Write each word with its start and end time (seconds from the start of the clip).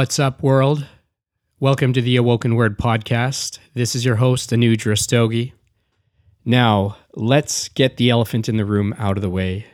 What's 0.00 0.18
up, 0.18 0.42
world? 0.42 0.86
Welcome 1.58 1.92
to 1.92 2.00
the 2.00 2.16
Awoken 2.16 2.54
Word 2.54 2.78
podcast. 2.78 3.58
This 3.74 3.94
is 3.94 4.02
your 4.02 4.16
host, 4.16 4.48
Anuj 4.48 4.86
Rastogi. 4.86 5.52
Now, 6.42 6.96
let's 7.12 7.68
get 7.68 7.98
the 7.98 8.08
elephant 8.08 8.48
in 8.48 8.56
the 8.56 8.64
room 8.64 8.94
out 8.96 9.18
of 9.18 9.20
the 9.20 9.28
way. 9.28 9.66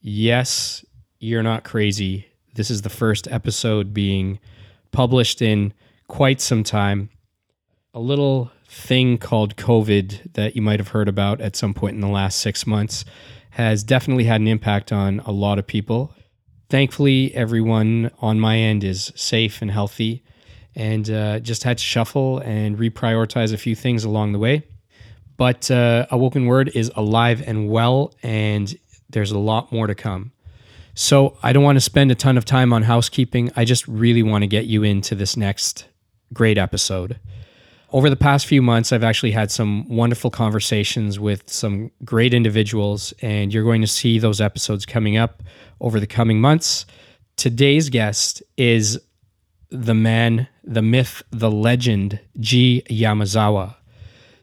Yes, 0.00 0.84
you're 1.18 1.42
not 1.42 1.64
crazy. 1.64 2.26
This 2.54 2.70
is 2.70 2.82
the 2.82 2.88
first 2.88 3.26
episode 3.26 3.92
being 3.92 4.38
published 4.92 5.42
in 5.42 5.74
quite 6.06 6.40
some 6.40 6.62
time. 6.62 7.10
A 7.92 7.98
little 7.98 8.52
thing 8.68 9.18
called 9.18 9.56
COVID 9.56 10.34
that 10.34 10.54
you 10.54 10.62
might 10.62 10.78
have 10.78 10.90
heard 10.90 11.08
about 11.08 11.40
at 11.40 11.56
some 11.56 11.74
point 11.74 11.96
in 11.96 12.00
the 12.00 12.06
last 12.06 12.38
six 12.38 12.68
months 12.68 13.04
has 13.50 13.82
definitely 13.82 14.26
had 14.26 14.40
an 14.40 14.46
impact 14.46 14.92
on 14.92 15.18
a 15.26 15.32
lot 15.32 15.58
of 15.58 15.66
people. 15.66 16.14
Thankfully, 16.68 17.34
everyone 17.34 18.10
on 18.20 18.40
my 18.40 18.58
end 18.58 18.82
is 18.82 19.12
safe 19.14 19.62
and 19.62 19.70
healthy 19.70 20.24
and 20.74 21.08
uh, 21.08 21.38
just 21.40 21.64
had 21.64 21.78
to 21.78 21.84
shuffle 21.84 22.38
and 22.40 22.76
reprioritize 22.76 23.52
a 23.52 23.56
few 23.56 23.74
things 23.74 24.04
along 24.04 24.32
the 24.32 24.38
way. 24.38 24.64
But 25.36 25.70
uh, 25.70 26.06
Awoken 26.10 26.46
Word 26.46 26.70
is 26.74 26.90
alive 26.96 27.42
and 27.46 27.68
well, 27.68 28.14
and 28.22 28.74
there's 29.08 29.30
a 29.30 29.38
lot 29.38 29.70
more 29.70 29.86
to 29.86 29.94
come. 29.94 30.32
So 30.94 31.36
I 31.42 31.52
don't 31.52 31.62
want 31.62 31.76
to 31.76 31.80
spend 31.80 32.10
a 32.10 32.14
ton 32.14 32.38
of 32.38 32.44
time 32.44 32.72
on 32.72 32.82
housekeeping. 32.82 33.52
I 33.54 33.64
just 33.64 33.86
really 33.86 34.22
want 34.22 34.42
to 34.42 34.46
get 34.46 34.66
you 34.66 34.82
into 34.82 35.14
this 35.14 35.36
next 35.36 35.86
great 36.32 36.58
episode. 36.58 37.20
Over 37.96 38.10
the 38.10 38.16
past 38.16 38.44
few 38.44 38.60
months, 38.60 38.92
I've 38.92 39.02
actually 39.02 39.30
had 39.30 39.50
some 39.50 39.88
wonderful 39.88 40.30
conversations 40.30 41.18
with 41.18 41.48
some 41.48 41.90
great 42.04 42.34
individuals, 42.34 43.14
and 43.22 43.54
you're 43.54 43.64
going 43.64 43.80
to 43.80 43.86
see 43.86 44.18
those 44.18 44.38
episodes 44.38 44.84
coming 44.84 45.16
up 45.16 45.42
over 45.80 45.98
the 45.98 46.06
coming 46.06 46.38
months. 46.38 46.84
Today's 47.36 47.88
guest 47.88 48.42
is 48.58 49.00
the 49.70 49.94
man, 49.94 50.46
the 50.62 50.82
myth, 50.82 51.22
the 51.30 51.50
legend, 51.50 52.20
G. 52.38 52.82
Yamazawa. 52.90 53.76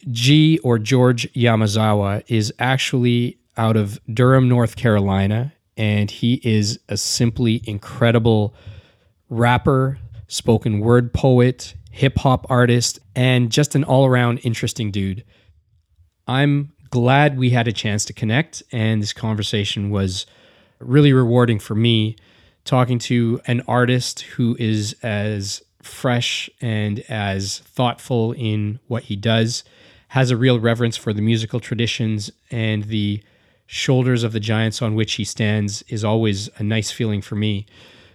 G 0.09 0.57
or 0.63 0.79
George 0.79 1.31
Yamazawa 1.33 2.23
is 2.27 2.51
actually 2.57 3.37
out 3.55 3.77
of 3.77 3.99
Durham, 4.11 4.49
North 4.49 4.75
Carolina, 4.75 5.53
and 5.77 6.09
he 6.09 6.41
is 6.43 6.79
a 6.89 6.97
simply 6.97 7.61
incredible 7.65 8.55
rapper, 9.29 9.99
spoken 10.27 10.79
word 10.79 11.13
poet, 11.13 11.75
hip 11.93 12.17
hop 12.17 12.47
artist, 12.49 12.99
and 13.15 13.51
just 13.51 13.75
an 13.75 13.83
all 13.83 14.07
around 14.07 14.39
interesting 14.39 14.89
dude. 14.89 15.23
I'm 16.27 16.73
glad 16.89 17.37
we 17.37 17.51
had 17.51 17.67
a 17.67 17.71
chance 17.71 18.03
to 18.05 18.13
connect, 18.13 18.63
and 18.71 18.99
this 18.99 19.13
conversation 19.13 19.91
was 19.91 20.25
really 20.79 21.13
rewarding 21.13 21.59
for 21.59 21.75
me 21.75 22.15
talking 22.65 22.97
to 22.97 23.39
an 23.45 23.61
artist 23.67 24.21
who 24.21 24.55
is 24.59 24.95
as 25.03 25.61
fresh 25.83 26.49
and 26.61 26.99
as 27.09 27.59
thoughtful 27.59 28.31
in 28.31 28.79
what 28.87 29.03
he 29.03 29.15
does, 29.15 29.63
has 30.09 30.31
a 30.31 30.37
real 30.37 30.59
reverence 30.59 30.97
for 30.97 31.13
the 31.13 31.21
musical 31.21 31.59
traditions 31.59 32.31
and 32.49 32.85
the 32.85 33.21
shoulders 33.67 34.23
of 34.23 34.31
the 34.31 34.39
giants 34.39 34.81
on 34.81 34.95
which 34.95 35.13
he 35.13 35.23
stands 35.23 35.83
is 35.83 36.03
always 36.03 36.49
a 36.57 36.63
nice 36.63 36.89
feeling 36.89 37.21
for 37.21 37.35
me. 37.35 37.67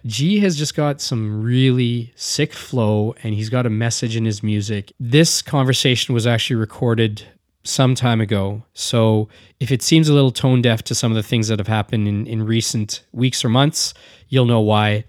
G 0.05 0.39
has 0.39 0.57
just 0.57 0.75
got 0.75 1.01
some 1.01 1.43
really 1.43 2.13
sick 2.15 2.53
flow 2.53 3.15
and 3.23 3.33
he's 3.33 3.49
got 3.49 3.65
a 3.65 3.69
message 3.69 4.15
in 4.15 4.25
his 4.25 4.41
music. 4.41 4.91
This 4.99 5.41
conversation 5.41 6.13
was 6.13 6.25
actually 6.25 6.55
recorded 6.55 7.25
some 7.63 7.95
time 7.95 8.21
ago. 8.21 8.63
So 8.73 9.27
if 9.59 9.71
it 9.71 9.81
seems 9.81 10.09
a 10.09 10.13
little 10.13 10.31
tone 10.31 10.61
deaf 10.61 10.83
to 10.83 10.95
some 10.95 11.11
of 11.11 11.15
the 11.15 11.23
things 11.23 11.49
that 11.49 11.59
have 11.59 11.67
happened 11.67 12.07
in, 12.07 12.25
in 12.25 12.45
recent 12.45 13.03
weeks 13.11 13.43
or 13.43 13.49
months, 13.49 13.93
you'll 14.29 14.45
know 14.45 14.61
why. 14.61 15.05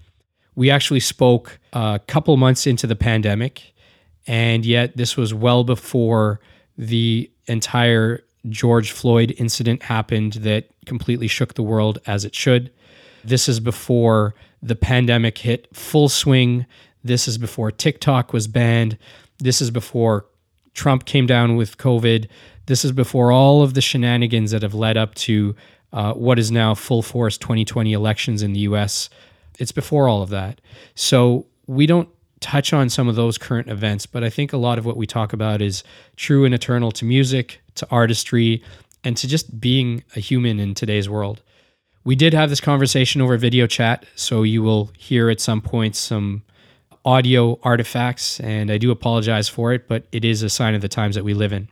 We 0.55 0.69
actually 0.69 0.99
spoke 0.99 1.59
a 1.73 1.99
couple 2.07 2.35
months 2.35 2.67
into 2.67 2.85
the 2.85 2.95
pandemic, 2.95 3.73
and 4.27 4.65
yet 4.65 4.97
this 4.97 5.15
was 5.15 5.33
well 5.33 5.63
before 5.63 6.41
the 6.77 7.31
entire 7.47 8.23
George 8.49 8.91
Floyd 8.91 9.33
incident 9.37 9.83
happened 9.83 10.33
that 10.33 10.67
completely 10.85 11.27
shook 11.27 11.53
the 11.53 11.63
world 11.63 11.99
as 12.05 12.25
it 12.25 12.35
should. 12.35 12.71
This 13.23 13.47
is 13.47 13.59
before 13.59 14.35
the 14.61 14.75
pandemic 14.75 15.37
hit 15.37 15.67
full 15.75 16.09
swing. 16.09 16.65
This 17.03 17.27
is 17.27 17.37
before 17.37 17.71
TikTok 17.71 18.33
was 18.33 18.47
banned. 18.47 18.97
This 19.39 19.61
is 19.61 19.71
before 19.71 20.25
Trump 20.73 21.05
came 21.05 21.25
down 21.25 21.55
with 21.55 21.77
COVID. 21.77 22.27
This 22.67 22.85
is 22.85 22.91
before 22.91 23.31
all 23.31 23.63
of 23.63 23.73
the 23.73 23.81
shenanigans 23.81 24.51
that 24.51 24.61
have 24.61 24.73
led 24.73 24.97
up 24.97 25.15
to 25.15 25.55
uh, 25.93 26.13
what 26.13 26.39
is 26.39 26.51
now 26.51 26.73
full 26.73 27.01
force 27.01 27.37
2020 27.37 27.91
elections 27.91 28.41
in 28.41 28.53
the 28.53 28.61
US. 28.61 29.09
It's 29.59 29.71
before 29.71 30.07
all 30.07 30.21
of 30.21 30.29
that. 30.29 30.61
So 30.95 31.47
we 31.67 31.85
don't 31.85 32.09
touch 32.39 32.73
on 32.73 32.89
some 32.89 33.07
of 33.07 33.15
those 33.15 33.37
current 33.37 33.69
events, 33.69 34.05
but 34.05 34.23
I 34.23 34.29
think 34.29 34.53
a 34.53 34.57
lot 34.57 34.77
of 34.77 34.85
what 34.85 34.97
we 34.97 35.05
talk 35.05 35.33
about 35.33 35.61
is 35.61 35.83
true 36.15 36.45
and 36.45 36.53
eternal 36.53 36.91
to 36.93 37.05
music, 37.05 37.61
to 37.75 37.87
artistry, 37.91 38.63
and 39.03 39.15
to 39.17 39.27
just 39.27 39.59
being 39.59 40.03
a 40.15 40.19
human 40.19 40.59
in 40.59 40.73
today's 40.73 41.09
world. 41.09 41.41
We 42.03 42.15
did 42.15 42.33
have 42.33 42.49
this 42.49 42.61
conversation 42.61 43.21
over 43.21 43.37
video 43.37 43.67
chat, 43.67 44.05
so 44.15 44.41
you 44.41 44.63
will 44.63 44.91
hear 44.97 45.29
at 45.29 45.39
some 45.39 45.61
point 45.61 45.95
some 45.95 46.41
audio 47.05 47.59
artifacts, 47.63 48.39
and 48.39 48.71
I 48.71 48.79
do 48.79 48.89
apologize 48.89 49.47
for 49.47 49.71
it, 49.71 49.87
but 49.87 50.05
it 50.11 50.25
is 50.25 50.41
a 50.41 50.49
sign 50.49 50.73
of 50.73 50.81
the 50.81 50.87
times 50.87 51.13
that 51.13 51.23
we 51.23 51.35
live 51.35 51.53
in. 51.53 51.67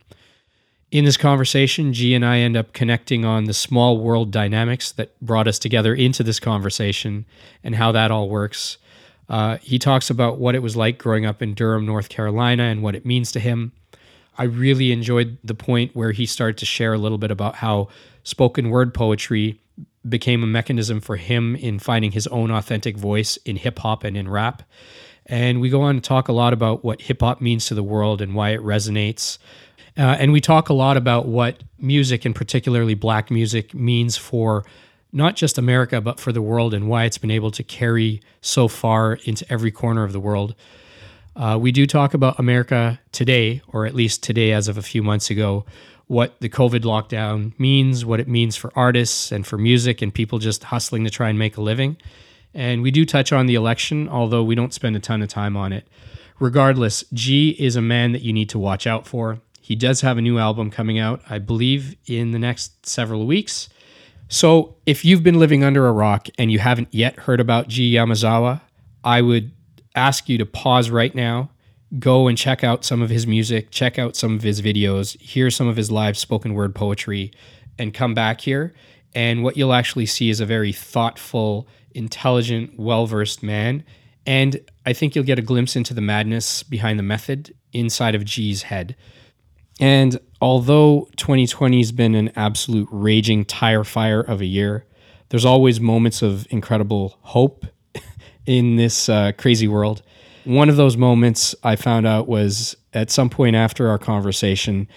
In 0.92 1.06
this 1.06 1.18
conversation, 1.18 1.94
G 1.94 2.14
and 2.14 2.24
I 2.24 2.40
end 2.40 2.56
up 2.56 2.74
connecting 2.74 3.26
on 3.26 3.46
the 3.46 3.54
small 3.54 3.98
world 3.98 4.32
dynamics 4.32 4.92
that 4.94 5.20
brought 5.20 5.48
us 5.48 5.58
together 5.58 5.96
into 5.96 6.24
this 6.24 6.40
conversation 6.40 7.26
and 7.64 7.76
how 7.76 7.92
that 7.92 8.12
all 8.12 8.30
works. 8.30 8.78
Uh, 9.28 9.58
he 9.58 9.78
talks 9.78 10.10
about 10.10 10.38
what 10.38 10.56
it 10.56 10.64
was 10.64 10.76
like 10.76 10.98
growing 11.00 11.26
up 11.26 11.42
in 11.42 11.54
Durham, 11.56 11.86
North 11.86 12.10
Carolina, 12.10 12.64
and 12.64 12.82
what 12.84 12.96
it 12.96 13.06
means 13.06 13.32
to 13.32 13.40
him. 13.40 13.72
I 14.38 14.44
really 14.44 14.92
enjoyed 14.92 15.38
the 15.44 15.54
point 15.54 15.96
where 15.96 16.12
he 16.12 16.26
started 16.26 16.58
to 16.60 16.66
share 16.66 16.94
a 16.94 16.98
little 16.98 17.18
bit 17.18 17.30
about 17.30 17.56
how 17.56 17.90
spoken 18.24 18.70
word 18.70 18.94
poetry 18.94 19.60
became 20.08 20.44
a 20.44 20.48
mechanism 20.48 21.02
for 21.02 21.18
him 21.18 21.56
in 21.56 21.80
finding 21.80 22.12
his 22.12 22.28
own 22.28 22.52
authentic 22.52 22.98
voice 22.98 23.38
in 23.38 23.58
hip 23.58 23.80
hop 23.80 24.04
and 24.04 24.16
in 24.16 24.30
rap. 24.30 24.64
And 25.26 25.62
we 25.62 25.70
go 25.70 25.82
on 25.82 25.96
to 25.96 26.02
talk 26.02 26.28
a 26.28 26.34
lot 26.34 26.54
about 26.54 26.84
what 26.84 27.02
hip 27.02 27.22
hop 27.22 27.42
means 27.42 27.68
to 27.68 27.76
the 27.76 27.84
world 27.84 28.22
and 28.22 28.34
why 28.34 28.50
it 28.52 28.62
resonates. 28.62 29.38
Uh, 29.98 30.16
and 30.20 30.32
we 30.32 30.42
talk 30.42 30.70
a 30.70 30.74
lot 30.74 30.98
about 30.98 31.28
what 31.28 31.64
music, 31.78 32.26
and 32.26 32.34
particularly 32.34 32.94
black 32.94 33.30
music, 33.30 33.74
means 33.74 34.18
for 34.18 34.64
not 35.12 35.36
just 35.36 35.58
America, 35.58 36.00
but 36.00 36.20
for 36.20 36.32
the 36.32 36.42
world 36.42 36.74
and 36.74 36.88
why 36.88 37.04
it's 37.04 37.18
been 37.18 37.32
able 37.32 37.52
to 37.52 37.64
carry 37.64 38.22
so 38.42 38.68
far 38.68 39.14
into 39.26 39.46
every 39.52 39.72
corner 39.72 40.04
of 40.04 40.14
the 40.14 40.20
world. 40.20 40.56
Uh, 41.36 41.58
we 41.60 41.72
do 41.72 41.86
talk 41.86 42.14
about 42.14 42.40
America 42.40 43.00
today, 43.12 43.62
or 43.68 43.86
at 43.86 43.96
least 43.96 44.24
today 44.24 44.52
as 44.52 44.68
of 44.68 44.78
a 44.78 44.82
few 44.82 45.04
months 45.04 45.30
ago, 45.30 45.66
what 46.10 46.42
the 46.42 46.50
COVID 46.50 46.82
lockdown 46.82 47.54
means, 47.60 48.04
what 48.04 48.20
it 48.20 48.28
means 48.28 48.56
for 48.56 48.72
artists 48.76 49.32
and 49.32 49.46
for 49.46 49.60
music 49.60 50.02
and 50.02 50.12
people 50.12 50.40
just 50.40 50.64
hustling 50.64 51.04
to 51.04 51.10
try 51.12 51.30
and 51.30 51.38
make 51.38 51.56
a 51.56 51.62
living. 51.62 51.98
And 52.52 52.82
we 52.82 52.90
do 52.90 53.06
touch 53.06 53.32
on 53.32 53.46
the 53.46 53.54
election, 53.54 54.10
although 54.10 54.42
we 54.42 54.56
don't 54.56 54.74
spend 54.74 54.96
a 54.96 55.00
ton 55.00 55.22
of 55.22 55.30
time 55.30 55.56
on 55.56 55.72
it. 55.72 55.88
Regardless, 56.40 57.04
G 57.14 57.56
is 57.60 57.76
a 57.76 57.82
man 57.82 58.12
that 58.14 58.24
you 58.24 58.34
need 58.34 58.50
to 58.50 58.58
watch 58.58 58.88
out 58.88 59.06
for. 59.06 59.40
He 59.62 59.76
does 59.76 60.02
have 60.02 60.18
a 60.18 60.22
new 60.22 60.40
album 60.40 60.72
coming 60.72 60.98
out, 60.98 61.22
I 61.30 61.38
believe, 61.38 61.96
in 62.08 62.32
the 62.32 62.40
next 62.40 62.88
several 62.88 63.28
weeks. 63.28 63.70
So 64.30 64.78
if 64.88 65.06
you've 65.06 65.22
been 65.22 65.38
living 65.38 65.64
under 65.64 65.86
a 65.86 65.92
rock 65.92 66.28
and 66.40 66.52
you 66.52 66.58
haven't 66.58 66.88
yet 66.92 67.18
heard 67.18 67.40
about 67.40 67.68
G 67.68 67.94
Yamazawa, 67.94 68.62
I 69.04 69.22
would 69.22 69.52
ask 69.94 70.28
you 70.28 70.40
to 70.40 70.46
pause 70.48 70.90
right 70.90 71.14
now, 71.14 71.52
go 71.98 72.28
and 72.28 72.38
check 72.38 72.64
out 72.64 72.86
some 72.86 73.02
of 73.02 73.10
his 73.10 73.26
music, 73.26 73.72
check 73.72 73.98
out 73.98 74.16
some 74.16 74.36
of 74.36 74.44
his 74.44 74.62
videos, 74.62 75.20
hear 75.20 75.50
some 75.50 75.68
of 75.68 75.76
his 75.76 75.90
live 75.90 76.18
spoken 76.18 76.54
word 76.54 76.76
poetry, 76.76 77.32
and 77.80 77.94
come 77.94 78.14
back 78.14 78.42
here. 78.42 78.74
And 79.16 79.44
what 79.44 79.58
you'll 79.58 79.74
actually 79.74 80.06
see 80.06 80.30
is 80.30 80.40
a 80.40 80.46
very 80.46 80.72
thoughtful, 80.72 81.68
intelligent, 81.96 82.78
well 82.78 83.08
versed 83.08 83.42
man. 83.42 83.84
And 84.26 84.60
I 84.86 84.94
think 84.94 85.16
you'll 85.16 85.26
get 85.26 85.40
a 85.40 85.44
glimpse 85.44 85.76
into 85.76 85.94
the 85.94 86.02
madness 86.02 86.62
behind 86.62 87.00
the 87.00 87.04
method 87.04 87.56
inside 87.74 88.14
of 88.14 88.26
G's 88.26 88.64
head. 88.64 88.96
And 89.80 90.20
although 90.42 91.10
2020 91.16 91.78
has 91.78 91.92
been 91.92 92.14
an 92.14 92.32
absolute 92.36 92.88
raging 92.92 93.46
tire 93.46 93.84
fire 93.84 94.22
of 94.22 94.42
a 94.42 94.46
year, 94.46 94.86
there's 95.30 95.46
always 95.46 95.80
moments 95.80 96.22
of 96.22 96.46
incredible 96.52 97.18
hope 97.22 97.66
in 98.46 98.76
this 98.76 99.10
uh, 99.10 99.32
crazy 99.38 99.68
world. 99.68 100.02
One 100.46 100.70
of 100.70 100.78
those 100.78 100.98
moments 100.98 101.54
I 101.64 101.76
found 101.76 102.08
out 102.08 102.28
was 102.28 102.76
at 102.94 103.12
some 103.12 103.30
point 103.30 103.56
after 103.56 103.90
our 103.90 103.98
conversation, 103.98 104.88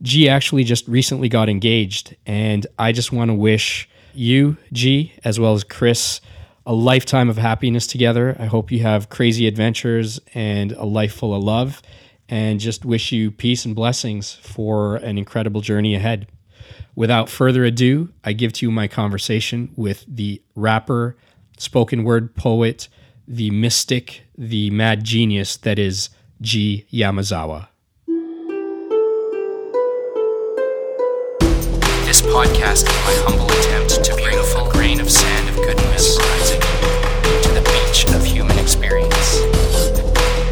G 0.00 0.28
actually 0.28 0.64
just 0.64 0.86
recently 0.88 1.28
got 1.28 1.48
engaged. 1.48 2.16
And 2.26 2.66
I 2.78 2.92
just 2.92 3.12
want 3.12 3.28
to 3.30 3.34
wish 3.34 3.88
you, 4.14 4.56
G, 4.72 5.12
as 5.24 5.38
well 5.38 5.54
as 5.54 5.64
Chris, 5.64 6.20
a 6.66 6.72
lifetime 6.72 7.28
of 7.28 7.36
happiness 7.36 7.86
together. 7.86 8.36
I 8.38 8.46
hope 8.46 8.70
you 8.70 8.80
have 8.80 9.08
crazy 9.08 9.46
adventures 9.46 10.20
and 10.34 10.72
a 10.72 10.84
life 10.84 11.14
full 11.14 11.34
of 11.34 11.42
love. 11.42 11.82
And 12.28 12.60
just 12.60 12.84
wish 12.84 13.12
you 13.12 13.30
peace 13.30 13.64
and 13.64 13.74
blessings 13.74 14.32
for 14.32 14.96
an 14.96 15.18
incredible 15.18 15.60
journey 15.60 15.94
ahead. 15.94 16.28
Without 16.94 17.28
further 17.28 17.64
ado, 17.64 18.10
I 18.24 18.32
give 18.32 18.52
to 18.54 18.66
you 18.66 18.70
my 18.70 18.88
conversation 18.88 19.70
with 19.76 20.04
the 20.08 20.40
rapper, 20.54 21.16
spoken 21.58 22.04
word 22.04 22.34
poet, 22.34 22.88
the 23.26 23.50
mystic, 23.50 24.22
the 24.36 24.70
mad 24.70 25.04
genius 25.04 25.56
that 25.58 25.78
is 25.78 26.10
G. 26.40 26.86
Yamazawa. 26.92 27.68
This 32.04 32.20
podcast 32.20 32.82
is 32.82 32.98
my 33.06 33.14
humble 33.24 33.46
attempt 33.46 34.04
to 34.04 34.14
bring 34.22 34.36
a 34.38 34.42
full 34.42 34.70
grain 34.70 35.00
of 35.00 35.10
sand 35.10 35.48
of 35.48 35.56
goodness 35.56 36.16
to 36.16 37.48
the 37.54 37.62
beach 37.62 38.04
of 38.14 38.24
human 38.24 38.58
experience. 38.58 39.38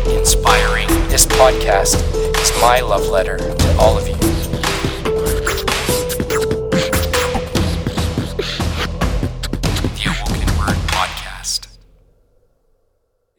Inspiring. 0.06 0.88
This 1.08 1.26
podcast 1.26 1.96
is 2.40 2.60
my 2.60 2.80
love 2.80 3.08
letter 3.08 3.36
to 3.36 3.76
all 3.78 3.98
of 3.98 4.08
you. 4.08 4.29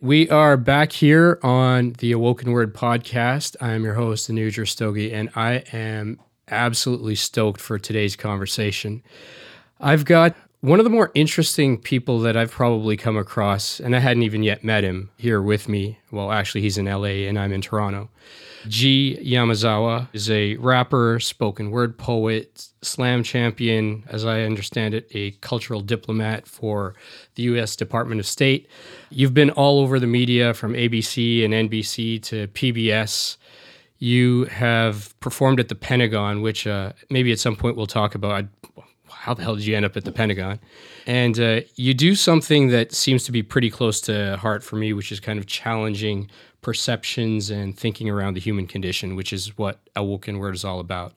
We 0.03 0.27
are 0.31 0.57
back 0.57 0.93
here 0.93 1.37
on 1.43 1.93
the 1.99 2.11
Awoken 2.11 2.51
Word 2.51 2.73
podcast. 2.73 3.55
I 3.61 3.73
am 3.73 3.83
your 3.83 3.93
host, 3.93 4.31
Anuj 4.31 4.57
Rastogi, 4.57 5.13
and 5.13 5.29
I 5.35 5.63
am 5.71 6.19
absolutely 6.47 7.13
stoked 7.13 7.61
for 7.61 7.77
today's 7.77 8.15
conversation. 8.15 9.03
I've 9.79 10.03
got 10.05 10.35
one 10.61 10.79
of 10.79 10.83
the 10.83 10.91
more 10.91 11.11
interesting 11.15 11.77
people 11.79 12.19
that 12.19 12.37
I've 12.37 12.51
probably 12.51 12.95
come 12.95 13.17
across, 13.17 13.79
and 13.79 13.95
I 13.95 13.99
hadn't 13.99 14.23
even 14.23 14.43
yet 14.43 14.63
met 14.63 14.83
him 14.83 15.09
here 15.17 15.41
with 15.41 15.67
me. 15.67 15.97
Well, 16.11 16.31
actually, 16.31 16.61
he's 16.61 16.77
in 16.77 16.85
LA 16.85 17.27
and 17.27 17.37
I'm 17.37 17.51
in 17.51 17.61
Toronto. 17.61 18.09
G. 18.67 19.17
Yamazawa 19.23 20.07
is 20.13 20.29
a 20.29 20.55
rapper, 20.57 21.19
spoken 21.19 21.71
word 21.71 21.97
poet, 21.97 22.67
slam 22.83 23.23
champion, 23.23 24.03
as 24.07 24.23
I 24.23 24.41
understand 24.41 24.93
it, 24.93 25.07
a 25.15 25.31
cultural 25.41 25.81
diplomat 25.81 26.47
for 26.47 26.93
the 27.35 27.43
U.S. 27.43 27.75
Department 27.75 28.19
of 28.19 28.27
State. 28.27 28.67
You've 29.09 29.33
been 29.33 29.49
all 29.49 29.79
over 29.79 29.99
the 29.99 30.05
media 30.05 30.53
from 30.53 30.73
ABC 30.73 31.43
and 31.43 31.53
NBC 31.71 32.21
to 32.23 32.47
PBS. 32.49 33.37
You 33.97 34.45
have 34.45 35.19
performed 35.19 35.59
at 35.59 35.69
the 35.69 35.75
Pentagon, 35.75 36.43
which 36.43 36.67
uh, 36.67 36.93
maybe 37.09 37.31
at 37.31 37.39
some 37.39 37.55
point 37.55 37.75
we'll 37.75 37.87
talk 37.87 38.13
about. 38.13 38.45
How 39.11 39.33
the 39.33 39.43
hell 39.43 39.55
did 39.55 39.65
you 39.65 39.75
end 39.75 39.85
up 39.85 39.95
at 39.97 40.05
the 40.05 40.11
Pentagon? 40.11 40.59
And 41.05 41.39
uh, 41.39 41.61
you 41.75 41.93
do 41.93 42.15
something 42.15 42.69
that 42.69 42.91
seems 42.93 43.23
to 43.25 43.31
be 43.31 43.43
pretty 43.43 43.69
close 43.69 44.01
to 44.01 44.37
heart 44.37 44.63
for 44.63 44.75
me, 44.75 44.93
which 44.93 45.11
is 45.11 45.19
kind 45.19 45.39
of 45.39 45.45
challenging 45.45 46.29
perceptions 46.61 47.49
and 47.49 47.77
thinking 47.77 48.09
around 48.09 48.35
the 48.35 48.39
human 48.39 48.67
condition, 48.67 49.15
which 49.15 49.33
is 49.33 49.57
what 49.57 49.79
Awoken 49.95 50.37
Word 50.39 50.55
is 50.55 50.63
all 50.63 50.79
about. 50.79 51.13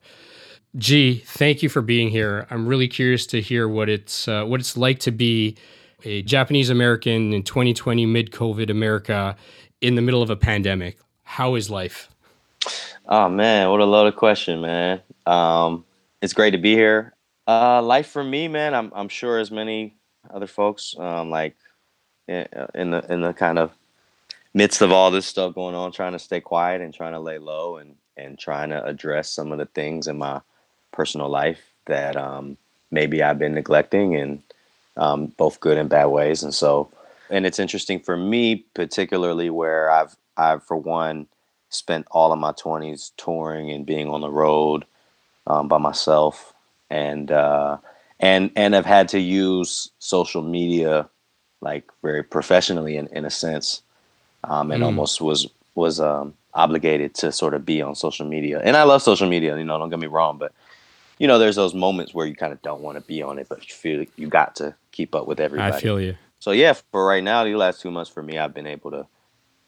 G, 0.77 1.23
thank 1.25 1.63
you 1.63 1.69
for 1.69 1.83
being 1.83 2.09
here. 2.09 2.47
I'm 2.51 2.67
really 2.67 2.89
curious 2.89 3.27
to 3.27 3.41
hear 3.41 3.69
what 3.69 3.89
it's 3.89 4.27
uh, 4.27 4.45
what 4.45 4.59
it's 4.59 4.77
like 4.77 4.99
to 5.01 5.13
be 5.13 5.57
a 6.05 6.23
Japanese 6.23 6.69
American 6.69 7.33
in 7.33 7.43
2020 7.43 8.07
mid 8.07 8.33
COVID 8.33 8.71
America 8.71 9.37
in 9.81 9.95
the 9.95 10.03
middle 10.03 10.23
of 10.23 10.31
a 10.31 10.37
pandemic. 10.37 10.99
How 11.23 11.55
is 11.55 11.71
life? 11.71 12.11
Oh 13.07 13.29
man, 13.29 13.71
what 13.71 13.81
a 13.81 13.85
loaded 13.85 14.17
question, 14.17 14.61
man. 14.61 15.01
Um, 15.27 15.85
it's 16.23 16.33
great 16.33 16.51
to 16.53 16.59
be 16.59 16.75
here. 16.75 17.14
Uh, 17.47 17.83
life 17.83 18.09
for 18.09 18.25
me, 18.25 18.49
man. 18.49 18.75
I'm 18.75 18.91
I'm 18.95 19.09
sure 19.09 19.39
as 19.39 19.51
many 19.51 19.97
other 20.33 20.47
folks, 20.47 20.95
um, 20.99 21.31
like 21.31 21.57
in, 22.27 22.47
the 22.91 23.05
in 23.11 23.21
the 23.21 23.35
kind 23.35 23.59
of 23.59 23.73
midst 24.55 24.81
of 24.81 24.93
all 24.93 25.11
this 25.11 25.27
stuff 25.27 25.55
going 25.55 25.75
on, 25.75 25.93
trying 25.93 26.13
to 26.13 26.19
stay 26.19 26.41
quiet 26.41 26.81
and 26.81 26.95
trying 26.95 27.13
to 27.13 27.21
lay 27.21 27.39
low 27.39 27.77
and 27.77 27.97
and 28.17 28.39
trying 28.39 28.71
to 28.71 28.83
address 28.85 29.29
some 29.29 29.53
of 29.53 29.59
the 29.59 29.67
things 29.67 30.07
in 30.07 30.17
my 30.17 30.41
personal 30.93 31.29
life 31.29 31.61
that 31.87 32.17
um, 32.17 32.57
maybe 32.91 33.23
I've 33.23 33.39
been 33.39 33.55
neglecting 33.55 34.15
in 34.15 34.43
um, 34.97 35.27
both 35.37 35.61
good 35.61 35.77
and 35.77 35.91
bad 35.91 36.07
ways. 36.07 36.43
And 36.43 36.55
so, 36.55 36.91
and 37.29 37.45
it's 37.45 37.59
interesting 37.59 38.01
for 38.01 38.17
me, 38.17 38.65
particularly 38.75 39.51
where 39.51 39.91
I've 39.91 40.17
I've 40.39 40.63
for 40.63 40.79
one 40.79 41.27
spent 41.69 42.07
all 42.11 42.33
of 42.33 42.39
my 42.39 42.53
20s 42.53 43.11
touring 43.19 43.71
and 43.71 43.85
being 43.85 44.09
on 44.09 44.23
the 44.23 44.31
road 44.31 44.87
um, 45.47 45.69
by 45.69 45.77
myself 45.77 46.54
and 46.91 47.31
uh, 47.31 47.79
and 48.21 48.51
and 48.57 48.75
have 48.75 48.87
had 48.87 49.09
to 49.09 49.21
use 49.21 49.91
social 49.99 50.43
media 50.43 51.09
like 51.61 51.85
very 52.03 52.23
professionally 52.23 52.97
in, 52.97 53.07
in 53.09 53.25
a 53.25 53.31
sense 53.31 53.83
um, 54.45 54.71
and 54.71 54.83
mm. 54.83 54.87
almost 54.87 55.21
was 55.21 55.49
was 55.75 56.01
um, 56.01 56.35
obligated 56.55 57.15
to 57.15 57.33
sort 57.33 57.55
of 57.55 57.67
be 57.67 57.83
on 57.83 57.95
social 57.95 58.27
media. 58.27 58.61
And 58.63 58.77
I 58.77 58.85
love 58.85 59.03
social 59.03 59.29
media 59.29 59.57
you 59.57 59.65
know 59.65 59.79
don't 59.79 59.91
get 59.91 59.99
me 59.99 60.07
wrong 60.07 60.39
but 60.39 60.53
you 61.19 61.27
know 61.27 61.39
there's 61.39 61.57
those 61.57 61.75
moments 61.75 62.15
where 62.15 62.27
you 62.27 62.35
kind 62.35 62.53
of 62.53 62.61
don't 62.63 62.81
want 62.81 62.97
to 62.97 63.05
be 63.05 63.23
on 63.23 63.39
it 63.39 63.49
but 63.49 63.69
you 63.69 63.75
feel 63.75 63.99
like 64.01 64.11
you 64.17 64.29
got 64.29 64.57
to 64.57 64.75
keep 64.93 65.15
up 65.15 65.27
with 65.27 65.41
everybody. 65.41 65.75
I 65.75 65.81
feel 65.81 66.01
you. 66.01 66.17
So 66.39 66.53
yeah 66.53 66.75
for 66.93 67.07
right 67.07 67.25
now 67.25 67.45
the 67.45 67.55
last 67.57 67.81
two 67.81 67.91
months 67.91 68.11
for 68.11 68.23
me 68.23 68.39
I've 68.39 68.55
been 68.55 68.67
able 68.67 68.91
to 68.93 69.07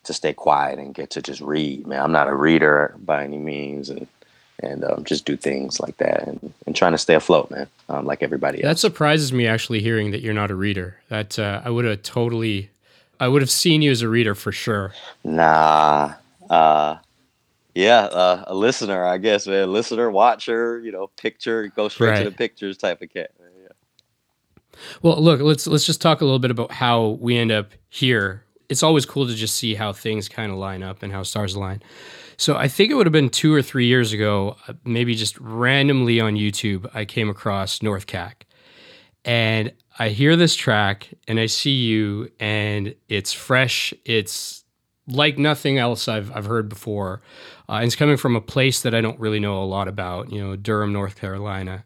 to 0.05 0.15
stay 0.15 0.33
quiet 0.33 0.79
and 0.79 0.95
get 0.95 1.11
to 1.11 1.23
just 1.23 1.41
read 1.41 1.87
man. 1.87 2.01
I'm 2.01 2.13
not 2.13 2.29
a 2.29 2.35
reader 2.35 2.95
by 2.99 3.25
any 3.25 3.39
means 3.39 3.91
and 3.91 4.07
and 4.63 4.85
um, 4.85 5.05
just 5.05 5.25
do 5.25 5.37
things 5.37 5.81
like 5.81 5.97
that 5.99 6.27
and, 6.27 6.53
and 6.67 6.75
trying 6.75 6.93
to 6.93 6.99
stay 6.99 7.15
afloat, 7.15 7.51
man, 7.51 7.67
um, 7.89 8.07
like 8.07 8.23
everybody 8.23 8.63
else. 8.63 8.71
That 8.71 8.79
surprises 8.79 9.33
me 9.33 9.47
actually 9.47 9.81
hearing 9.81 10.11
that 10.13 10.23
you're 10.23 10.35
not 10.35 10.51
a 10.51 10.55
reader. 10.55 11.01
That 11.09 11.39
uh, 11.39 11.61
I 11.65 11.71
would 11.71 11.85
have 11.85 12.03
totally, 12.03 12.71
I 13.21 13.29
would 13.29 13.43
have 13.43 13.51
seen 13.51 13.83
you 13.83 13.91
as 13.91 14.03
a 14.03 14.09
reader 14.09 14.35
for 14.35 14.53
sure. 14.53 14.93
Nah, 15.25 16.15
uh, 16.49 16.97
yeah, 17.75 18.05
uh, 18.05 18.45
a 18.47 18.55
listener, 18.55 19.05
I 19.05 19.19
guess, 19.19 19.47
man, 19.47 19.71
listener, 19.71 20.11
watcher, 20.11 20.81
you 20.81 20.93
know, 20.93 21.09
picture, 21.21 21.69
go 21.69 21.89
straight 21.89 22.11
right. 22.11 22.25
to 22.25 22.31
the 22.31 22.37
pictures 22.37 22.79
type 22.79 23.03
of 23.03 23.13
cat. 23.13 23.31
Yeah. 23.39 23.69
Well, 25.03 25.23
look, 25.23 25.41
let's 25.41 25.67
let's 25.67 25.85
just 25.85 26.01
talk 26.01 26.23
a 26.23 26.25
little 26.25 26.39
bit 26.39 26.51
about 26.51 26.73
how 26.73 27.19
we 27.21 27.37
end 27.37 27.53
up 27.53 27.73
here. 27.91 28.45
It's 28.69 28.83
always 28.83 29.05
cool 29.05 29.27
to 29.27 29.35
just 29.35 29.57
see 29.57 29.75
how 29.75 29.93
things 29.93 30.29
kind 30.29 30.51
of 30.51 30.59
line 30.59 30.83
up 30.83 31.03
and 31.03 31.13
how 31.13 31.23
stars 31.23 31.55
align. 31.55 31.83
So 32.37 32.57
I 32.57 32.69
think 32.69 32.91
it 32.91 32.95
would 32.95 33.07
have 33.07 33.13
been 33.13 33.31
two 33.31 33.53
or 33.55 33.63
three 33.63 33.87
years 33.87 34.13
ago, 34.13 34.57
uh, 34.69 34.75
maybe 34.85 35.15
just 35.15 35.39
randomly 35.39 36.21
on 36.21 36.35
YouTube, 36.35 36.89
I 36.95 37.05
came 37.05 37.31
across 37.31 37.83
North 37.83 38.07
Cack. 38.07 38.47
And 39.25 39.73
I 39.99 40.11
hear 40.11 40.37
this 40.37 40.55
track 40.55 41.09
and 41.27 41.41
I 41.41 41.47
see 41.47 41.71
you, 41.71 42.31
and 42.39 42.95
it's 43.09 43.33
fresh. 43.33 43.93
It's 44.05 44.65
like 45.09 45.39
nothing 45.39 45.79
else 45.79 46.09
I've, 46.09 46.35
I've 46.37 46.47
heard 46.47 46.69
before. 46.69 47.23
Uh, 47.69 47.81
it's 47.83 47.97
coming 47.97 48.17
from 48.17 48.37
a 48.37 48.41
place 48.41 48.83
that 48.83 48.95
I 48.95 49.01
don't 49.01 49.19
really 49.19 49.41
know 49.41 49.63
a 49.63 49.65
lot 49.65 49.89
about, 49.89 50.33
you 50.33 50.41
know, 50.41 50.57
Durham, 50.57 50.93
North 50.93 51.17
Carolina. 51.17 51.85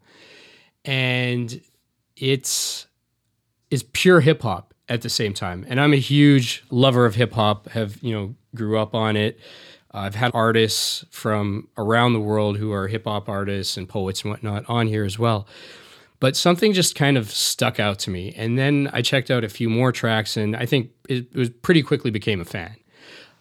And 0.85 1.61
it's 2.17 2.87
it's 3.71 3.85
pure 3.93 4.21
hip 4.21 4.43
hop 4.43 4.75
at 4.89 5.03
the 5.03 5.09
same 5.09 5.33
time. 5.33 5.65
And 5.69 5.81
I'm 5.81 5.93
a 5.93 5.99
huge 5.99 6.65
lover 6.71 7.07
of 7.07 7.15
hip 7.15 7.33
hop, 7.33 7.69
have, 7.71 8.03
you 8.03 8.13
know, 8.13 8.35
grew 8.55 8.79
up 8.79 8.95
on 8.95 9.17
it. 9.17 9.39
I've 9.93 10.15
had 10.15 10.31
artists 10.35 11.05
from 11.11 11.69
around 11.77 12.13
the 12.13 12.21
world 12.21 12.59
who 12.59 12.73
are 12.73 12.87
hip 12.87 13.05
hop 13.05 13.29
artists 13.29 13.77
and 13.77 13.89
poets 13.89 14.23
and 14.23 14.31
whatnot 14.31 14.65
on 14.69 14.87
here 14.87 15.05
as 15.05 15.19
well. 15.19 15.47
But 16.21 16.37
something 16.37 16.73
just 16.73 16.95
kind 16.95 17.17
of 17.17 17.31
stuck 17.31 17.81
out 17.81 17.99
to 18.01 18.11
me. 18.11 18.35
And 18.37 18.59
then 18.59 18.91
I 18.93 19.03
checked 19.03 19.31
out 19.31 19.43
a 19.43 19.49
few 19.49 19.71
more 19.71 19.91
tracks 19.91 20.37
and 20.37 20.55
I 20.55 20.67
think 20.67 20.91
it, 21.09 21.35
was 21.35 21.51
pretty 21.51 21.83
quickly 21.83 22.11
became 22.11 22.41
a 22.41 22.45
fan. 22.45 22.77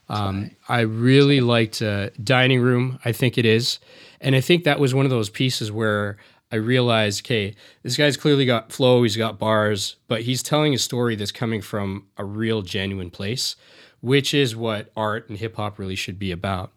Um, 0.08 0.51
I 0.68 0.79
really 0.82 1.39
liked 1.39 1.82
uh, 1.84 2.10
Dining 2.24 2.62
Room, 2.62 3.00
I 3.06 3.12
think 3.12 3.38
it 3.38 3.46
is. 3.46 3.79
And 4.22 4.36
I 4.36 4.41
think 4.41 4.63
that 4.63 4.79
was 4.79 4.96
one 4.96 5.06
of 5.06 5.12
those 5.12 5.29
pieces 5.29 5.72
where 5.72 6.18
I 6.51 6.56
realized, 6.56 7.25
okay, 7.25 7.53
this 7.84 7.96
guy's 7.96 8.18
clearly 8.18 8.46
got 8.46 8.72
flow, 8.72 9.03
he's 9.03 9.18
got 9.18 9.38
bars, 9.38 9.98
but 10.08 10.24
he's 10.24 10.41
telling 10.41 10.74
a 10.74 10.79
story 10.79 11.15
that's 11.15 11.32
coming 11.32 11.62
from 11.62 12.08
a 12.18 12.25
real, 12.25 12.63
genuine 12.63 13.12
place 13.12 13.56
which 14.01 14.34
is 14.34 14.56
what 14.56 14.91
art 14.96 15.29
and 15.29 15.38
hip 15.38 15.56
hop 15.56 15.79
really 15.79 15.96
should 15.96 16.20
be 16.20 16.32
about. 16.32 16.72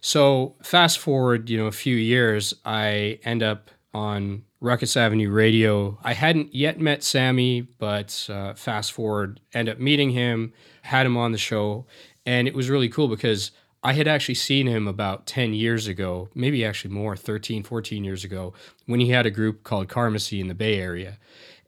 So 0.00 0.54
fast 0.62 0.98
forward, 0.98 1.50
you 1.50 1.58
know, 1.58 1.66
a 1.66 1.72
few 1.72 1.96
years, 1.96 2.54
I 2.64 3.18
end 3.24 3.42
up 3.42 3.70
on 3.94 4.44
Ruckus 4.60 4.96
Avenue 4.96 5.30
Radio. 5.30 5.98
I 6.02 6.14
hadn't 6.14 6.54
yet 6.54 6.80
met 6.80 7.02
Sammy, 7.02 7.62
but 7.62 8.26
uh, 8.30 8.54
fast 8.54 8.92
forward, 8.92 9.40
end 9.52 9.68
up 9.68 9.78
meeting 9.78 10.10
him, 10.10 10.52
had 10.82 11.04
him 11.04 11.16
on 11.16 11.32
the 11.32 11.38
show, 11.38 11.84
and 12.24 12.46
it 12.46 12.54
was 12.54 12.70
really 12.70 12.88
cool 12.88 13.08
because 13.08 13.50
I 13.84 13.94
had 13.94 14.06
actually 14.06 14.36
seen 14.36 14.68
him 14.68 14.86
about 14.86 15.26
10 15.26 15.54
years 15.54 15.88
ago, 15.88 16.28
maybe 16.34 16.64
actually 16.64 16.94
more, 16.94 17.16
13, 17.16 17.64
14 17.64 18.04
years 18.04 18.22
ago, 18.22 18.54
when 18.86 19.00
he 19.00 19.10
had 19.10 19.26
a 19.26 19.30
group 19.30 19.64
called 19.64 19.88
Karmacy 19.88 20.40
in 20.40 20.46
the 20.46 20.54
Bay 20.54 20.78
Area. 20.78 21.18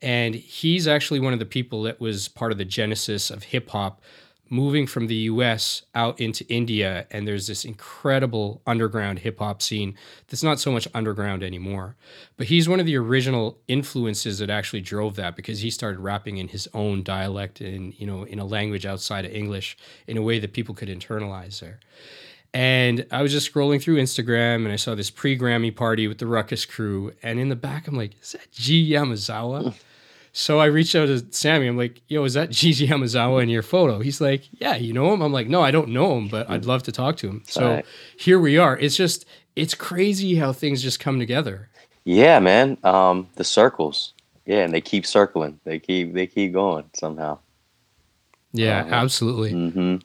And 0.00 0.34
he's 0.34 0.86
actually 0.86 1.18
one 1.18 1.32
of 1.32 1.40
the 1.40 1.46
people 1.46 1.82
that 1.82 1.98
was 1.98 2.28
part 2.28 2.52
of 2.52 2.58
the 2.58 2.64
genesis 2.64 3.30
of 3.30 3.44
hip 3.44 3.70
hop 3.70 4.00
moving 4.54 4.86
from 4.86 5.08
the 5.08 5.16
US 5.32 5.82
out 5.96 6.20
into 6.20 6.46
India, 6.48 7.06
and 7.10 7.26
there's 7.26 7.48
this 7.48 7.64
incredible 7.64 8.62
underground 8.66 9.18
hip 9.18 9.40
hop 9.40 9.60
scene 9.60 9.96
that's 10.28 10.44
not 10.44 10.60
so 10.60 10.70
much 10.70 10.86
underground 10.94 11.42
anymore. 11.42 11.96
But 12.36 12.46
he's 12.46 12.68
one 12.68 12.78
of 12.78 12.86
the 12.86 12.96
original 12.96 13.58
influences 13.66 14.38
that 14.38 14.50
actually 14.50 14.80
drove 14.80 15.16
that 15.16 15.34
because 15.34 15.60
he 15.60 15.70
started 15.70 15.98
rapping 15.98 16.36
in 16.36 16.48
his 16.48 16.68
own 16.72 17.02
dialect 17.02 17.60
and, 17.60 17.98
you 17.98 18.06
know, 18.06 18.22
in 18.22 18.38
a 18.38 18.44
language 18.44 18.86
outside 18.86 19.24
of 19.24 19.32
English 19.32 19.76
in 20.06 20.16
a 20.16 20.22
way 20.22 20.38
that 20.38 20.52
people 20.52 20.74
could 20.74 20.88
internalize 20.88 21.58
there. 21.58 21.80
And 22.52 23.06
I 23.10 23.22
was 23.22 23.32
just 23.32 23.52
scrolling 23.52 23.82
through 23.82 23.96
Instagram 23.96 24.64
and 24.64 24.68
I 24.68 24.76
saw 24.76 24.94
this 24.94 25.10
pre 25.10 25.36
Grammy 25.36 25.74
party 25.74 26.06
with 26.06 26.18
the 26.18 26.28
Ruckus 26.28 26.64
crew. 26.64 27.12
And 27.24 27.40
in 27.40 27.48
the 27.48 27.56
back, 27.56 27.88
I'm 27.88 27.96
like, 27.96 28.12
is 28.22 28.32
that 28.32 28.52
G 28.52 28.92
Yamazawa? 28.92 29.74
So 30.36 30.58
I 30.58 30.66
reached 30.66 30.96
out 30.96 31.06
to 31.06 31.24
Sammy. 31.30 31.68
I'm 31.68 31.76
like, 31.78 32.02
yo, 32.08 32.24
is 32.24 32.34
that 32.34 32.50
Gigi 32.52 32.88
Yamazawa 32.88 33.42
in 33.42 33.48
your 33.48 33.62
photo? 33.62 34.00
He's 34.00 34.20
like, 34.20 34.42
yeah, 34.60 34.74
you 34.76 34.92
know 34.92 35.14
him? 35.14 35.22
I'm 35.22 35.32
like, 35.32 35.46
no, 35.48 35.62
I 35.62 35.70
don't 35.70 35.90
know 35.90 36.18
him, 36.18 36.28
but 36.28 36.50
I'd 36.50 36.66
love 36.66 36.82
to 36.84 36.92
talk 36.92 37.16
to 37.18 37.28
him. 37.28 37.44
So 37.46 37.76
Right. 37.76 37.86
here 38.18 38.40
we 38.40 38.58
are. 38.58 38.76
It's 38.78 38.96
just, 38.96 39.26
it's 39.56 39.74
crazy 39.74 40.34
how 40.36 40.52
things 40.52 40.82
just 40.82 40.98
come 41.00 41.20
together. 41.20 41.68
Yeah, 42.04 42.40
man. 42.40 42.78
Um, 42.84 43.28
the 43.36 43.44
circles. 43.44 44.12
Yeah, 44.44 44.64
and 44.64 44.74
they 44.74 44.80
keep 44.80 45.06
circling. 45.06 45.60
They 45.64 45.78
keep 45.78 46.12
they 46.12 46.26
keep 46.26 46.52
going 46.52 46.84
somehow. 46.94 47.38
Yeah, 48.52 48.80
Uh-huh. 48.80 48.94
absolutely. 48.94 49.52
hmm 49.52 49.96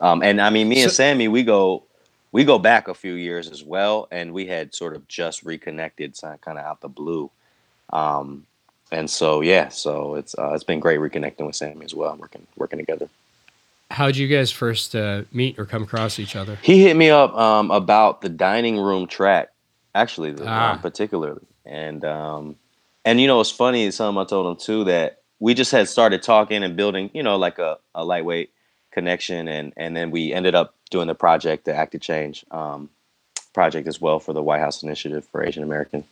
Um, 0.00 0.22
and 0.22 0.40
I 0.40 0.50
mean, 0.50 0.68
me 0.68 0.82
and 0.82 0.90
Sammy, 0.90 1.28
we 1.28 1.44
go 1.44 1.84
we 2.32 2.42
go 2.44 2.58
back 2.58 2.88
a 2.88 2.94
few 2.94 3.12
years 3.14 3.48
as 3.50 3.62
well, 3.62 4.08
and 4.10 4.32
we 4.32 4.46
had 4.46 4.74
sort 4.74 4.96
of 4.96 5.06
just 5.06 5.44
reconnected, 5.44 6.16
kind 6.20 6.58
of 6.58 6.64
out 6.64 6.80
the 6.80 6.88
blue. 6.88 7.30
Um, 7.92 8.46
and 8.94 9.10
so 9.10 9.40
yeah, 9.40 9.68
so 9.68 10.14
it's 10.14 10.34
uh, 10.38 10.52
it's 10.54 10.64
been 10.64 10.80
great 10.80 11.00
reconnecting 11.00 11.46
with 11.46 11.56
Sammy 11.56 11.84
as 11.84 11.94
well, 11.94 12.16
working 12.16 12.46
working 12.56 12.78
together. 12.78 13.08
How'd 13.90 14.16
you 14.16 14.28
guys 14.28 14.50
first 14.50 14.96
uh, 14.96 15.22
meet 15.32 15.58
or 15.58 15.66
come 15.66 15.82
across 15.82 16.18
each 16.18 16.36
other? 16.36 16.58
He 16.62 16.82
hit 16.82 16.96
me 16.96 17.10
up 17.10 17.34
um, 17.34 17.70
about 17.70 18.22
the 18.22 18.28
dining 18.28 18.78
room 18.78 19.06
track, 19.06 19.50
actually, 19.94 20.32
the, 20.32 20.44
Ah. 20.46 20.72
um, 20.72 20.78
particularly, 20.80 21.42
and 21.66 22.04
um, 22.04 22.56
and 23.04 23.20
you 23.20 23.26
know 23.26 23.40
it's 23.40 23.50
funny. 23.50 23.90
Something 23.90 24.20
I 24.20 24.24
told 24.24 24.46
him 24.46 24.56
too 24.56 24.84
that 24.84 25.20
we 25.40 25.54
just 25.54 25.72
had 25.72 25.88
started 25.88 26.22
talking 26.22 26.62
and 26.64 26.76
building, 26.76 27.10
you 27.12 27.22
know, 27.22 27.36
like 27.36 27.58
a, 27.58 27.78
a 27.94 28.04
lightweight 28.04 28.50
connection, 28.92 29.48
and 29.48 29.72
and 29.76 29.96
then 29.96 30.10
we 30.10 30.32
ended 30.32 30.54
up 30.54 30.74
doing 30.90 31.06
the 31.08 31.14
project, 31.14 31.64
the 31.64 31.74
Active 31.74 32.00
Change 32.00 32.44
um, 32.50 32.88
project 33.52 33.86
as 33.86 34.00
well 34.00 34.18
for 34.20 34.32
the 34.32 34.42
White 34.42 34.60
House 34.60 34.82
Initiative 34.82 35.24
for 35.30 35.44
Asian 35.44 35.62
American 35.62 36.04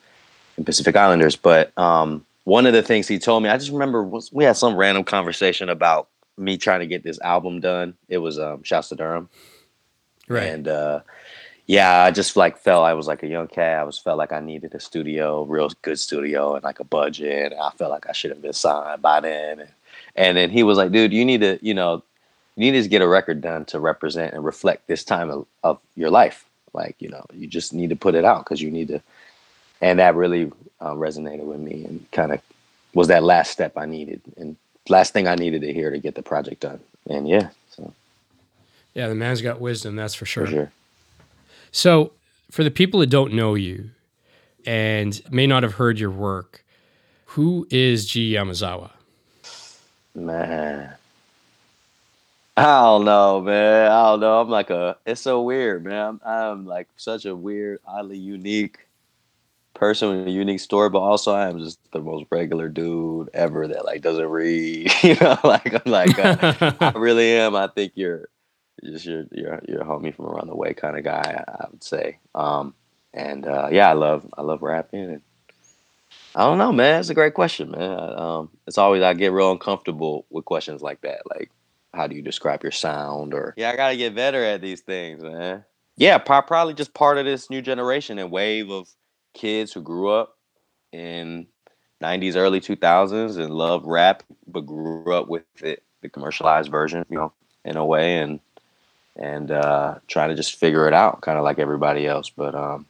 and 0.56 0.66
Pacific 0.66 0.94
Islanders. 0.96 1.36
But 1.36 1.76
um, 1.78 2.24
one 2.44 2.66
of 2.66 2.72
the 2.72 2.82
things 2.82 3.08
he 3.08 3.18
told 3.18 3.42
me, 3.42 3.48
I 3.48 3.56
just 3.56 3.70
remember 3.70 4.02
was 4.02 4.32
we 4.32 4.44
had 4.44 4.56
some 4.56 4.76
random 4.76 5.04
conversation 5.04 5.68
about 5.68 6.08
me 6.36 6.56
trying 6.56 6.80
to 6.80 6.86
get 6.86 7.04
this 7.04 7.20
album 7.20 7.60
done. 7.60 7.94
It 8.08 8.18
was 8.18 8.38
um, 8.38 8.62
Shouts 8.62 8.88
to 8.88 8.96
Durham. 8.96 9.28
Right. 10.28 10.44
And 10.44 10.66
uh, 10.66 11.00
yeah, 11.66 12.02
I 12.02 12.10
just 12.10 12.36
like 12.36 12.58
felt 12.58 12.84
I 12.84 12.94
was 12.94 13.06
like 13.06 13.22
a 13.22 13.28
young 13.28 13.48
cat. 13.48 13.80
I 13.80 13.84
was 13.84 13.98
felt 13.98 14.18
like 14.18 14.32
I 14.32 14.40
needed 14.40 14.74
a 14.74 14.80
studio, 14.80 15.44
real 15.44 15.70
good 15.82 15.98
studio, 15.98 16.54
and 16.54 16.64
like 16.64 16.80
a 16.80 16.84
budget. 16.84 17.52
And 17.52 17.60
I 17.60 17.70
felt 17.70 17.90
like 17.90 18.08
I 18.08 18.12
should 18.12 18.30
have 18.30 18.42
been 18.42 18.52
signed 18.52 19.02
by 19.02 19.20
then. 19.20 19.60
And, 19.60 19.70
and 20.16 20.36
then 20.36 20.50
he 20.50 20.62
was 20.62 20.78
like, 20.78 20.90
"Dude, 20.92 21.12
you 21.12 21.24
need 21.24 21.42
to, 21.42 21.58
you 21.62 21.74
know, 21.74 22.02
you 22.56 22.72
need 22.72 22.82
to 22.82 22.88
get 22.88 23.02
a 23.02 23.08
record 23.08 23.40
done 23.40 23.64
to 23.66 23.78
represent 23.78 24.34
and 24.34 24.44
reflect 24.44 24.88
this 24.88 25.04
time 25.04 25.30
of, 25.30 25.46
of 25.62 25.78
your 25.94 26.10
life. 26.10 26.44
Like, 26.72 26.96
you 26.98 27.08
know, 27.08 27.24
you 27.32 27.46
just 27.46 27.72
need 27.72 27.90
to 27.90 27.96
put 27.96 28.14
it 28.14 28.24
out 28.24 28.44
because 28.44 28.60
you 28.60 28.70
need 28.70 28.88
to." 28.88 29.02
And 29.82 29.98
that 29.98 30.14
really 30.14 30.50
uh, 30.80 30.94
resonated 30.94 31.44
with 31.44 31.60
me, 31.60 31.84
and 31.84 32.10
kind 32.12 32.32
of 32.32 32.40
was 32.94 33.08
that 33.08 33.22
last 33.22 33.50
step 33.50 33.76
I 33.76 33.84
needed, 33.84 34.22
and 34.36 34.56
last 34.88 35.12
thing 35.12 35.28
I 35.28 35.34
needed 35.34 35.62
to 35.62 35.72
hear 35.72 35.90
to 35.90 35.98
get 35.98 36.14
the 36.14 36.22
project 36.22 36.62
done. 36.62 36.80
And 37.08 37.28
yeah, 37.28 37.50
so 37.70 37.92
yeah, 38.94 39.08
the 39.08 39.14
man's 39.14 39.42
got 39.42 39.60
wisdom, 39.60 39.96
that's 39.96 40.14
for 40.14 40.26
sure. 40.26 40.46
for 40.46 40.52
sure. 40.52 40.72
So, 41.70 42.12
for 42.50 42.64
the 42.64 42.70
people 42.70 43.00
that 43.00 43.10
don't 43.10 43.32
know 43.32 43.54
you 43.54 43.90
and 44.66 45.20
may 45.30 45.46
not 45.46 45.62
have 45.62 45.74
heard 45.74 45.98
your 45.98 46.10
work, 46.10 46.64
who 47.26 47.66
is 47.70 48.06
G 48.06 48.34
Yamazawa? 48.34 48.90
Man. 50.14 50.94
I 52.54 52.82
don't 52.82 53.06
know, 53.06 53.40
man. 53.40 53.90
I 53.90 54.10
don't 54.10 54.20
know. 54.20 54.40
I'm 54.40 54.50
like 54.50 54.68
a. 54.68 54.98
It's 55.06 55.22
so 55.22 55.40
weird, 55.40 55.84
man. 55.84 56.06
I'm, 56.06 56.20
I'm 56.24 56.66
like 56.66 56.86
such 56.98 57.24
a 57.24 57.34
weird, 57.34 57.80
oddly 57.86 58.18
unique 58.18 58.80
person 59.82 60.16
with 60.16 60.28
a 60.28 60.30
unique 60.30 60.60
story, 60.60 60.88
but 60.90 61.00
also 61.00 61.34
I 61.34 61.48
am 61.48 61.58
just 61.58 61.80
the 61.90 61.98
most 61.98 62.26
regular 62.30 62.68
dude 62.68 63.30
ever 63.34 63.66
that 63.66 63.84
like 63.84 64.00
doesn't 64.00 64.28
read. 64.28 64.92
you 65.02 65.16
know, 65.16 65.36
like 65.42 65.74
I'm 65.74 65.90
like 65.90 66.16
uh, 66.20 66.72
I 66.80 66.92
really 66.94 67.32
am. 67.32 67.56
I 67.56 67.66
think 67.66 67.94
you're 67.96 68.28
just 68.84 69.06
you're 69.06 69.24
you're 69.32 69.60
you're 69.66 69.80
a 69.80 69.84
homie 69.84 70.14
from 70.14 70.26
around 70.26 70.46
the 70.46 70.54
way 70.54 70.72
kind 70.72 70.96
of 70.96 71.02
guy. 71.02 71.44
I, 71.48 71.64
I 71.64 71.66
would 71.68 71.82
say. 71.82 72.18
Um, 72.32 72.74
and 73.12 73.44
uh, 73.44 73.70
yeah, 73.72 73.90
I 73.90 73.94
love 73.94 74.24
I 74.38 74.42
love 74.42 74.62
rapping 74.62 75.00
and 75.00 75.22
I 76.36 76.44
don't 76.44 76.58
know, 76.58 76.70
man. 76.70 77.00
It's 77.00 77.10
a 77.10 77.14
great 77.14 77.34
question, 77.34 77.72
man. 77.72 77.98
Um, 78.16 78.50
it's 78.68 78.78
always 78.78 79.02
I 79.02 79.14
get 79.14 79.32
real 79.32 79.50
uncomfortable 79.50 80.26
with 80.30 80.44
questions 80.44 80.80
like 80.80 81.00
that, 81.00 81.22
like 81.28 81.50
how 81.92 82.06
do 82.06 82.14
you 82.14 82.22
describe 82.22 82.62
your 82.62 82.70
sound 82.70 83.34
or 83.34 83.52
yeah, 83.56 83.72
I 83.72 83.74
gotta 83.74 83.96
get 83.96 84.14
better 84.14 84.44
at 84.44 84.60
these 84.60 84.80
things, 84.82 85.24
man. 85.24 85.64
Yeah, 85.96 86.18
probably 86.18 86.74
just 86.74 86.94
part 86.94 87.18
of 87.18 87.24
this 87.24 87.50
new 87.50 87.60
generation 87.60 88.20
and 88.20 88.30
wave 88.30 88.70
of 88.70 88.88
kids 89.34 89.72
who 89.72 89.80
grew 89.80 90.10
up 90.10 90.36
in 90.92 91.46
90s, 92.02 92.36
early 92.36 92.60
2000s 92.60 93.38
and 93.38 93.54
loved 93.54 93.86
rap, 93.86 94.22
but 94.46 94.62
grew 94.62 95.14
up 95.14 95.28
with 95.28 95.44
it, 95.62 95.82
the 96.02 96.08
commercialized 96.08 96.70
version, 96.70 97.04
you 97.08 97.16
know, 97.16 97.32
in 97.64 97.76
a 97.76 97.84
way, 97.84 98.18
and 98.18 98.40
and 99.16 99.50
uh, 99.50 99.96
trying 100.08 100.30
to 100.30 100.34
just 100.34 100.56
figure 100.56 100.88
it 100.88 100.94
out, 100.94 101.20
kind 101.20 101.38
of 101.38 101.44
like 101.44 101.58
everybody 101.58 102.06
else. 102.06 102.30
But 102.30 102.54
um, 102.54 102.86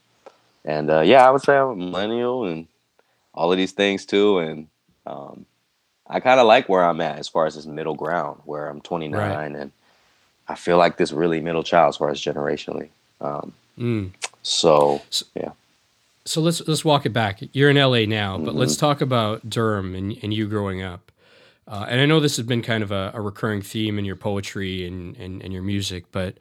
and 0.65 0.91
uh, 0.91 1.01
yeah, 1.01 1.27
I 1.27 1.31
would 1.31 1.43
say 1.43 1.57
I'm 1.57 1.71
a 1.71 1.77
millennial 1.77 2.45
and 2.47 2.67
all 3.35 3.51
of 3.53 3.59
these 3.59 3.73
things 3.73 4.07
too, 4.07 4.39
and 4.39 4.69
um, 5.07 5.47
I 6.07 6.21
kind 6.21 6.41
of 6.41 6.47
like 6.47 6.69
where 6.69 6.85
I'm 6.85 7.01
at 7.01 7.19
as 7.19 7.29
far 7.29 7.47
as 7.47 7.57
this 7.57 7.67
middle 7.67 7.95
ground, 7.95 8.41
where 8.45 8.69
I'm 8.69 8.81
29 8.81 9.21
Right. 9.21 9.61
and 9.61 9.73
I 10.49 10.55
feel 10.55 10.77
like 10.79 10.97
this 10.97 11.13
really 11.13 11.41
middle 11.41 11.63
child 11.63 11.91
as 11.91 11.97
far 11.97 12.11
as 12.11 12.21
generationally. 12.21 12.89
Um, 13.21 13.53
Mm. 13.79 14.11
so 14.43 15.01
So 15.11 15.25
let's 16.41 16.67
let's 16.69 16.85
walk 16.85 17.07
it 17.07 17.13
back. 17.13 17.41
You're 17.53 17.71
in 17.71 17.77
LA 17.77 18.07
now, 18.07 18.39
but 18.39 18.55
Mhm. 18.55 18.59
let's 18.59 18.77
talk 18.77 19.01
about 19.01 19.49
Durham 19.49 19.95
and, 19.95 20.17
and 20.23 20.33
you 20.33 20.47
growing 20.47 20.83
up. 20.83 21.11
Uh, 21.67 21.87
and 21.89 22.01
I 22.01 22.07
know 22.07 22.21
this 22.21 22.37
has 22.37 22.47
been 22.47 22.63
kind 22.63 22.83
of 22.83 22.91
a, 22.91 23.13
a 23.15 23.21
recurring 23.21 23.63
theme 23.63 23.99
in 23.99 24.05
your 24.05 24.17
poetry 24.17 24.85
and, 24.87 25.17
and, 25.17 25.43
and 25.43 25.53
your 25.53 25.63
music, 25.63 26.07
but 26.13 26.39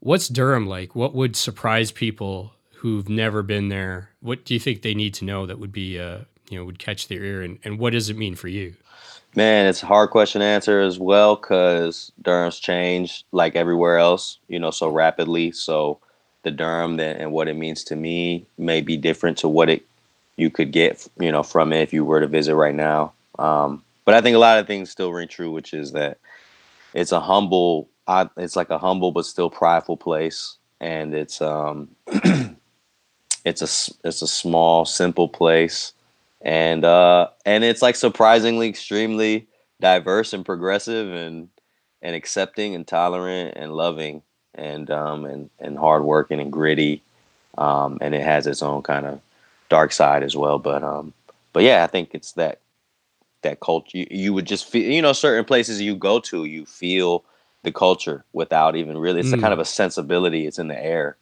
what's 0.00 0.28
Durham 0.28 0.66
like? 0.66 0.94
What 0.94 1.14
would 1.14 1.36
surprise 1.36 1.90
people 1.90 2.52
who've 2.76 3.08
never 3.08 3.42
been 3.42 3.68
there? 3.68 4.10
What 4.20 4.44
do 4.44 4.54
you 4.54 4.60
think 4.60 4.82
they 4.82 4.94
need 4.94 5.14
to 5.14 5.24
know 5.24 5.46
that 5.46 5.58
would 5.58 5.72
be 5.72 5.98
uh, 5.98 6.18
you 6.50 6.58
know 6.58 6.64
would 6.64 6.78
catch 6.78 7.08
their 7.08 7.22
ear? 7.24 7.42
And, 7.42 7.58
and 7.64 7.78
what 7.78 7.92
does 7.92 8.08
it 8.08 8.16
mean 8.16 8.34
for 8.34 8.48
you? 8.48 8.74
Man, 9.34 9.66
it's 9.66 9.82
a 9.82 9.86
hard 9.86 10.10
question 10.10 10.40
to 10.40 10.46
answer 10.46 10.80
as 10.80 10.98
well 10.98 11.36
because 11.36 12.12
Durham's 12.22 12.58
changed 12.58 13.24
like 13.30 13.56
everywhere 13.56 13.98
else, 13.98 14.38
you 14.48 14.58
know, 14.58 14.70
so 14.70 14.88
rapidly. 14.88 15.52
So 15.52 16.00
the 16.42 16.50
Durham 16.50 16.96
that 16.96 17.16
and 17.18 17.32
what 17.32 17.48
it 17.48 17.54
means 17.56 17.84
to 17.84 17.96
me 17.96 18.46
may 18.56 18.80
be 18.80 18.96
different 18.96 19.38
to 19.38 19.48
what 19.48 19.68
it 19.68 19.84
you 20.36 20.50
could 20.50 20.70
get, 20.70 21.06
you 21.18 21.32
know, 21.32 21.42
from 21.42 21.72
it 21.72 21.82
if 21.82 21.92
you 21.92 22.04
were 22.04 22.20
to 22.20 22.28
visit 22.28 22.54
right 22.54 22.74
now. 22.74 23.12
Um, 23.38 23.82
but 24.04 24.14
I 24.14 24.20
think 24.20 24.36
a 24.36 24.38
lot 24.38 24.58
of 24.58 24.66
things 24.66 24.90
still 24.90 25.12
ring 25.12 25.28
true, 25.28 25.50
which 25.50 25.74
is 25.74 25.92
that 25.92 26.18
it's 26.94 27.12
a 27.12 27.20
humble, 27.20 27.88
it's 28.36 28.56
like 28.56 28.70
a 28.70 28.78
humble 28.78 29.10
but 29.10 29.26
still 29.26 29.50
prideful 29.50 29.96
place, 29.96 30.56
and 30.80 31.12
it's 31.12 31.42
um, 31.42 31.88
it's 33.44 33.62
a 33.62 34.08
it's 34.08 34.22
a 34.22 34.28
small, 34.28 34.84
simple 34.84 35.28
place. 35.28 35.92
And 36.40 36.84
uh 36.84 37.28
and 37.44 37.64
it's 37.64 37.82
like 37.82 37.96
surprisingly 37.96 38.68
extremely 38.68 39.48
diverse 39.80 40.32
and 40.32 40.44
progressive 40.46 41.12
and 41.12 41.48
and 42.00 42.14
accepting 42.14 42.76
and 42.76 42.86
tolerant 42.86 43.54
and 43.56 43.72
loving 43.72 44.22
and 44.58 44.90
um 44.90 45.24
and 45.24 45.50
and 45.60 45.78
hardworking 45.78 46.40
and 46.40 46.52
gritty 46.52 47.02
um 47.58 47.98
and 48.00 48.14
it 48.14 48.22
has 48.22 48.46
its 48.46 48.62
own 48.62 48.82
kind 48.82 49.06
of 49.06 49.20
dark 49.68 49.92
side 49.92 50.22
as 50.22 50.36
well 50.36 50.58
but 50.58 50.82
um 50.82 51.12
but 51.52 51.62
yeah 51.62 51.84
i 51.84 51.86
think 51.86 52.10
it's 52.12 52.32
that 52.32 52.60
that 53.42 53.60
culture 53.60 53.96
you, 53.98 54.06
you 54.10 54.32
would 54.34 54.46
just 54.46 54.66
feel 54.68 54.90
you 54.90 55.00
know 55.02 55.12
certain 55.12 55.44
places 55.44 55.80
you 55.80 55.94
go 55.94 56.18
to 56.20 56.44
you 56.44 56.66
feel 56.66 57.24
the 57.62 57.72
culture 57.72 58.24
without 58.32 58.76
even 58.76 58.98
really 58.98 59.20
it's 59.20 59.32
a 59.32 59.36
Mm. 59.36 59.40
kind 59.42 59.52
of 59.52 59.58
a 59.60 59.64
sensibility 59.64 60.46
it's 60.46 60.58
in 60.58 60.68
the 60.68 60.84
air 60.84 61.16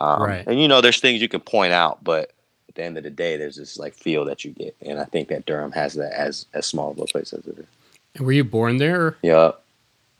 um, 0.00 0.22
Right. 0.22 0.44
and 0.46 0.60
you 0.60 0.68
know 0.68 0.80
there's 0.80 1.00
things 1.00 1.20
you 1.20 1.28
can 1.28 1.40
point 1.40 1.72
out 1.72 2.02
but 2.02 2.32
at 2.68 2.76
the 2.76 2.84
end 2.84 2.96
of 2.96 3.02
the 3.02 3.10
day, 3.10 3.36
there's 3.36 3.56
this 3.56 3.78
like 3.78 3.94
feel 3.94 4.24
that 4.26 4.44
you 4.44 4.52
get, 4.52 4.76
and 4.86 5.00
I 5.00 5.04
think 5.04 5.26
that 5.30 5.44
Durham 5.44 5.72
has 5.72 5.94
that 5.94 6.12
as 6.12 6.46
as 6.54 6.66
small 6.66 6.92
of 6.92 6.98
a 7.00 7.04
place 7.04 7.32
as 7.32 7.44
it 7.44 7.58
is. 7.58 7.66
And 8.14 8.24
were 8.24 8.30
you 8.30 8.44
born 8.44 8.76
there? 8.76 9.16
Yeah. 9.22 9.50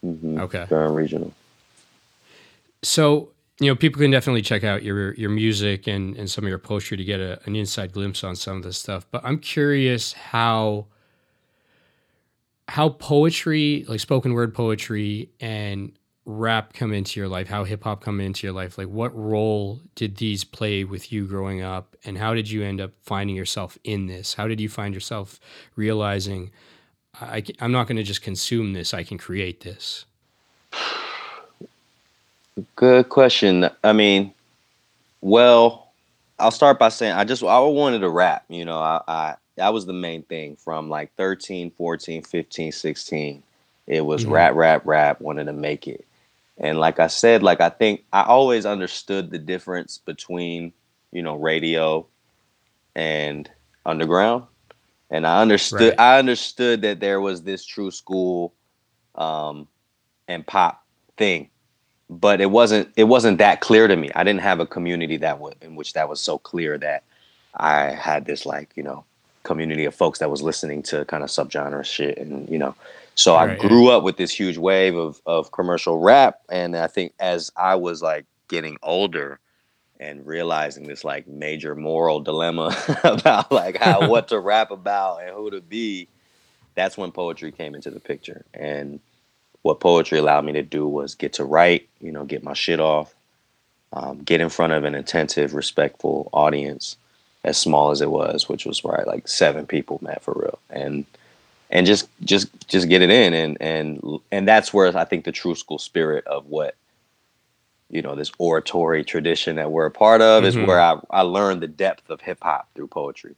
hmm 0.03 0.41
Okay. 0.41 0.67
Durham 0.69 0.95
Regional. 0.95 1.33
So 2.83 3.33
you 3.61 3.67
know, 3.67 3.77
people 3.77 4.01
can 4.01 4.11
definitely 4.11 4.43
check 4.43 4.65
out 4.65 4.83
your 4.83 5.15
your 5.15 5.31
music 5.31 5.87
and 5.87 6.17
and 6.17 6.31
some 6.31 6.45
of 6.45 6.49
your 6.49 6.59
poetry 6.59 6.97
to 6.97 7.05
get 7.05 7.21
a, 7.21 7.39
an 7.45 7.55
inside 7.55 7.93
glimpse 7.93 8.25
on 8.25 8.35
some 8.35 8.57
of 8.57 8.63
this 8.63 8.79
stuff. 8.79 9.07
But 9.11 9.23
I'm 9.25 9.39
curious 9.39 10.15
how 10.15 10.87
how 12.69 12.89
poetry, 12.89 13.85
like 13.89 14.01
spoken 14.01 14.33
word 14.33 14.55
poetry 14.55 15.29
and 15.41 15.93
rap 16.25 16.73
come 16.73 16.93
into 16.93 17.19
your 17.19 17.29
life, 17.29 17.49
how 17.49 17.65
hip 17.65 17.83
hop 17.83 18.03
come 18.03 18.21
into 18.21 18.47
your 18.47 18.55
life. 18.55 18.79
Like 18.79 18.87
what 18.87 19.15
role 19.15 19.81
did 19.97 20.17
these 20.17 20.45
play 20.45 20.85
with 20.85 21.13
you 21.13 21.27
growing 21.27 21.63
up 21.63 21.97
and 22.05 22.17
how 22.17 22.33
did 22.33 22.49
you 22.49 22.63
end 22.63 22.81
up 22.81 22.93
finding 23.03 23.35
yourself 23.35 23.77
in 23.83 24.07
this? 24.07 24.35
How 24.35 24.47
did 24.47 24.61
you 24.61 24.69
find 24.69 24.95
yourself 24.95 25.41
realizing 25.75 26.53
I, 27.21 27.43
am 27.61 27.73
not 27.73 27.89
going 27.89 27.97
to 27.97 28.05
just 28.05 28.23
consume 28.23 28.73
this, 28.73 28.95
I 28.95 29.03
can 29.03 29.19
create 29.19 29.63
this? 29.63 30.05
Good 32.77 33.09
question. 33.09 33.69
I 33.85 33.93
mean, 33.93 34.35
well, 35.21 35.93
I'll 36.39 36.51
start 36.51 36.79
by 36.79 36.89
saying 36.89 37.13
I 37.15 37.25
just 37.25 37.43
I 37.43 37.59
wanted 37.61 38.01
to 38.01 38.11
rap. 38.11 38.45
You 38.49 38.65
know, 38.65 38.79
I, 38.79 39.01
I 39.09 39.35
that 39.57 39.73
was 39.73 39.87
the 39.87 39.93
main 39.93 40.23
thing 40.25 40.57
from 40.57 40.89
like 40.89 41.15
13, 41.17 41.71
14, 41.73 42.23
15, 42.23 42.73
16. 42.73 43.43
It 43.87 44.05
was 44.05 44.25
Mhm. 44.25 44.31
rap, 44.31 44.55
rap, 44.55 44.83
rap, 44.87 45.21
wanted 45.21 45.45
to 45.47 45.53
make 45.53 45.89
it. 45.89 46.05
And 46.59 46.79
like 46.79 47.01
I 47.01 47.09
said, 47.09 47.43
like 47.43 47.61
I 47.61 47.71
think 47.71 48.05
I 48.13 48.23
always 48.25 48.67
understood 48.67 49.31
the 49.31 49.39
difference 49.39 49.99
between, 49.99 50.73
you 51.13 51.23
know, 51.23 51.37
radio 51.37 52.07
and 52.95 53.51
underground. 53.87 54.45
And 55.11 55.27
I 55.27 55.41
understood 55.43 55.95
Right. 55.95 55.99
I 55.99 56.19
understood 56.19 56.83
that 56.83 57.01
there 57.01 57.21
was 57.21 57.43
this 57.43 57.65
true 57.65 57.91
school 57.91 58.55
um 59.15 59.69
and 60.29 60.47
pop 60.47 60.85
thing. 61.17 61.51
But 62.11 62.43
it 62.43 62.53
wasn't 62.53 62.91
it 62.97 63.05
wasn't 63.07 63.39
that 63.39 63.63
clear 63.63 63.89
to 63.89 63.97
me. 63.97 64.11
I 64.17 64.25
didn't 64.25 64.43
have 64.43 64.61
a 64.61 64.67
community 64.67 65.19
that 65.19 65.41
was 65.41 65.55
in 65.63 65.77
which 65.77 65.95
that 65.95 66.11
was 66.11 66.21
so 66.21 66.39
clear 66.39 66.79
that 66.79 67.05
I 67.57 67.87
had 67.93 68.27
this 68.27 68.47
like, 68.47 68.71
you 68.77 68.85
know, 68.85 69.07
community 69.45 69.87
of 69.87 69.95
folks 69.97 70.21
that 70.21 70.31
was 70.31 70.43
listening 70.43 70.83
to 70.85 71.07
kind 71.07 71.25
of 71.25 71.31
subgenre 71.31 71.85
shit 71.87 72.19
and, 72.19 72.49
you 72.51 72.59
know. 72.59 72.77
So 73.17 73.37
I 73.37 73.47
Right, 73.47 73.61
yeah. 73.65 73.69
grew 73.69 73.91
up 73.91 74.05
with 74.05 74.19
this 74.19 74.33
huge 74.33 74.59
wave 74.59 74.97
of 74.97 75.23
of 75.27 75.53
commercial 75.53 76.01
rap 76.01 76.41
and 76.51 76.77
I 76.77 76.89
think 76.89 77.15
as 77.21 77.53
I 77.57 77.77
was 77.77 78.03
like 78.03 78.27
getting 78.49 78.79
older 78.83 79.41
and 80.01 80.27
realizing 80.27 80.87
this 80.89 81.05
like 81.05 81.29
major 81.29 81.75
moral 81.77 82.21
dilemma 82.21 82.77
about 83.05 83.53
like 83.53 83.79
how 83.79 84.03
what 84.03 84.29
to 84.31 84.41
rap 84.41 84.73
about 84.73 85.23
and 85.23 85.31
who 85.35 85.51
to 85.51 85.63
be, 85.63 86.09
that's 86.75 86.99
when 86.99 87.13
poetry 87.13 87.53
came 87.53 87.75
into 87.75 87.91
the 87.91 88.01
picture. 88.01 88.45
And 88.55 89.01
what 89.63 89.81
poetry 89.81 90.19
allowed 90.19 90.45
me 90.45 90.53
to 90.53 90.63
do 90.63 90.87
was 90.87 91.15
get 91.15 91.35
to 91.35 91.45
write, 91.45 91.89
you 92.01 92.13
know, 92.13 92.25
get 92.25 92.43
my 92.43 92.55
shit 92.55 92.81
off, 92.81 93.15
um, 93.93 94.21
get 94.23 94.41
in 94.41 94.49
front 94.49 94.73
of 94.73 94.85
an 94.85 94.95
attentive, 94.95 95.55
respectful 95.55 96.29
audience, 96.33 96.97
as 97.45 97.59
small 97.59 97.91
as 97.91 98.01
it 98.01 98.11
was, 98.11 98.49
which 98.49 98.65
was 98.67 98.85
right 98.85 99.07
like 99.07 99.27
seven 99.29 99.67
people, 99.67 99.99
man, 100.03 100.19
for 100.21 100.35
real, 100.35 100.59
and 100.71 101.05
and 101.71 101.87
just 101.87 102.09
just 102.25 102.49
just 102.69 102.89
get 102.89 103.03
it 103.03 103.11
in, 103.11 103.35
and 103.35 103.57
and 103.61 104.21
and 104.31 104.49
that's 104.49 104.73
where 104.73 104.97
I 104.97 105.05
think 105.05 105.25
the 105.25 105.33
true 105.33 105.55
school 105.55 105.79
spirit 105.79 106.27
of 106.27 106.47
what 106.47 106.75
you 107.91 108.03
know 108.03 108.15
this 108.15 108.33
oratory 108.39 109.05
tradition 109.05 109.57
that 109.57 109.71
we're 109.73 109.87
a 109.87 109.91
part 109.91 110.21
of 110.23 110.45
is 110.45 110.57
Mhm. 110.57 110.67
where 110.67 110.81
I 110.81 110.99
I 111.11 111.23
learned 111.23 111.61
the 111.63 111.69
depth 111.69 112.09
of 112.11 112.21
hip 112.21 112.39
hop 112.43 112.69
through 112.75 112.89
poetry, 112.89 113.35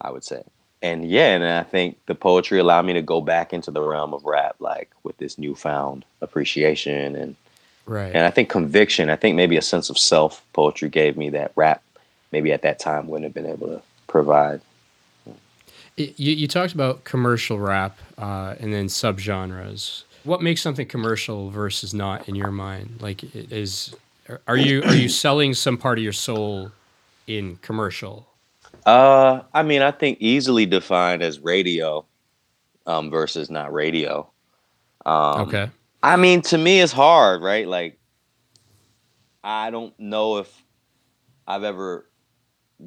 I 0.00 0.10
would 0.10 0.24
say 0.24 0.42
and 0.82 1.08
yeah, 1.08 1.34
and 1.34 1.44
I 1.44 1.62
think 1.62 1.98
the 2.06 2.14
poetry 2.14 2.58
allowed 2.58 2.84
me 2.86 2.92
to 2.94 3.02
go 3.02 3.20
back 3.20 3.52
into 3.52 3.70
the 3.70 3.80
realm 3.80 4.14
of 4.14 4.24
rap, 4.24 4.56
like 4.60 4.90
with 5.02 5.16
this 5.18 5.38
newfound 5.38 6.04
appreciation 6.20 7.16
and 7.16 7.36
Right. 7.88 8.14
and 8.14 8.26
I 8.26 8.30
think 8.30 8.50
conviction. 8.50 9.08
I 9.08 9.16
think 9.16 9.34
maybe 9.34 9.56
a 9.56 9.62
sense 9.62 9.88
of 9.88 9.96
self. 9.96 10.44
Poetry 10.52 10.90
gave 10.90 11.16
me 11.16 11.30
that 11.30 11.52
rap. 11.56 11.82
Maybe 12.32 12.52
at 12.52 12.60
that 12.62 12.78
time 12.78 13.08
wouldn't 13.08 13.24
have 13.24 13.32
been 13.32 13.50
able 13.50 13.68
to 13.68 13.82
provide. 14.06 14.60
You, 15.96 16.12
you 16.16 16.46
talked 16.46 16.74
about 16.74 17.04
commercial 17.04 17.58
rap 17.58 17.98
uh, 18.18 18.54
and 18.60 18.72
then 18.72 18.86
subgenres. 18.86 20.04
What 20.24 20.42
makes 20.42 20.60
something 20.60 20.86
commercial 20.86 21.50
versus 21.50 21.94
not 21.94 22.28
in 22.28 22.34
your 22.34 22.52
mind? 22.52 22.98
Like, 23.00 23.24
is 23.34 23.94
are 24.46 24.56
you 24.56 24.82
are 24.82 24.94
you 24.94 25.08
selling 25.08 25.54
some 25.54 25.78
part 25.78 25.96
of 25.96 26.04
your 26.04 26.12
soul 26.12 26.70
in 27.26 27.56
commercial? 27.62 28.26
Uh, 28.88 29.42
I 29.52 29.62
mean, 29.64 29.82
I 29.82 29.90
think 29.90 30.16
easily 30.18 30.64
defined 30.64 31.22
as 31.22 31.40
radio, 31.40 32.06
um, 32.86 33.10
versus 33.10 33.50
not 33.50 33.70
radio. 33.70 34.30
Um, 35.04 35.42
okay. 35.42 35.70
I 36.02 36.16
mean, 36.16 36.40
to 36.42 36.56
me, 36.56 36.80
it's 36.80 36.90
hard, 36.92 37.42
right? 37.42 37.68
Like, 37.68 37.98
I 39.44 39.70
don't 39.70 39.92
know 40.00 40.38
if 40.38 40.64
I've 41.46 41.64
ever 41.64 42.08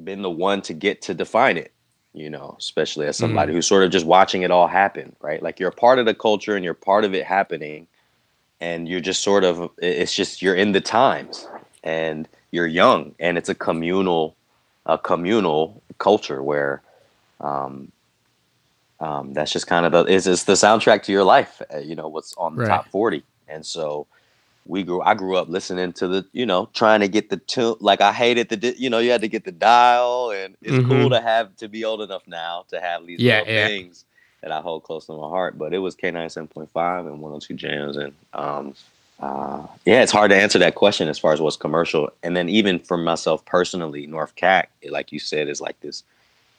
been 0.02 0.22
the 0.22 0.30
one 0.30 0.60
to 0.62 0.74
get 0.74 1.02
to 1.02 1.14
define 1.14 1.56
it, 1.56 1.72
you 2.14 2.28
know, 2.28 2.56
especially 2.58 3.06
as 3.06 3.16
somebody 3.16 3.52
who's 3.52 3.68
sort 3.68 3.84
of 3.84 3.92
just 3.92 4.04
watching 4.04 4.42
it 4.42 4.50
all 4.50 4.66
happen, 4.66 5.14
right? 5.20 5.40
Like, 5.40 5.60
you're 5.60 5.68
a 5.68 5.72
part 5.72 6.00
of 6.00 6.06
the 6.06 6.14
culture 6.14 6.56
and 6.56 6.64
you're 6.64 6.74
part 6.74 7.04
of 7.04 7.14
it 7.14 7.24
happening, 7.24 7.86
and 8.60 8.88
you're 8.88 8.98
just 8.98 9.22
sort 9.22 9.44
of, 9.44 9.70
it's 9.78 10.16
just, 10.16 10.42
you're 10.42 10.56
in 10.56 10.72
the 10.72 10.80
times 10.80 11.46
and 11.84 12.28
you're 12.50 12.66
young, 12.66 13.14
and 13.20 13.38
it's 13.38 13.48
a 13.48 13.54
communal, 13.54 14.34
a 14.86 14.98
communal 14.98 15.82
culture 15.98 16.42
where, 16.42 16.82
um, 17.40 17.92
um, 19.00 19.32
that's 19.34 19.52
just 19.52 19.66
kind 19.66 19.86
of 19.86 19.92
the 19.92 20.04
is 20.12 20.26
it's 20.26 20.44
the 20.44 20.54
soundtrack 20.54 21.02
to 21.04 21.12
your 21.12 21.24
life. 21.24 21.60
Uh, 21.72 21.78
you 21.78 21.94
know 21.94 22.08
what's 22.08 22.34
on 22.38 22.56
the 22.56 22.62
Right. 22.62 22.62
top 22.62 22.90
forty, 22.90 23.24
and 23.48 23.64
so 23.66 24.06
we 24.66 24.84
grew. 24.84 25.02
I 25.02 25.14
grew 25.14 25.36
up 25.36 25.48
listening 25.48 25.92
to 25.94 26.08
the 26.08 26.26
you 26.32 26.46
know 26.46 26.70
trying 26.74 27.00
to 27.00 27.08
get 27.08 27.30
the 27.30 27.38
tune. 27.38 27.76
Like 27.80 28.00
I 28.02 28.12
hated 28.12 28.50
the 28.50 28.76
you 28.78 28.90
know 28.90 29.00
you 29.00 29.10
had 29.12 29.22
to 29.22 29.28
get 29.28 29.44
the 29.44 29.52
dial, 29.52 30.32
and 30.32 30.56
it's 30.62 30.78
Mhm. 30.78 30.88
cool 30.88 31.10
to 31.10 31.20
have 31.20 31.56
to 31.58 31.68
be 31.68 31.84
old 31.84 32.02
enough 32.02 32.24
now 32.28 32.64
to 32.70 32.80
have 32.80 33.06
these 33.06 33.22
Yeah, 33.22 33.26
little 33.26 33.48
yeah. 33.48 33.68
things 33.68 34.06
that 34.42 34.52
I 34.52 34.60
hold 34.62 34.84
close 34.84 35.06
to 35.06 35.12
my 35.14 35.28
heart. 35.28 35.58
But 35.58 35.74
it 35.74 35.78
was 35.80 35.96
K 35.96 36.10
ninety 36.12 36.30
seven 36.30 36.48
point 36.48 36.70
five 36.72 37.06
and 37.06 37.20
one 37.20 37.32
hundred 37.32 37.48
two 37.48 37.54
jams, 37.54 37.96
and 37.98 38.14
um, 38.34 38.74
uh, 39.22 39.66
yeah, 39.86 40.02
it's 40.02 40.12
hard 40.12 40.30
to 40.30 40.36
answer 40.36 40.58
that 40.58 40.74
question 40.74 41.08
as 41.08 41.18
far 41.18 41.32
as 41.32 41.40
what's 41.40 41.56
commercial. 41.56 42.10
And 42.24 42.36
then 42.36 42.48
even 42.48 42.80
for 42.80 42.96
myself 42.98 43.44
personally, 43.44 44.06
North 44.06 44.34
Cack, 44.34 44.70
like 44.90 45.12
you 45.12 45.20
said, 45.20 45.48
is 45.48 45.60
like 45.60 45.80
this 45.80 46.02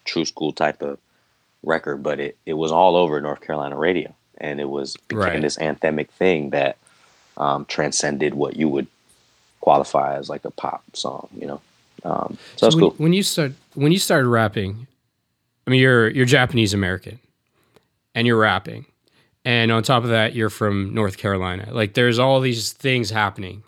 true 0.06 0.26
school 0.26 0.54
type 0.54 0.82
of 0.82 0.98
record, 1.62 2.02
but 2.02 2.20
it, 2.20 2.38
it 2.46 2.54
was 2.54 2.72
all 2.72 2.96
over 2.96 3.20
North 3.22 3.42
Carolina 3.42 3.78
radio. 3.78 4.14
And 4.38 4.60
it 4.60 4.70
was 4.70 4.96
became 5.08 5.20
Right. 5.20 5.42
this 5.42 5.58
anthemic 5.58 6.10
thing 6.10 6.52
that 6.52 6.78
um, 7.38 7.66
transcended 7.66 8.34
what 8.34 8.56
you 8.56 8.68
would 8.70 8.88
qualify 9.60 10.16
as 10.18 10.30
like 10.30 10.46
a 10.46 10.52
pop 10.52 10.84
song, 10.94 11.28
you 11.38 11.48
know. 11.48 11.62
Um, 12.04 12.38
so, 12.58 12.68
it's 12.68 12.76
when, 12.76 12.82
cool. 12.82 12.96
when 12.98 13.14
you 13.14 13.24
start 13.24 13.54
when 13.76 13.92
you 13.92 14.00
started 14.00 14.28
rapping, 14.28 14.88
I 15.66 15.70
mean 15.70 15.80
you're 15.80 16.10
you're 16.10 16.26
Japanese 16.26 16.74
American, 16.74 17.20
and 18.14 18.28
you're 18.28 18.38
rapping, 18.38 18.86
and 19.46 19.72
on 19.72 19.84
top 19.84 20.04
of 20.04 20.10
that 20.10 20.34
you're 20.34 20.50
from 20.50 20.94
North 20.94 21.18
Carolina. 21.18 21.70
Like 21.72 21.94
there's 21.94 22.20
all 22.20 22.40
these 22.40 22.72
things 22.72 23.10
happening 23.10 23.64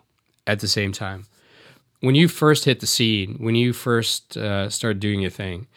at 0.47 0.59
the 0.59 0.67
same 0.67 0.91
time. 0.91 1.25
When 2.01 2.15
you 2.15 2.27
first 2.27 2.65
hit 2.65 2.81
the 2.81 2.87
scene, 2.87 3.35
when 3.39 3.55
you 3.55 3.73
first 3.73 4.37
uh, 4.37 4.69
started 4.69 4.99
doing 4.99 5.21
your 5.21 5.31
thing, 5.31 5.67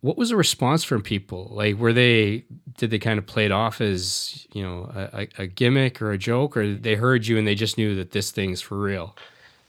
what 0.00 0.18
was 0.18 0.28
the 0.28 0.36
response 0.36 0.84
from 0.84 1.00
people? 1.00 1.48
Like 1.50 1.76
were 1.76 1.92
they 1.92 2.44
did 2.76 2.90
they 2.90 2.98
kind 2.98 3.18
of 3.18 3.26
play 3.26 3.46
it 3.46 3.52
off 3.52 3.80
as 3.80 4.46
you 4.52 4.62
know 4.62 4.90
a, 4.94 5.28
a- 5.38 5.46
gimmick 5.46 6.02
or 6.02 6.12
a 6.12 6.18
joke, 6.18 6.56
or 6.56 6.74
they 6.74 6.94
heard 6.94 7.26
you 7.26 7.38
and 7.38 7.46
they 7.46 7.54
just 7.54 7.78
knew 7.78 7.94
that 7.94 8.10
this 8.10 8.30
thing's 8.30 8.60
for 8.60 8.78
real? 8.78 9.16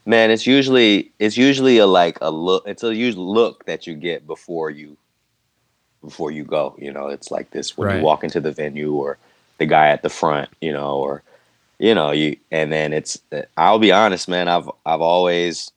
Man, 0.04 0.30
it's 0.30 0.46
usually 0.46 1.10
it's 1.18 1.38
usually 1.38 1.78
a 1.78 1.86
like 1.86 2.18
a 2.20 2.30
look. 2.30 2.64
It's 2.66 2.84
a 2.84 2.94
usual 2.94 3.32
look 3.32 3.64
that 3.64 3.86
you 3.86 3.94
get 3.94 4.26
before 4.26 4.68
you 4.70 4.98
before 6.06 6.30
you 6.30 6.44
go. 6.44 6.74
You 6.78 6.92
know, 6.92 7.08
it's 7.08 7.30
like 7.30 7.50
this 7.50 7.76
when 7.76 7.88
Right. 7.88 7.98
you 7.98 8.04
walk 8.04 8.24
into 8.24 8.40
the 8.40 8.52
venue 8.52 8.92
or 8.94 9.18
the 9.58 9.66
guy 9.66 9.88
at 9.88 10.02
the 10.02 10.08
front. 10.08 10.48
You 10.60 10.72
know, 10.72 10.96
or 10.96 11.22
you 11.78 11.94
know 11.94 12.12
you 12.12 12.36
and 12.50 12.72
then 12.72 12.92
it's. 12.94 13.18
I'll 13.56 13.78
be 13.78 13.92
honest, 13.92 14.28
man. 14.28 14.48
I've 14.48 14.70
I've 14.86 15.02
always 15.02 15.70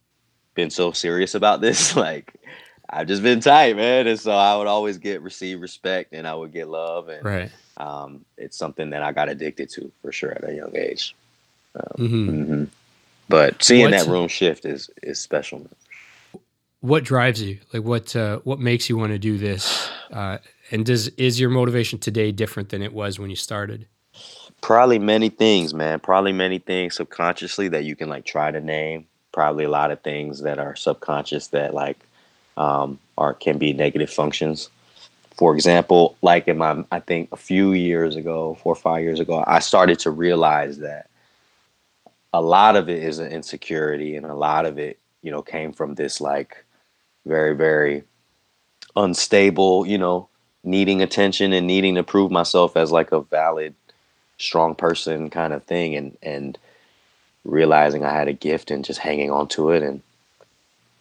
been 0.55 0.69
so 0.69 0.91
serious 0.91 1.35
about 1.35 1.61
this. 1.61 1.95
Like 2.07 2.33
I've 2.91 3.07
just 3.07 3.21
been 3.21 3.39
tight, 3.39 3.75
man, 3.75 4.07
and 4.07 4.19
so 4.19 4.31
I 4.31 4.55
would 4.57 4.67
always 4.67 4.97
get 4.97 5.21
receive 5.21 5.61
respect 5.61 6.13
and 6.13 6.27
I 6.27 6.33
would 6.33 6.51
get 6.53 6.67
love 6.69 7.07
and 7.09 7.23
Right. 7.23 7.51
um, 7.77 8.25
it's 8.37 8.57
something 8.57 8.89
that 8.91 9.03
I 9.03 9.11
got 9.11 9.29
addicted 9.29 9.69
to 9.71 9.91
for 10.01 10.11
sure 10.11 10.31
at 10.31 10.43
a 10.49 10.53
young 10.55 10.75
age. 10.75 11.15
hmm 11.97 12.27
hmm 12.45 12.63
But 13.27 13.61
seeing 13.63 13.91
What's- 13.91 14.05
that 14.05 14.11
room 14.11 14.27
shift 14.27 14.65
is 14.65 14.89
is 15.03 15.19
special. 15.19 15.67
What 16.81 17.03
drives 17.03 17.41
you 17.41 17.59
like 17.73 17.83
what 17.83 18.15
uh, 18.15 18.39
what 18.43 18.59
makes 18.59 18.89
you 18.89 18.97
want 18.97 19.11
to 19.11 19.19
do 19.19 19.37
this 19.37 19.89
uh, 20.11 20.37
and 20.71 20.85
does 20.85 21.07
is 21.09 21.39
your 21.39 21.49
motivation 21.49 21.99
today 21.99 22.31
different 22.31 22.69
than 22.69 22.81
it 22.81 22.93
was 22.93 23.19
when 23.19 23.29
you 23.29 23.35
started 23.35 23.85
Probably 24.61 24.99
many 24.99 25.29
things, 25.29 25.73
man. 25.73 25.99
Probably 25.99 26.33
many 26.33 26.59
things 26.59 26.95
subconsciously 26.95 27.69
that 27.69 27.85
you 27.85 27.95
can 27.95 28.09
like 28.09 28.25
try 28.25 28.51
to 28.51 28.59
name. 28.59 29.07
Probably 29.31 29.63
a 29.63 29.69
lot 29.69 29.91
of 29.91 30.01
things 30.01 30.41
that 30.41 30.59
are 30.59 30.75
subconscious 30.75 31.47
that 31.47 31.73
like 31.73 31.97
um, 32.57 32.99
are 33.17 33.33
can 33.33 33.57
be 33.57 33.73
negative 33.73 34.09
functions. 34.09 34.69
For 35.37 35.55
example, 35.55 36.17
like 36.21 36.49
in 36.49 36.57
my, 36.57 36.83
I 36.91 36.99
think 36.99 37.29
a 37.31 37.37
few 37.37 37.71
years 37.71 38.17
ago, 38.17 38.57
four 38.61 38.73
or 38.73 38.75
five 38.75 39.03
years 39.03 39.21
ago, 39.21 39.43
I 39.47 39.59
started 39.59 39.99
to 39.99 40.11
realize 40.11 40.79
that 40.79 41.09
a 42.33 42.41
lot 42.41 42.75
of 42.75 42.89
it 42.89 43.01
is 43.01 43.19
an 43.19 43.31
insecurity, 43.31 44.17
and 44.17 44.25
a 44.25 44.35
lot 44.35 44.65
of 44.65 44.77
it, 44.77 44.99
you 45.21 45.31
know, 45.31 45.41
came 45.41 45.71
from 45.71 45.95
this 45.95 46.19
like 46.19 46.65
very, 47.25 47.55
very 47.55 48.03
unstable, 48.95 49.85
you 49.85 49.97
know, 49.97 50.29
needing 50.63 51.01
attention 51.01 51.53
and 51.53 51.67
needing 51.67 51.95
to 51.95 52.03
prove 52.03 52.31
myself 52.31 52.75
as 52.77 52.91
like 52.91 53.11
a 53.11 53.21
valid 53.21 53.75
strong 54.37 54.75
person 54.75 55.29
kind 55.29 55.53
of 55.53 55.63
thing 55.63 55.95
and 55.95 56.17
and 56.23 56.57
realizing 57.45 58.03
I 58.05 58.13
had 58.13 58.27
a 58.27 58.33
gift 58.33 58.71
and 58.71 58.85
just 58.85 58.99
hanging 58.99 59.31
on 59.31 59.47
to 59.49 59.71
it 59.71 59.83
and 59.83 60.01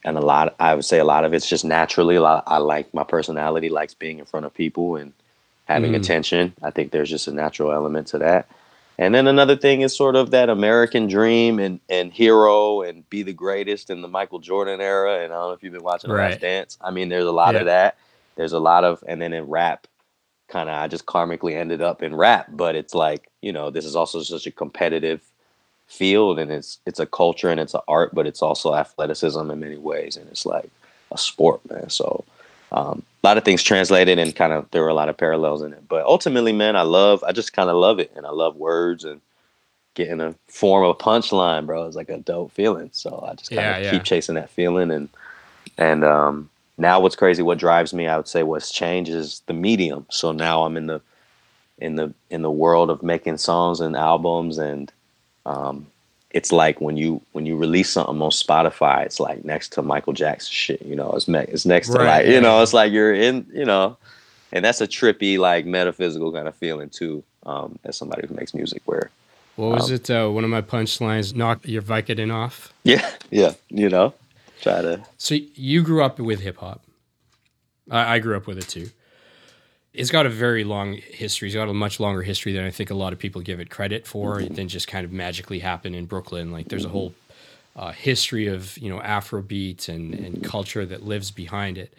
and 0.04 0.16
a 0.16 0.20
lot 0.20 0.54
I 0.61 0.74
would 0.74 0.85
say 0.85 0.98
a 0.98 1.04
lot 1.04 1.24
of 1.24 1.35
it's 1.35 1.48
just 1.48 1.64
naturally 1.64 2.16
a 2.16 2.20
lot, 2.22 2.44
I 2.46 2.59
like 2.59 2.92
my 2.94 3.04
personality 3.04 3.68
likes 3.68 3.94
being 3.94 4.18
in 4.18 4.24
front 4.24 4.46
of 4.46 4.54
people 4.54 4.96
and 4.96 5.12
having 5.66 5.92
Mm. 5.92 5.96
attention. 5.96 6.54
I 6.62 6.70
think 6.70 6.90
there's 6.92 7.11
just 7.11 7.28
a 7.28 7.33
natural 7.33 7.72
element 7.72 8.09
to 8.09 8.18
that. 8.18 8.48
And 8.98 9.14
then 9.14 9.28
another 9.28 9.56
thing 9.56 9.82
is 9.82 9.96
sort 9.96 10.16
of 10.16 10.32
that 10.32 10.48
American 10.50 11.06
dream 11.06 11.58
and 11.61 11.80
and 11.88 12.12
hero 12.12 12.82
and 12.82 13.08
be 13.11 13.22
the 13.22 13.32
greatest 13.32 13.90
in 13.90 14.02
the 14.02 14.08
Michael 14.08 14.40
Jordan 14.40 14.80
era 14.80 15.20
and 15.24 15.32
I 15.32 15.37
don't 15.37 15.48
know 15.48 15.52
if 15.52 15.62
you've 15.62 15.72
been 15.72 15.84
watching 15.84 16.08
The 16.11 16.16
Right. 16.16 16.30
Last 16.32 16.40
Dance. 16.40 16.78
I 16.80 16.90
mean 16.90 17.08
there's 17.08 17.24
a 17.26 17.32
lot 17.32 17.54
Yeah. 17.54 17.61
of 17.61 17.66
that 17.66 17.96
there's 18.37 18.52
a 18.52 18.61
lot 18.61 18.84
of 18.84 19.02
and 19.06 19.22
then 19.22 19.32
in 19.32 19.44
rap 19.44 19.87
kind 20.48 20.68
of 20.68 20.76
I 20.76 20.88
just 20.88 21.06
karmically 21.06 21.54
ended 21.54 21.82
up 21.82 22.02
in 22.02 22.14
rap, 22.16 22.46
but 22.50 22.74
it's 22.76 22.94
like, 22.94 23.28
you 23.42 23.52
know, 23.52 23.70
this 23.70 23.84
is 23.84 23.96
also 23.96 24.22
such 24.22 24.46
a 24.46 24.50
competitive 24.52 25.22
field 25.87 26.38
and 26.38 26.50
it's 26.50 26.80
it's 26.87 27.00
a 27.00 27.06
culture 27.06 27.50
and 27.50 27.61
it's 27.61 27.74
an 27.74 27.80
art, 27.88 28.14
but 28.14 28.26
it's 28.26 28.42
also 28.42 28.74
athleticism 28.74 29.50
in 29.50 29.61
many 29.61 29.76
ways 29.78 30.16
and 30.16 30.28
it's 30.30 30.46
like 30.46 30.70
a 31.12 31.18
sport, 31.18 31.61
man. 31.70 31.90
So 31.90 32.24
um, 32.72 33.02
a 33.22 33.26
lot 33.26 33.38
of 33.38 33.44
things 33.44 33.62
translated 33.62 34.18
and 34.18 34.35
kind 34.35 34.52
of 34.52 34.70
there 34.70 34.83
were 34.83 34.88
a 34.88 34.94
lot 34.94 35.09
of 35.09 35.16
parallels 35.16 35.62
in 35.62 35.72
it. 35.72 35.88
But 35.88 36.04
ultimately, 36.04 36.52
man, 36.52 36.76
I 36.76 36.83
love 36.83 37.24
I 37.24 37.33
just 37.33 37.52
kind 37.52 37.70
of 37.70 37.76
love 37.76 37.98
it 37.98 38.12
and 38.16 38.26
I 38.26 38.31
love 38.31 38.57
words 38.57 39.04
and 39.04 39.20
getting 39.94 40.20
a 40.20 40.35
form 40.46 40.85
of 40.85 40.90
a 40.90 40.94
punchline, 40.94 41.66
bro. 41.66 41.87
It's 41.87 41.96
like 41.96 42.09
a 42.09 42.18
dope 42.18 42.52
feeling. 42.52 42.90
So 42.92 43.24
I 43.28 43.35
just 43.35 43.50
kind 43.50 43.61
of 43.61 43.64
yeah, 43.64 43.78
yeah. 43.78 43.90
keep 43.90 44.04
chasing 44.04 44.37
that 44.37 44.50
feeling 44.50 44.90
and 44.90 45.09
and 45.76 46.04
um 46.04 46.50
now 46.76 47.00
what's 47.00 47.16
crazy 47.16 47.42
what 47.42 47.59
drives 47.59 47.92
me 47.92 48.07
i 48.07 48.16
would 48.16 48.28
say 48.28 48.42
what's 48.42 48.70
changed 48.70 49.11
is 49.11 49.42
the 49.46 49.52
medium 49.52 50.07
so 50.11 50.33
now 50.33 50.64
i'm 50.64 50.76
in 50.76 50.87
the 50.87 51.00
in 51.78 51.96
the 51.96 52.12
in 52.31 52.42
the 52.42 52.50
world 52.50 52.90
of 52.90 53.02
making 53.02 53.38
songs 53.38 53.81
and 53.81 53.96
albums 53.96 54.59
and 54.59 54.92
um, 55.46 55.87
it's 56.38 56.53
like 56.53 56.81
when 56.81 56.96
you 56.96 57.20
when 57.33 57.46
you 57.46 57.57
release 57.57 57.90
something 57.90 58.20
on 58.22 58.31
spotify 58.31 59.05
it's 59.05 59.20
like 59.20 59.44
next 59.44 59.72
to 59.72 59.83
michael 59.83 60.12
jackson 60.12 60.53
shit 60.53 60.81
you 60.83 60.96
know 60.96 61.11
it's, 61.12 61.29
me- 61.29 61.48
it's 61.48 61.66
next 61.66 61.88
to 61.88 61.98
right, 61.98 62.24
like 62.24 62.27
you 62.27 62.40
know 62.40 62.62
it's 62.62 62.72
like 62.72 62.92
you're 62.92 63.14
in 63.14 63.46
you 63.53 63.64
know 63.64 63.96
and 64.53 64.64
that's 64.64 64.81
a 64.81 64.87
trippy 64.87 65.38
like 65.38 65.66
metaphysical 65.66 66.33
kind 66.33 66.48
of 66.48 66.55
feeling 66.55 66.88
too 66.88 67.22
um, 67.46 67.79
as 67.85 67.96
somebody 67.96 68.27
who 68.27 68.35
makes 68.35 68.55
music 68.55 68.83
where 68.85 69.11
what 69.57 69.70
was 69.70 69.90
um, 69.90 69.94
it 69.96 70.11
uh, 70.11 70.29
one 70.29 70.44
of 70.44 70.51
my 70.51 70.62
punchlines 70.62 71.35
knock 71.35 71.61
your 71.64 71.83
vicodin 71.83 72.33
off 72.33 72.72
yeah 72.85 73.11
yeah 73.31 73.53
you 73.68 73.88
know 73.88 74.14
try 74.61 74.83
to. 74.83 75.03
So 75.16 75.37
you 75.55 75.83
grew 75.83 76.03
up 76.03 76.18
with 76.18 76.40
hip 76.40 76.59
hop. 76.59 76.83
I, 77.90 78.16
I, 78.16 78.18
grew 78.18 78.37
up 78.37 78.46
with 78.46 78.59
it 78.59 78.68
too. 78.68 78.90
It's 79.94 80.11
got 80.11 80.27
a 80.27 80.31
very 80.31 80.64
long 80.64 80.94
history. 80.94 81.48
It's 81.48 81.55
got 81.55 81.68
a 81.68 81.74
much 81.74 81.98
longer 81.98 82.22
history 82.22 82.53
than 82.53 82.64
I 82.64 82.70
think 82.70 82.90
a 82.90 82.94
lot 82.94 83.12
of 83.12 83.18
people 83.18 83.40
give 83.40 83.59
it 83.59 83.70
credit 83.70 84.07
for. 84.07 84.37
Mm-hmm. 84.37 84.44
It 84.44 84.55
didn't 84.55 84.70
just 84.70 84.87
kind 84.87 85.05
of 85.05 85.12
magically 85.12 85.59
happen 85.61 85.94
in 85.94 86.07
Brooklyn. 86.07 86.53
Like 86.53 86.68
there's 86.68 86.85
a 86.85 86.90
whole 86.90 87.14
uh, 87.74 87.92
history 87.92 88.46
of 88.46 88.77
you 88.79 88.90
know 88.90 89.01
Afrobeat 89.01 89.88
and 89.88 90.14
and 90.14 90.44
culture 90.44 90.85
that 90.85 91.05
lives 91.05 91.31
behind 91.31 91.79
it. 91.79 91.94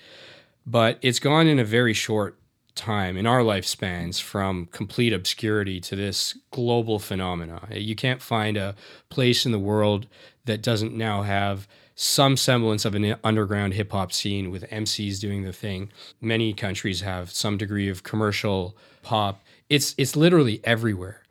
But 0.65 0.99
it's 1.02 1.19
gone 1.19 1.47
in 1.47 1.58
a 1.58 1.63
very 1.63 1.93
short 1.93 2.36
time 2.75 3.17
in 3.17 3.25
our 3.25 3.41
lifespans 3.41 4.21
from 4.21 4.67
complete 4.67 5.12
obscurity 5.12 5.80
to 5.82 5.95
this 5.95 6.38
global 6.52 6.99
phenomena. 6.99 7.67
You 7.71 7.95
can't 7.95 8.21
find 8.21 8.56
a 8.56 8.75
place 9.10 9.45
in 9.45 9.52
the 9.52 9.60
world 9.60 10.08
that 10.45 10.62
doesn't 10.62 10.95
now 10.95 11.23
have 11.23 11.67
some 12.01 12.38
semblance 12.38 12.85
of 12.85 12.95
an 12.95 13.13
underground 13.25 13.73
hip 13.73 13.91
hop 13.91 14.13
scene 14.13 14.51
with 14.51 14.63
MCs 14.69 15.19
doing 15.19 15.43
the 15.43 15.51
thing. 15.51 15.91
Many 16.21 16.53
countries 16.53 17.01
have 17.01 17.29
some 17.29 17.57
degree 17.57 17.89
of 17.89 18.03
commercial 18.03 18.77
pop. 19.03 19.43
It's 19.67 19.95
it's 19.97 20.15
literally 20.15 20.62
everywhere. 20.63 21.23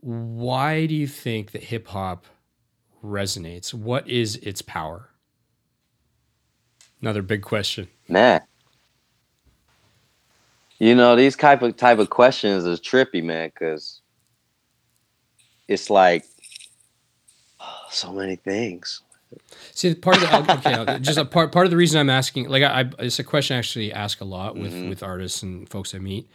Why 0.00 0.86
do 0.86 0.94
you 0.94 1.06
think 1.06 1.50
that 1.50 1.64
hip 1.64 1.88
hop 1.88 2.24
resonates? 3.04 3.74
What 3.74 4.08
is 4.08 4.36
its 4.36 4.62
power? 4.62 5.10
Another 7.02 7.20
big 7.20 7.42
question. 7.42 7.88
Man. 8.08 8.40
You 10.78 10.94
know, 10.94 11.14
these 11.14 11.36
type 11.36 11.60
of 11.60 11.76
type 11.76 11.98
of 11.98 12.08
questions 12.08 12.64
is 12.64 12.80
trippy, 12.80 13.22
man, 13.22 13.50
because 13.50 14.00
it's 15.68 15.90
like 15.90 16.24
oh, 17.60 17.82
so 17.90 18.14
many 18.14 18.36
things. 18.36 19.02
See, 19.72 19.94
part 19.94 20.16
of 20.16 20.46
the 20.46 20.80
okay, 20.80 20.98
just 21.00 21.18
a 21.18 21.24
part 21.24 21.52
part 21.52 21.66
of 21.66 21.70
the 21.70 21.76
reason 21.76 22.00
I'm 22.00 22.10
asking, 22.10 22.48
like, 22.48 22.62
I, 22.62 22.90
it's 22.98 23.18
a 23.18 23.24
question 23.24 23.56
I 23.56 23.58
actually 23.58 23.92
ask 23.92 24.20
a 24.20 24.24
lot 24.24 24.56
with 24.56 24.72
mm-hmm. 24.72 24.88
with 24.88 25.02
artists 25.02 25.42
and 25.42 25.68
folks 25.68 25.94
I 25.94 25.98
meet. 25.98 26.28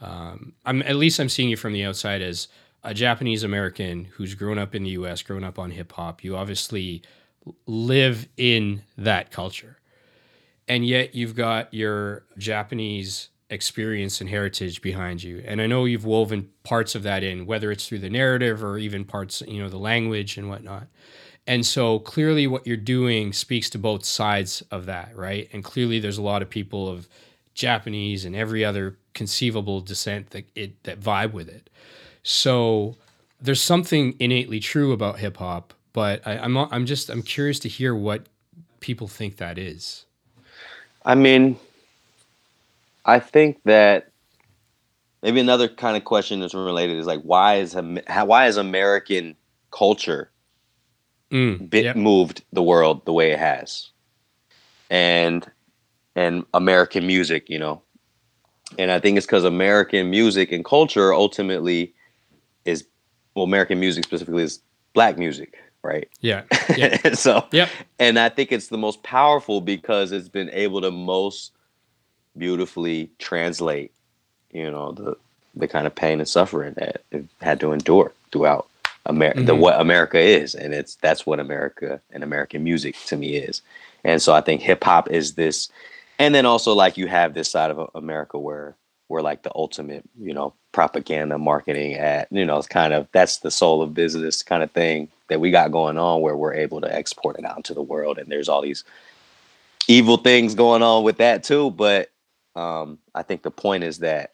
Um, 0.00 0.54
I'm 0.64 0.82
at 0.82 0.96
least 0.96 1.18
I'm 1.18 1.28
seeing 1.28 1.48
you 1.48 1.56
from 1.56 1.72
the 1.72 1.84
outside 1.84 2.22
as 2.22 2.48
a 2.82 2.94
Japanese 2.94 3.42
American 3.42 4.06
who's 4.06 4.34
grown 4.34 4.58
up 4.58 4.74
in 4.74 4.84
the 4.84 4.90
U.S., 4.90 5.22
grown 5.22 5.44
up 5.44 5.58
on 5.58 5.72
hip 5.72 5.92
hop. 5.92 6.24
You 6.24 6.36
obviously 6.36 7.02
live 7.66 8.28
in 8.36 8.82
that 8.96 9.30
culture, 9.30 9.78
and 10.68 10.86
yet 10.86 11.14
you've 11.14 11.34
got 11.34 11.72
your 11.74 12.24
Japanese 12.38 13.28
experience 13.50 14.20
and 14.20 14.30
heritage 14.30 14.80
behind 14.80 15.22
you. 15.22 15.42
And 15.44 15.60
I 15.60 15.66
know 15.66 15.84
you've 15.84 16.04
woven 16.04 16.50
parts 16.62 16.94
of 16.94 17.02
that 17.02 17.22
in, 17.24 17.46
whether 17.46 17.70
it's 17.72 17.86
through 17.86 17.98
the 17.98 18.08
narrative 18.08 18.62
or 18.62 18.78
even 18.78 19.04
parts, 19.04 19.42
you 19.46 19.60
know, 19.60 19.68
the 19.68 19.76
language 19.76 20.38
and 20.38 20.48
whatnot. 20.48 20.86
And 21.50 21.66
so 21.66 21.98
clearly 21.98 22.46
what 22.46 22.64
you're 22.64 22.76
doing 22.76 23.32
speaks 23.32 23.68
to 23.70 23.78
both 23.78 24.04
sides 24.04 24.62
of 24.70 24.86
that, 24.86 25.16
right? 25.16 25.48
And 25.52 25.64
clearly 25.64 25.98
there's 25.98 26.16
a 26.16 26.22
lot 26.22 26.42
of 26.42 26.48
people 26.48 26.88
of 26.88 27.08
Japanese 27.54 28.24
and 28.24 28.36
every 28.36 28.64
other 28.64 28.96
conceivable 29.14 29.80
descent 29.80 30.30
that 30.30 30.44
it 30.54 30.80
that 30.84 31.00
vibe 31.00 31.32
with 31.32 31.48
it. 31.48 31.68
So 32.22 32.94
there's 33.40 33.60
something 33.60 34.14
innately 34.20 34.60
true 34.60 34.92
about 34.92 35.18
hip 35.18 35.38
hop, 35.38 35.74
but 35.92 36.24
I, 36.24 36.38
I'm 36.38 36.56
I'm 36.56 36.86
just 36.86 37.10
I'm 37.10 37.20
curious 37.20 37.58
to 37.60 37.68
hear 37.68 37.96
what 37.96 38.26
people 38.78 39.08
think 39.08 39.38
that 39.38 39.58
is. 39.58 40.04
I 41.04 41.16
mean, 41.16 41.58
I 43.04 43.18
think 43.18 43.60
that 43.64 44.12
maybe 45.20 45.40
another 45.40 45.66
kind 45.66 45.96
of 45.96 46.04
question 46.04 46.38
that's 46.38 46.54
related 46.54 46.96
is 46.96 47.08
like 47.08 47.22
why 47.22 47.56
is 47.56 47.74
why 47.74 48.46
is 48.46 48.56
American 48.56 49.34
culture 49.72 50.30
mm, 51.30 51.70
bit 51.70 51.84
yep. 51.84 51.96
moved 51.96 52.42
the 52.52 52.62
world 52.62 53.04
the 53.04 53.12
way 53.12 53.32
it 53.32 53.38
has, 53.38 53.90
and 54.90 55.46
and 56.16 56.44
American 56.54 57.06
music, 57.06 57.48
you 57.48 57.58
know, 57.58 57.82
and 58.78 58.90
I 58.90 59.00
think 59.00 59.16
it's 59.16 59.26
because 59.26 59.44
American 59.44 60.10
music 60.10 60.52
and 60.52 60.64
culture 60.64 61.12
ultimately 61.12 61.94
is 62.64 62.86
well, 63.34 63.44
American 63.44 63.80
music 63.80 64.04
specifically 64.04 64.42
is 64.42 64.60
black 64.92 65.18
music, 65.18 65.58
right? 65.82 66.08
Yeah. 66.20 66.42
yeah. 66.76 67.14
so, 67.14 67.46
yeah, 67.52 67.68
and 67.98 68.18
I 68.18 68.28
think 68.28 68.52
it's 68.52 68.68
the 68.68 68.78
most 68.78 69.02
powerful 69.02 69.60
because 69.60 70.12
it's 70.12 70.28
been 70.28 70.50
able 70.50 70.80
to 70.80 70.90
most 70.90 71.52
beautifully 72.36 73.10
translate, 73.18 73.92
you 74.50 74.70
know, 74.70 74.92
the 74.92 75.16
the 75.54 75.66
kind 75.66 75.86
of 75.86 75.94
pain 75.94 76.20
and 76.20 76.28
suffering 76.28 76.74
that 76.74 77.02
it 77.10 77.24
had 77.40 77.58
to 77.60 77.72
endure 77.72 78.12
throughout 78.30 78.68
America, 79.10 79.40
mm-hmm. 79.40 79.46
the 79.46 79.54
what 79.54 79.80
America 79.80 80.18
is, 80.18 80.54
and 80.54 80.72
it's 80.72 80.94
that's 80.96 81.26
what 81.26 81.40
America 81.40 82.00
and 82.10 82.24
American 82.24 82.64
music 82.64 82.96
to 83.06 83.16
me 83.16 83.36
is. 83.36 83.62
And 84.04 84.22
so 84.22 84.32
I 84.32 84.40
think 84.40 84.62
hip 84.62 84.82
hop 84.82 85.10
is 85.10 85.34
this, 85.34 85.68
and 86.18 86.34
then 86.34 86.46
also 86.46 86.72
like 86.72 86.96
you 86.96 87.06
have 87.06 87.34
this 87.34 87.50
side 87.50 87.70
of 87.70 87.90
America 87.94 88.38
where 88.38 88.76
we're 89.08 89.22
like 89.22 89.42
the 89.42 89.52
ultimate, 89.54 90.04
you 90.18 90.32
know, 90.32 90.54
propaganda 90.72 91.36
marketing 91.36 91.94
at, 91.94 92.28
you 92.30 92.46
know, 92.46 92.56
it's 92.56 92.68
kind 92.68 92.94
of 92.94 93.08
that's 93.12 93.38
the 93.38 93.50
soul 93.50 93.82
of 93.82 93.92
business 93.92 94.42
kind 94.42 94.62
of 94.62 94.70
thing 94.70 95.08
that 95.28 95.40
we 95.40 95.50
got 95.50 95.72
going 95.72 95.98
on 95.98 96.20
where 96.20 96.36
we're 96.36 96.54
able 96.54 96.80
to 96.80 96.94
export 96.94 97.36
it 97.38 97.44
out 97.44 97.56
into 97.56 97.74
the 97.74 97.82
world, 97.82 98.18
and 98.18 98.30
there's 98.30 98.48
all 98.48 98.62
these 98.62 98.84
evil 99.88 100.16
things 100.16 100.54
going 100.54 100.82
on 100.82 101.02
with 101.02 101.18
that 101.18 101.42
too. 101.44 101.70
But 101.72 102.10
um, 102.54 102.98
I 103.14 103.22
think 103.22 103.42
the 103.42 103.50
point 103.50 103.84
is 103.84 103.98
that 103.98 104.32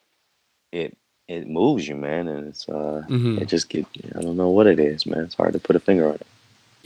it 0.72 0.96
it 1.28 1.48
moves 1.48 1.88
you, 1.88 1.96
man, 1.96 2.28
and 2.28 2.48
it's 2.48 2.68
uh, 2.68 3.04
mm-hmm. 3.08 3.38
it 3.38 3.46
just 3.48 3.68
get 3.68 3.86
I 4.16 4.22
don't 4.22 4.36
know 4.36 4.50
what 4.50 4.66
it 4.66 4.78
is, 4.78 5.06
man. 5.06 5.24
It's 5.24 5.34
hard 5.34 5.52
to 5.54 5.58
put 5.58 5.76
a 5.76 5.80
finger 5.80 6.08
on 6.08 6.14
it. 6.14 6.26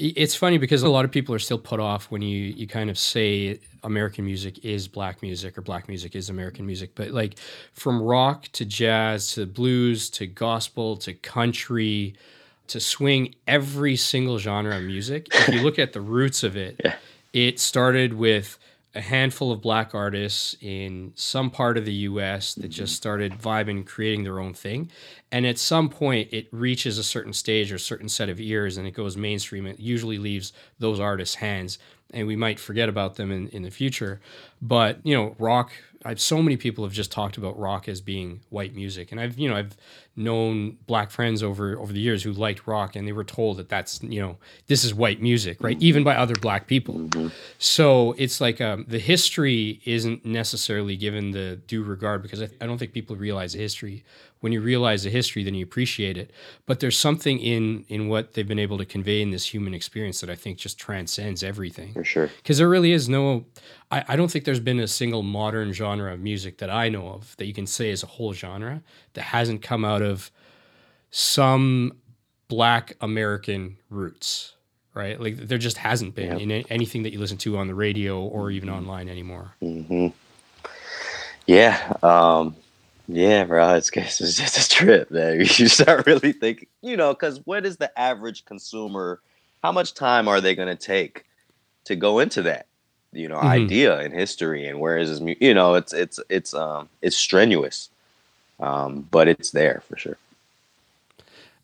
It's 0.03 0.35
funny 0.35 0.57
because 0.57 0.83
a 0.83 0.89
lot 0.89 1.05
of 1.05 1.11
people 1.11 1.35
are 1.35 1.41
still 1.41 1.59
put 1.59 1.79
off 1.79 2.11
when 2.11 2.23
you 2.23 2.39
you 2.39 2.67
kind 2.67 2.89
of 2.89 2.99
say 2.99 3.61
American 3.83 4.25
music 4.25 4.65
is 4.65 4.89
black 4.89 5.21
music 5.21 5.59
or 5.59 5.63
black 5.63 5.89
music 5.89 6.17
is 6.17 6.31
American 6.31 6.67
music, 6.67 6.93
but 6.95 7.11
like 7.11 7.39
from 7.73 8.03
rock 8.03 8.49
to 8.53 8.65
jazz 8.65 9.35
to 9.35 9.45
blues 9.45 10.09
to 10.11 10.27
gospel 10.27 10.97
to 10.99 11.13
country 11.13 12.15
to 12.69 12.81
swing, 12.81 13.35
every 13.47 13.97
single 13.97 14.39
genre 14.39 14.77
of 14.77 14.85
music. 14.85 15.27
If 15.33 15.55
you 15.55 15.63
look 15.63 15.79
at 15.79 15.93
the 15.93 16.01
roots 16.01 16.45
of 16.45 16.57
it, 16.57 16.81
yeah. 16.85 16.95
it 17.33 17.59
started 17.59 18.15
with 18.15 18.59
a 18.95 19.01
handful 19.01 19.53
of 19.53 19.61
black 19.61 19.95
artists 19.95 20.57
in 20.61 21.13
some 21.15 21.51
part 21.51 21.79
of 21.79 21.85
the 21.85 21.93
US 21.93 22.55
that 22.55 22.63
mm-hmm. 22.63 22.71
just 22.71 22.97
started 22.97 23.35
vibing, 23.35 23.87
creating 23.87 24.25
their 24.25 24.41
own 24.41 24.53
thing. 24.53 24.91
And 25.31 25.47
at 25.47 25.59
some 25.59 25.89
point, 25.89 26.29
it 26.33 26.49
reaches 26.51 26.99
a 26.99 27.05
certain 27.05 27.33
stage 27.33 27.71
or 27.71 27.77
a 27.77 27.81
certain 27.81 28.09
set 28.09 28.29
of 28.29 28.41
ears 28.41 28.77
and 28.77 28.87
it 28.89 28.93
goes 28.93 29.17
mainstream. 29.17 29.67
It 29.67 29.79
usually 29.79 30.19
leaves 30.19 30.53
those 30.79 30.99
artists' 30.99 31.37
hands 31.37 31.79
and 32.13 32.27
we 32.27 32.35
might 32.35 32.59
forget 32.59 32.89
about 32.89 33.15
them 33.15 33.31
in, 33.31 33.49
in 33.49 33.63
the 33.63 33.71
future. 33.71 34.21
But, 34.61 34.99
you 35.05 35.15
know, 35.15 35.37
rock, 35.39 35.73
I've 36.05 36.21
so 36.21 36.43
many 36.43 36.57
people 36.57 36.85
have 36.85 36.93
just 36.93 37.13
talked 37.13 37.37
about 37.37 37.59
rock 37.59 37.89
as 37.89 38.01
being 38.01 38.41
white 38.49 38.75
music. 38.75 39.13
And 39.13 39.21
I've, 39.21 39.39
you 39.39 39.49
know, 39.49 39.57
I've 39.57 39.77
known 40.21 40.77
black 40.87 41.11
friends 41.11 41.43
over 41.43 41.79
over 41.79 41.93
the 41.93 42.01
years 42.01 42.23
who 42.23 42.33
liked 42.33 42.67
rock 42.67 42.95
and 42.95 43.07
they 43.07 43.13
were 43.13 43.25
told 43.25 43.57
that 43.57 43.69
that's 43.69 44.03
you 44.03 44.21
know 44.21 44.37
this 44.67 44.85
is 44.85 44.93
white 44.93 45.23
music 45.23 45.57
right 45.63 45.77
mm-hmm. 45.77 45.85
even 45.85 46.05
by 46.05 46.15
other 46.17 46.35
black 46.35 46.67
people 46.67 46.95
mm-hmm. 46.95 47.29
so 47.59 48.13
it's 48.19 48.41
like 48.41 48.61
um, 48.61 48.85
the 48.89 48.99
history 48.99 49.81
isn't 49.85 50.25
necessarily 50.25 50.97
given 50.97 51.31
the 51.31 51.57
due 51.67 51.83
regard 51.83 52.23
because 52.23 52.43
I, 52.43 52.49
I 52.61 52.67
don't 52.67 52.77
think 52.77 52.93
people 52.93 53.17
realize 53.17 53.53
the 53.53 53.61
history 53.61 54.05
when 54.41 54.53
you 54.53 54.61
realize 54.61 55.05
the 55.05 55.11
history 55.11 55.45
then 55.45 55.55
you 55.55 55.65
appreciate 55.65 56.19
it 56.19 56.33
but 56.67 56.81
there's 56.81 56.99
something 56.99 57.39
in 57.39 57.85
in 57.89 58.09
what 58.09 58.35
they've 58.35 58.49
been 58.49 58.59
able 58.59 58.79
to 58.79 58.85
convey 58.85 59.23
in 59.23 59.31
this 59.31 59.55
human 59.55 59.75
experience 59.75 60.21
that 60.21 60.29
i 60.29 60.35
think 60.35 60.59
just 60.59 60.79
transcends 60.79 61.43
everything 61.43 61.95
for 61.95 62.05
sure 62.05 62.29
because 62.39 62.59
there 62.59 62.69
really 62.69 62.93
is 62.93 63.09
no 63.09 63.47
I, 63.91 64.05
I 64.09 64.17
don't 64.17 64.31
think 64.31 64.45
there's 64.45 64.61
been 64.61 64.81
a 64.81 64.87
single 64.89 65.23
modern 65.23 65.73
genre 65.73 66.13
of 66.13 66.21
music 66.21 66.59
that 66.59 66.71
I 66.71 66.89
know 66.89 67.09
of 67.09 67.37
that 67.39 67.47
you 67.47 67.55
can 67.55 67.67
say 67.67 67.91
is 67.91 68.03
a 68.03 68.07
whole 68.07 68.33
genre 68.33 68.83
that 69.15 69.23
hasn't 69.23 69.63
come 69.63 69.85
out 69.85 70.03
of 70.03 70.31
some 71.11 71.93
black 72.49 72.97
American 73.01 73.77
roots, 73.91 74.55
right? 74.95 75.21
Like 75.21 75.37
there 75.37 75.59
just 75.59 75.79
hasn't 75.79 76.15
been 76.15 76.33
Yep. 76.33 76.41
in 76.41 76.51
anything 76.71 77.03
that 77.05 77.13
you 77.13 77.19
listen 77.19 77.39
to 77.39 77.57
on 77.59 77.67
the 77.67 77.75
radio 77.75 78.21
or 78.23 78.51
even 78.51 78.69
online 78.71 79.09
anymore. 79.09 79.55
hmm 79.61 80.09
Yeah. 81.47 81.95
Um, 82.03 82.55
yeah, 83.09 83.45
bro. 83.45 83.75
It's, 83.75 83.91
it's 83.97 84.19
just 84.37 84.57
a 84.57 84.69
trip, 84.69 85.09
that 85.09 85.37
You 85.59 85.67
start 85.69 86.07
really 86.07 86.33
thinking, 86.33 86.69
you 86.81 86.97
know, 86.97 87.13
because 87.13 87.41
what 87.45 87.67
is 87.67 87.77
the 87.77 87.97
average 87.99 88.45
consumer? 88.45 89.21
How 89.63 89.73
much 89.73 89.95
time 89.95 90.29
are 90.29 90.41
they 90.41 90.55
going 90.55 90.69
to 90.69 90.77
take 90.77 91.25
to 91.87 91.97
go 91.97 92.21
into 92.21 92.43
that? 92.43 92.67
You 93.13 93.29
know, 93.29 93.39
Mhm. 93.41 93.41
idea 93.41 93.99
and 94.01 94.15
history, 94.15 94.67
and 94.69 94.81
where 94.81 94.99
is 94.99 95.09
his 95.09 95.21
mu- 95.21 95.35
You 95.41 95.55
know, 95.55 95.75
it's 95.75 95.93
it's 95.93 96.21
it's 96.29 96.55
um 96.55 96.89
it's 97.03 97.17
strenuous, 97.17 97.91
um, 98.61 99.09
but 99.11 99.29
it's 99.29 99.51
there 99.53 99.83
for 99.89 99.97
sure. 99.99 100.19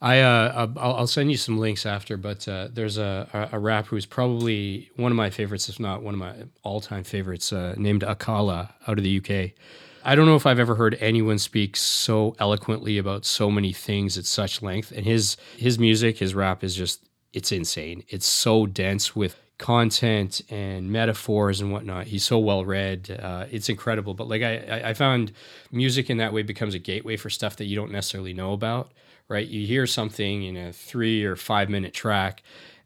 I 0.01 0.21
uh, 0.21 0.69
I'll, 0.77 0.95
I'll 0.95 1.07
send 1.07 1.31
you 1.31 1.39
some 1.39 1.59
links 1.59 1.87
after, 1.87 2.17
but 2.17 2.47
uh, 2.47 2.69
there's 2.73 2.99
a, 2.99 3.49
a 3.53 3.59
rapper 3.59 3.89
who's 3.91 4.05
probably 4.07 4.91
one 4.97 5.11
of 5.11 5.17
my 5.17 5.31
favorites, 5.31 5.69
if 5.69 5.81
not 5.81 6.03
one 6.03 6.15
of 6.15 6.21
my 6.21 6.35
all 6.63 6.81
time 6.81 7.03
favorites, 7.03 7.53
uh, 7.53 7.75
named 7.79 8.03
Akala 8.03 8.73
out 8.87 8.99
of 8.99 9.05
the 9.05 9.11
UK. 9.11 9.55
I 10.05 10.15
don't 10.15 10.27
know 10.27 10.37
if 10.37 10.47
I've 10.47 10.61
ever 10.61 10.75
heard 10.77 10.97
anyone 11.01 11.39
speak 11.39 11.77
so 11.77 12.37
eloquently 12.39 12.99
about 12.99 13.25
so 13.25 13.51
many 13.51 13.73
things 13.73 14.17
at 14.19 14.27
such 14.27 14.61
length. 14.63 14.93
And 14.95 15.07
his 15.07 15.37
his 15.57 15.79
music, 15.79 16.19
his 16.19 16.35
rap 16.35 16.63
is 16.63 16.75
just 16.77 17.09
it's 17.33 17.51
insane. 17.51 18.05
It's 18.09 18.27
so 18.27 18.67
dense 18.67 19.17
with 19.17 19.41
content 19.59 20.41
and 20.51 20.91
metaphors 20.93 21.61
and 21.61 21.73
whatnot. 21.73 22.07
He's 22.07 22.25
so 22.25 22.39
well 22.39 22.65
read. 22.65 23.19
Uh, 23.23 23.47
it's 23.51 23.69
incredible. 23.69 24.15
But 24.15 24.29
like 24.29 24.43
I, 24.43 24.83
I- 24.91 24.95
found 24.95 25.33
music 25.73 26.11
in 26.11 26.19
that 26.19 26.33
way 26.33 26.43
becomes 26.43 26.75
a 26.75 26.79
gateway 26.79 27.17
for 27.17 27.31
stuff 27.31 27.57
that 27.57 27.65
you 27.65 27.75
don't 27.77 27.91
necessarily 27.91 28.35
know 28.35 28.53
about. 28.53 28.93
Right? 29.29 29.47
You 29.47 29.67
hear 29.67 29.87
something 29.87 30.43
in 30.45 30.57
a 30.57 30.73
three 30.73 31.25
or 31.25 31.35
five 31.37 31.69
minute 31.69 31.93
track, 31.95 32.43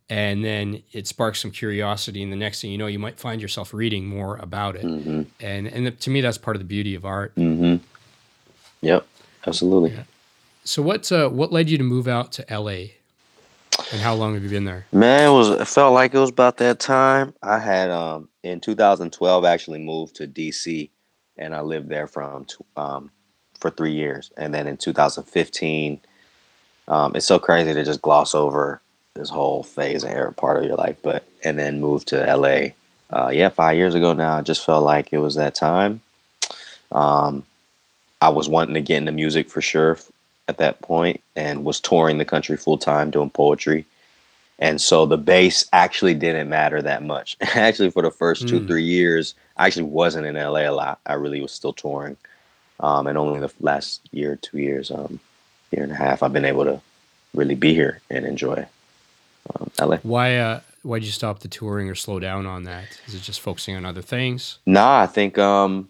and 0.09 0.43
then 0.45 0.83
it 0.93 1.07
sparks 1.07 1.41
some 1.43 1.51
curiosity, 1.51 2.23
and 2.23 2.33
the 2.33 2.37
next 2.37 2.63
thing 2.63 2.71
you 2.73 2.79
know, 2.79 2.87
you 2.87 2.99
might 2.99 3.19
find 3.21 3.43
yourself 3.43 3.75
reading 3.75 4.07
more 4.07 4.37
about 4.37 4.75
it. 4.77 4.83
hmm 4.83 5.23
And 5.41 5.67
and 5.67 6.01
to 6.01 6.11
me, 6.11 6.21
that's 6.23 6.39
part 6.39 6.57
of 6.57 6.61
the 6.61 6.67
beauty 6.69 6.95
of 6.95 7.05
art. 7.05 7.33
hmm 7.37 7.77
Yep. 8.81 9.07
Absolutely. 9.47 9.93
So 10.65 10.81
what 10.83 11.11
uh, 11.13 11.29
what 11.29 11.53
led 11.53 11.69
you 11.69 11.77
to 11.79 11.85
move 11.85 12.07
out 12.09 12.33
to 12.33 12.45
LA? 12.51 12.93
And 13.93 14.01
how 14.01 14.15
long 14.15 14.35
have 14.35 14.45
you 14.45 14.51
been 14.51 14.65
there? 14.65 14.87
Man, 14.93 15.29
it 15.29 15.33
was 15.33 15.51
it 15.51 15.67
felt 15.67 15.95
like 15.95 16.15
it 16.15 16.19
was 16.19 16.31
about 16.31 16.59
that 16.59 16.79
time. 16.79 17.35
I 17.43 17.59
had 17.59 17.91
um 17.91 18.29
in 18.43 18.61
2012 18.61 19.45
actually 19.45 19.81
moved 19.81 20.17
to 20.17 20.29
DC, 20.29 20.91
and 21.37 21.55
I 21.55 21.61
lived 21.61 21.89
there 21.89 22.07
from 22.07 22.47
um 22.77 23.11
for 23.59 23.71
three 23.71 23.93
years, 23.93 24.31
and 24.37 24.55
then 24.55 24.67
in 24.67 24.77
2015, 24.77 26.01
um, 26.89 27.13
it's 27.15 27.27
so 27.27 27.39
crazy 27.39 27.75
to 27.75 27.85
just 27.85 28.01
gloss 28.01 28.35
over 28.35 28.81
this 29.15 29.29
whole 29.29 29.63
phase 29.63 30.03
and 30.03 30.15
era 30.15 30.33
part 30.33 30.59
of 30.59 30.65
your 30.65 30.77
life, 30.77 30.97
but 31.03 31.25
and 31.43 31.59
then 31.59 31.81
moved 31.81 32.09
to 32.09 32.37
LA. 32.37 32.69
Uh, 33.11 33.31
yeah, 33.31 33.49
five 33.49 33.77
years 33.77 33.95
ago 33.97 34.13
now. 34.13 34.37
I 34.37 34.43
just 34.43 34.65
felt 34.65 34.85
like 34.85 35.13
it 35.13 35.19
was 35.19 35.35
that 35.35 35.57
time. 35.57 36.01
Um, 36.93 37.45
I 38.21 38.29
was 38.29 38.49
wanting 38.49 38.75
to 38.75 38.81
get 38.81 38.99
into 38.99 39.13
music 39.13 39.51
for 39.51 39.61
sure 39.61 39.99
at 40.51 40.59
that 40.59 40.83
point, 40.83 41.23
and 41.37 41.65
was 41.65 41.81
touring 41.81 42.19
the 42.19 42.25
country 42.27 42.57
full 42.59 42.77
time 42.77 43.11
doing 43.11 43.31
poetry. 43.31 43.87
And 44.59 44.79
so 44.81 45.07
the 45.07 45.17
bass 45.17 45.65
actually 45.73 46.13
didn't 46.13 46.51
matter 46.51 46.83
that 46.83 47.03
much. 47.03 47.37
actually, 47.41 47.91
for 47.91 48.03
the 48.03 48.11
first 48.11 48.47
two, 48.47 48.61
Mm. 48.61 48.67
three 48.67 48.83
years, 48.85 49.35
I 49.57 49.67
actually 49.67 49.85
wasn't 49.85 50.27
in 50.27 50.35
LA 50.35 50.69
a 50.69 50.73
lot. 50.73 51.01
I 51.07 51.15
really 51.15 51.41
was 51.41 51.53
still 51.53 51.73
touring. 51.73 52.17
Um, 52.81 53.07
and 53.07 53.17
only 53.17 53.41
the 53.41 53.51
last 53.61 54.01
year, 54.13 54.37
two 54.37 54.59
years, 54.59 54.91
um, 54.91 55.19
year 55.71 55.83
and 55.83 55.93
a 55.93 55.95
half, 55.95 56.23
I've 56.23 56.33
been 56.33 56.45
able 56.45 56.65
to 56.65 56.81
really 57.35 57.55
be 57.55 57.73
here 57.75 58.01
and 58.11 58.27
enjoy 58.27 58.67
um, 59.55 59.71
LA. 59.81 59.97
Why 60.03 60.37
uh 60.37 60.61
why'd 60.83 61.05
you 61.05 61.11
stop 61.11 61.41
the 61.41 61.49
touring 61.49 61.89
or 61.89 61.95
slow 61.95 62.19
down 62.19 62.45
on 62.47 62.65
that? 62.65 62.87
Is 63.07 63.15
it 63.15 63.23
just 63.23 63.41
focusing 63.41 63.77
on 63.77 63.85
other 63.87 64.03
things? 64.03 64.59
Nah, 64.67 65.01
I 65.03 65.07
think 65.07 65.39
um, 65.39 65.89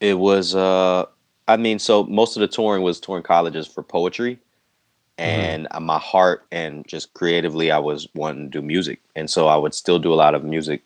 it 0.00 0.14
was. 0.18 0.54
Uh, 0.54 1.06
I 1.50 1.56
mean, 1.56 1.80
so 1.80 2.04
most 2.04 2.36
of 2.36 2.40
the 2.40 2.48
touring 2.48 2.82
was 2.82 3.00
touring 3.00 3.24
colleges 3.24 3.66
for 3.66 3.82
poetry, 3.82 4.38
and 5.18 5.66
uh, 5.72 5.80
my 5.80 5.98
heart 5.98 6.46
and 6.52 6.86
just 6.86 7.12
creatively, 7.14 7.72
I 7.72 7.78
was 7.78 8.06
wanting 8.14 8.50
to 8.50 8.60
do 8.60 8.64
music, 8.64 9.00
and 9.16 9.28
so 9.28 9.48
I 9.48 9.56
would 9.56 9.74
still 9.74 9.98
do 9.98 10.12
a 10.12 10.14
lot 10.14 10.36
of 10.36 10.44
music 10.44 10.82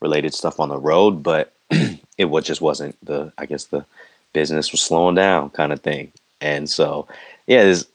related 0.00 0.34
stuff 0.34 0.60
on 0.60 0.68
the 0.68 0.76
road, 0.78 1.22
but 1.22 1.54
it 2.18 2.26
was 2.26 2.44
just 2.44 2.60
wasn't 2.60 2.96
the. 3.02 3.32
I 3.38 3.46
guess 3.46 3.64
the 3.64 3.86
business 4.34 4.72
was 4.72 4.82
slowing 4.82 5.14
down, 5.14 5.48
kind 5.50 5.72
of 5.72 5.80
thing, 5.80 6.12
and 6.42 6.68
so 6.68 7.08
yeah, 7.46 7.64
there's, 7.64 7.86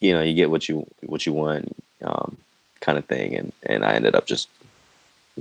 you 0.00 0.12
know, 0.12 0.20
you 0.20 0.34
get 0.34 0.50
what 0.50 0.68
you 0.68 0.86
what 1.06 1.24
you 1.24 1.32
want, 1.32 1.74
um, 2.02 2.36
kind 2.80 2.98
of 2.98 3.06
thing, 3.06 3.34
and 3.34 3.52
and 3.62 3.82
I 3.82 3.94
ended 3.94 4.14
up 4.14 4.26
just 4.26 4.50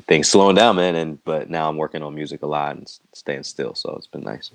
things 0.08 0.30
slowing 0.30 0.56
down, 0.56 0.78
man. 0.78 0.96
And 0.96 1.22
but 1.26 1.50
now 1.50 1.68
I'm 1.68 1.76
working 1.76 2.04
on 2.04 2.16
music 2.16 2.42
a 2.42 2.48
lot 2.48 2.78
and 2.78 2.90
staying 3.14 3.44
still, 3.44 3.76
so 3.76 3.96
it's 3.98 4.08
been 4.08 4.24
nice. 4.24 4.50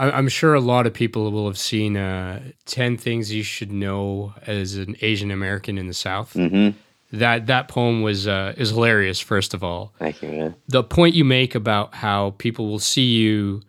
I, 0.00 0.10
I'm 0.10 0.28
sure 0.28 0.54
a 0.54 0.60
lot 0.60 0.86
of 0.86 0.94
people 0.94 1.30
will 1.30 1.46
have 1.46 1.58
seen 1.58 1.96
uh, 1.96 2.40
ten 2.64 2.96
things 2.96 3.32
you 3.32 3.42
should 3.42 3.70
know 3.70 4.34
as 4.46 4.74
an 4.76 4.96
Asian 5.02 5.30
American 5.30 5.78
in 5.78 5.86
the 5.86 5.94
South. 5.94 6.34
Mm-hmm. 6.34 6.76
That 7.12 7.46
that 7.48 7.68
poem 7.68 8.02
was 8.02 8.26
uh, 8.26 8.54
is 8.56 8.70
hilarious. 8.70 9.20
First 9.20 9.52
of 9.54 9.62
all, 9.62 9.92
Thank 9.98 10.22
you, 10.22 10.28
man. 10.30 10.54
the 10.68 10.82
point 10.82 11.14
you 11.14 11.24
make 11.24 11.54
about 11.54 11.94
how 11.94 12.34
people 12.38 12.68
will 12.68 12.78
see 12.78 13.06
you 13.06 13.62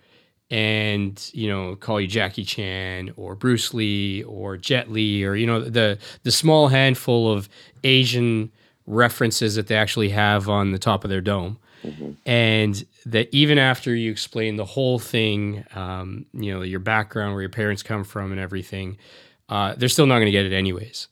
and 0.50 1.30
you 1.34 1.48
know 1.50 1.76
call 1.76 2.00
you 2.00 2.08
Jackie 2.08 2.44
Chan 2.44 3.12
or 3.15 3.36
Bruce 3.36 3.74
Lee 3.74 4.24
or 4.24 4.58
Jet 4.58 4.91
Li 4.91 5.24
or 5.24 5.36
you 5.36 5.48
know 5.48 5.60
the 5.62 5.98
the 6.24 6.32
small 6.32 6.67
handful 6.67 7.32
of 7.32 7.50
Asian 7.84 8.52
references 8.86 9.56
that 9.56 9.67
they 9.67 9.76
actually 9.76 10.10
have 10.10 10.50
on 10.50 10.72
the 10.72 10.80
top 10.80 11.04
of 11.04 11.10
their 11.10 11.22
dome. 11.22 11.58
And 12.28 12.86
that 13.08 13.28
even 13.32 13.58
after 13.58 13.96
you 13.96 14.12
explain 14.12 14.56
the 14.56 14.65
whole 14.65 15.00
thing 15.00 15.65
um, 15.74 16.28
you 16.34 16.54
know 16.54 16.62
your 16.62 16.80
background 16.80 17.34
where 17.34 17.41
your 17.41 17.50
parents 17.50 17.82
come 17.82 18.04
from 18.04 18.32
and 18.32 18.39
everything 18.39 18.98
uh, 19.52 19.76
they're 19.76 19.89
still 19.89 20.08
not 20.08 20.15
going 20.15 20.28
to 20.28 20.32
get 20.32 20.46
it 20.46 20.54
anyways. 20.54 21.10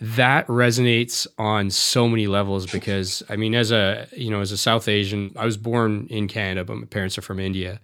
That 0.00 0.46
resonates 0.46 1.26
on 1.36 1.70
so 1.70 2.08
many 2.08 2.26
levels 2.26 2.64
because 2.64 3.22
I 3.28 3.36
mean, 3.36 3.54
as 3.54 3.70
a 3.70 4.06
you 4.16 4.30
know, 4.30 4.40
as 4.40 4.52
a 4.52 4.56
South 4.56 4.88
Asian, 4.88 5.32
I 5.36 5.44
was 5.44 5.58
born 5.58 6.06
in 6.08 6.26
Canada, 6.26 6.64
but 6.64 6.76
my 6.76 6.86
parents 6.86 7.18
are 7.18 7.22
from 7.22 7.38
India. 7.38 7.80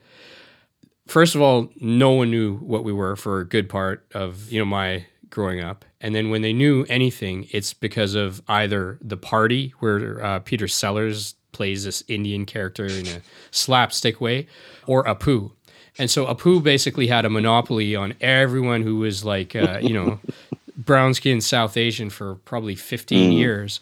First 1.07 1.35
of 1.35 1.43
all, 1.43 1.71
no 1.79 2.13
one 2.13 2.31
knew 2.31 2.57
what 2.57 2.85
we 2.85 2.93
were 2.93 3.17
for 3.17 3.41
a 3.41 3.45
good 3.47 3.69
part 3.69 4.07
of 4.15 4.51
you 4.51 4.59
know 4.59 4.65
my 4.65 5.05
growing 5.31 5.61
up, 5.61 5.85
and 6.01 6.15
then 6.15 6.31
when 6.31 6.43
they 6.43 6.53
knew 6.53 6.85
anything, 6.89 7.47
it's 7.51 7.73
because 7.73 8.15
of 8.15 8.43
either 8.49 8.99
the 9.01 9.17
party 9.17 9.75
where 9.81 10.25
uh, 10.25 10.39
Peter 10.41 10.69
Sellers 10.69 11.35
plays 11.53 11.85
this 11.85 12.05
Indian 12.09 12.45
character 12.45 12.85
in 12.85 13.07
a 13.07 13.21
slapstick 13.51 14.21
way, 14.21 14.47
or 14.87 15.05
Apu. 15.05 15.53
And 15.99 16.11
so 16.11 16.27
Apu 16.27 16.63
basically 16.63 17.07
had 17.07 17.25
a 17.25 17.31
monopoly 17.31 17.97
on 17.97 18.15
everyone 18.21 18.83
who 18.83 18.97
was 18.97 19.25
like, 19.25 19.57
uh, 19.57 19.79
you 19.81 19.95
know, 19.95 20.21
brown 20.77 21.15
skinned 21.15 21.43
South 21.43 21.77
Asian 21.77 22.11
for 22.11 22.35
probably 22.37 22.75
15 22.75 23.33
years. 23.33 23.81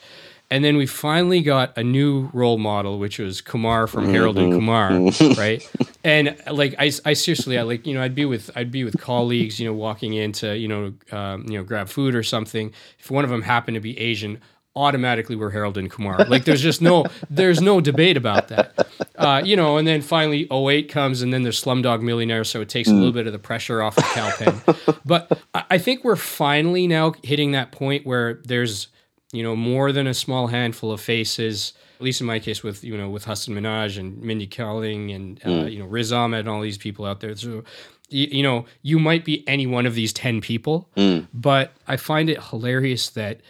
And 0.50 0.64
then 0.64 0.76
we 0.76 0.86
finally 0.86 1.40
got 1.40 1.76
a 1.76 1.82
new 1.82 2.28
role 2.32 2.58
model, 2.58 2.98
which 2.98 3.18
was 3.18 3.40
Kumar 3.40 3.86
from 3.86 4.08
Harold 4.10 4.38
and 4.38 4.52
Kumar, 4.52 4.90
right? 5.36 5.68
And 6.04 6.36
like, 6.50 6.74
I, 6.78 6.92
I 7.04 7.14
seriously, 7.14 7.58
I 7.58 7.62
like, 7.62 7.86
you 7.86 7.94
know, 7.94 8.02
I'd 8.02 8.14
be 8.14 8.24
with, 8.24 8.50
I'd 8.54 8.70
be 8.70 8.84
with 8.84 9.00
colleagues, 9.00 9.58
you 9.58 9.66
know, 9.66 9.72
walking 9.72 10.12
into, 10.12 10.56
you 10.56 10.68
know, 10.68 10.92
um, 11.12 11.46
you 11.48 11.58
know, 11.58 11.64
grab 11.64 11.88
food 11.88 12.14
or 12.14 12.22
something. 12.22 12.72
If 12.98 13.10
one 13.10 13.24
of 13.24 13.30
them 13.30 13.42
happened 13.42 13.76
to 13.76 13.80
be 13.80 13.98
Asian, 13.98 14.40
automatically 14.76 15.34
we're 15.34 15.50
Harold 15.50 15.78
and 15.78 15.90
Kumar. 15.90 16.24
Like, 16.26 16.44
there's 16.44 16.62
just 16.62 16.82
no, 16.82 17.06
there's 17.30 17.60
no 17.60 17.80
debate 17.80 18.16
about 18.16 18.48
that, 18.48 18.86
uh, 19.16 19.40
you 19.44 19.56
know. 19.56 19.76
And 19.78 19.86
then 19.86 20.02
finally, 20.02 20.46
08 20.52 20.88
comes, 20.88 21.22
and 21.22 21.32
then 21.32 21.42
there's 21.42 21.62
Slumdog 21.62 22.02
Millionaire, 22.02 22.44
so 22.44 22.60
it 22.60 22.68
takes 22.68 22.88
a 22.88 22.94
little 22.94 23.12
bit 23.12 23.26
of 23.26 23.32
the 23.32 23.38
pressure 23.38 23.82
off 23.82 23.96
of 23.96 24.04
Kal 24.04 24.30
Penn. 24.32 24.60
but 25.04 25.40
I 25.54 25.64
I 25.70 25.78
think 25.78 26.04
we're 26.04 26.16
finally 26.16 26.86
now 26.86 27.14
hitting 27.22 27.52
that 27.52 27.72
point 27.72 28.06
where 28.06 28.40
there's 28.44 28.88
you 29.34 29.42
know 29.42 29.56
more 29.56 29.92
than 29.92 30.06
a 30.06 30.14
small 30.14 30.46
handful 30.48 30.92
of 30.92 31.00
faces. 31.00 31.72
At 31.96 32.02
least 32.02 32.20
in 32.20 32.26
my 32.26 32.38
case, 32.40 32.62
with 32.62 32.82
you 32.84 32.96
know 32.96 33.08
with 33.08 33.24
Hasan 33.24 33.54
Minhaj 33.54 33.98
and 33.98 34.20
Mindy 34.22 34.46
Kaling 34.46 35.14
and 35.14 35.40
uh, 35.46 35.66
you 35.66 35.78
know 35.78 35.86
Riz 35.86 36.12
Ahmed 36.12 36.40
and 36.40 36.48
all 36.48 36.60
these 36.60 36.78
people 36.78 37.04
out 37.04 37.20
there. 37.20 37.34
So 37.36 37.64
you, 38.08 38.26
you 38.30 38.42
know 38.42 38.66
you 38.82 38.98
might 38.98 39.24
be 39.24 39.46
any 39.48 39.66
one 39.66 39.86
of 39.86 39.94
these 39.94 40.12
ten 40.12 40.40
people, 40.40 40.88
but 41.32 41.72
I 41.86 41.96
find 41.96 42.28
it 42.30 42.42
hilarious 42.50 43.10
that 43.10 43.40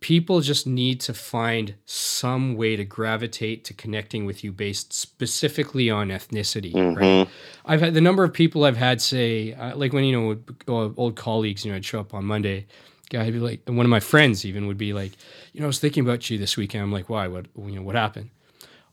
people 0.00 0.40
just 0.40 0.64
need 0.66 1.00
to 1.00 1.12
find 1.12 1.74
some 1.84 2.54
way 2.56 2.76
to 2.76 2.84
gravitate 2.84 3.64
to 3.64 3.74
connecting 3.74 4.24
with 4.24 4.44
you 4.44 4.52
based 4.52 4.92
specifically 4.92 5.90
on 5.90 6.08
ethnicity 6.08 6.72
right 6.96 7.28
i've 7.66 7.80
had 7.80 7.94
the 7.94 8.00
number 8.00 8.22
of 8.22 8.32
people 8.32 8.64
i've 8.64 8.76
had 8.76 9.00
say 9.00 9.52
uh, 9.54 9.74
like 9.76 9.92
when 9.92 10.04
you 10.04 10.12
know 10.12 10.38
uh, 10.68 10.90
old 10.96 11.16
colleagues 11.16 11.64
you 11.64 11.72
know 11.72 11.76
i'd 11.76 11.84
show 11.84 11.98
up 11.98 12.14
on 12.14 12.24
monday 12.24 12.64
guy 13.10 13.30
be 13.30 13.38
like 13.38 13.60
and 13.66 13.76
one 13.76 13.86
of 13.86 13.90
my 13.90 14.00
friends 14.00 14.44
even 14.44 14.66
would 14.66 14.78
be 14.78 14.92
like 14.92 15.12
you 15.52 15.60
know 15.60 15.66
i 15.66 15.68
was 15.68 15.78
thinking 15.78 16.04
about 16.04 16.28
you 16.28 16.38
this 16.38 16.56
weekend 16.56 16.82
i'm 16.82 16.92
like 16.92 17.08
why 17.08 17.26
what 17.26 17.46
you 17.56 17.72
know 17.72 17.82
what 17.82 17.94
happened 17.94 18.30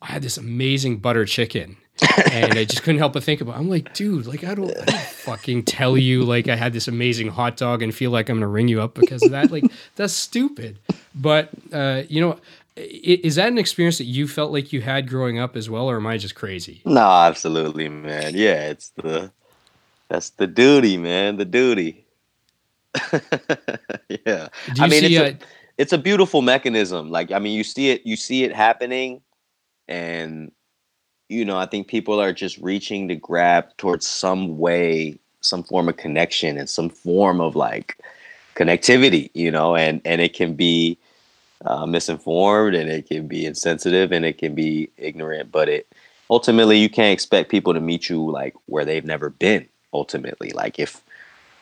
I 0.01 0.11
had 0.11 0.21
this 0.21 0.37
amazing 0.37 0.97
butter 0.97 1.25
chicken. 1.25 1.77
and 2.31 2.59
I 2.59 2.65
just 2.65 2.83
couldn't 2.83 2.99
help 2.99 3.13
but 3.13 3.23
think 3.23 3.39
about. 3.39 3.55
It. 3.55 3.59
I'm 3.59 3.69
like, 3.69 3.93
dude, 3.93 4.27
like 4.27 4.43
I 4.43 4.53
don't, 4.53 4.69
I 4.69 4.83
don't 4.83 4.99
fucking 4.99 5.63
tell 5.63 5.97
you 5.97 6.23
like 6.23 6.49
I 6.49 6.55
had 6.57 6.73
this 6.73 6.89
amazing 6.89 7.29
hot 7.29 7.55
dog 7.55 7.81
and 7.81 7.95
feel 7.95 8.11
like 8.11 8.29
I'm 8.29 8.35
gonna 8.35 8.49
ring 8.49 8.67
you 8.67 8.81
up 8.81 8.95
because 8.95 9.23
of 9.23 9.31
that. 9.31 9.49
Like 9.49 9.63
that's 9.95 10.13
stupid. 10.13 10.77
But 11.15 11.49
uh, 11.71 12.03
you 12.09 12.19
know, 12.19 12.37
is 12.75 13.35
that 13.35 13.47
an 13.47 13.57
experience 13.57 13.97
that 13.99 14.05
you 14.05 14.27
felt 14.27 14.51
like 14.51 14.73
you 14.73 14.81
had 14.81 15.07
growing 15.07 15.39
up 15.39 15.55
as 15.55 15.69
well, 15.69 15.89
or 15.89 15.95
am 15.95 16.05
I 16.05 16.17
just 16.17 16.35
crazy? 16.35 16.81
No, 16.83 16.99
absolutely, 16.99 17.87
man. 17.87 18.33
Yeah, 18.35 18.67
it's 18.67 18.89
the 18.89 19.31
that's 20.09 20.31
the 20.31 20.47
duty, 20.47 20.97
man. 20.97 21.37
The 21.37 21.45
duty. 21.45 22.04
yeah. 24.25 24.47
I 24.79 24.87
mean, 24.87 25.03
it's 25.03 25.15
a, 25.15 25.25
a, 25.27 25.37
it's 25.77 25.93
a 25.93 25.97
beautiful 25.97 26.41
mechanism. 26.41 27.09
Like, 27.09 27.31
I 27.31 27.39
mean, 27.39 27.53
you 27.53 27.63
see 27.63 27.89
it, 27.89 28.05
you 28.05 28.15
see 28.15 28.43
it 28.43 28.55
happening, 28.55 29.21
and 29.87 30.51
you 31.29 31.43
know, 31.43 31.57
I 31.57 31.65
think 31.65 31.87
people 31.87 32.21
are 32.21 32.33
just 32.33 32.57
reaching 32.59 33.07
to 33.07 33.15
grab 33.15 33.75
towards 33.77 34.07
some 34.07 34.57
way, 34.57 35.17
some 35.41 35.63
form 35.63 35.89
of 35.89 35.97
connection 35.97 36.57
and 36.57 36.69
some 36.69 36.89
form 36.89 37.41
of 37.41 37.55
like 37.55 37.97
connectivity, 38.55 39.31
you 39.33 39.51
know, 39.51 39.75
and 39.75 40.01
and 40.05 40.21
it 40.21 40.33
can 40.33 40.55
be 40.55 40.97
uh, 41.65 41.85
misinformed 41.85 42.75
and 42.75 42.89
it 42.89 43.07
can 43.07 43.27
be 43.27 43.45
insensitive 43.45 44.11
and 44.11 44.25
it 44.25 44.37
can 44.37 44.55
be 44.55 44.89
ignorant, 44.97 45.51
but 45.51 45.69
it 45.69 45.87
ultimately 46.29 46.77
you 46.77 46.89
can't 46.89 47.13
expect 47.13 47.49
people 47.49 47.73
to 47.73 47.79
meet 47.79 48.09
you 48.09 48.29
like 48.29 48.53
where 48.65 48.85
they've 48.85 49.05
never 49.05 49.29
been. 49.29 49.67
Ultimately, 49.93 50.51
like 50.51 50.77
if 50.77 51.01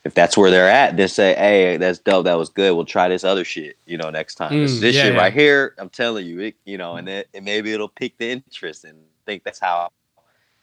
if 0.06 0.14
that's 0.14 0.38
where 0.38 0.52
they're 0.52 0.70
at, 0.70 0.98
then 0.98 1.08
say, 1.08 1.34
"Hey, 1.34 1.78
that's 1.78 2.00
dope. 2.00 2.26
That 2.26 2.38
was 2.38 2.50
good. 2.50 2.76
We'll 2.76 2.86
try 2.86 3.08
this 3.08 3.24
other 3.24 3.46
shit, 3.46 3.78
you 3.86 3.98
know, 3.98 4.10
next 4.10 4.36
time. 4.36 4.52
Mm, 4.52 4.64
this, 4.64 4.80
this 4.80 4.96
yeah, 4.96 5.04
shit 5.04 5.14
yeah. 5.14 5.20
right 5.20 5.34
here, 5.34 5.76
I'm 5.78 5.90
telling 5.90 6.26
you, 6.26 6.40
it, 6.42 6.56
you 6.66 6.78
know, 6.78 6.96
and 6.96 7.08
then 7.08 7.24
and 7.34 7.46
maybe 7.46 7.74
it'll 7.74 7.88
pique 7.88 8.18
the 8.18 8.32
interest. 8.32 8.84
And 8.84 8.98
I 8.98 9.24
think 9.26 9.44
that's 9.44 9.60
how 9.60 9.90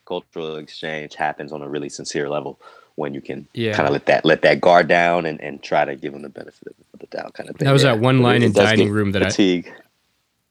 cultural 0.04 0.56
exchange 0.56 1.14
happens 1.14 1.52
on 1.52 1.62
a 1.62 1.68
really 1.68 1.88
sincere 1.88 2.28
level 2.28 2.60
when 2.96 3.14
you 3.14 3.20
can 3.22 3.48
yeah. 3.54 3.72
kind 3.72 3.88
of 3.88 3.92
let 3.92 4.06
that 4.06 4.24
let 4.24 4.42
that 4.42 4.60
guard 4.60 4.88
down 4.88 5.24
and, 5.24 5.40
and 5.40 5.62
try 5.62 5.84
to 5.84 5.96
give 5.96 6.12
them 6.12 6.22
the 6.22 6.28
benefit 6.28 6.76
of 6.92 7.00
the 7.00 7.06
doubt, 7.06 7.32
kind 7.34 7.48
of 7.48 7.56
thing. 7.56 7.66
That 7.66 7.72
was 7.72 7.82
that 7.82 7.98
one 7.98 8.20
line 8.20 8.42
in 8.42 8.52
dining 8.52 8.90
room 8.90 9.12
that 9.12 9.22
fatigue. 9.22 9.72
I 9.74 9.82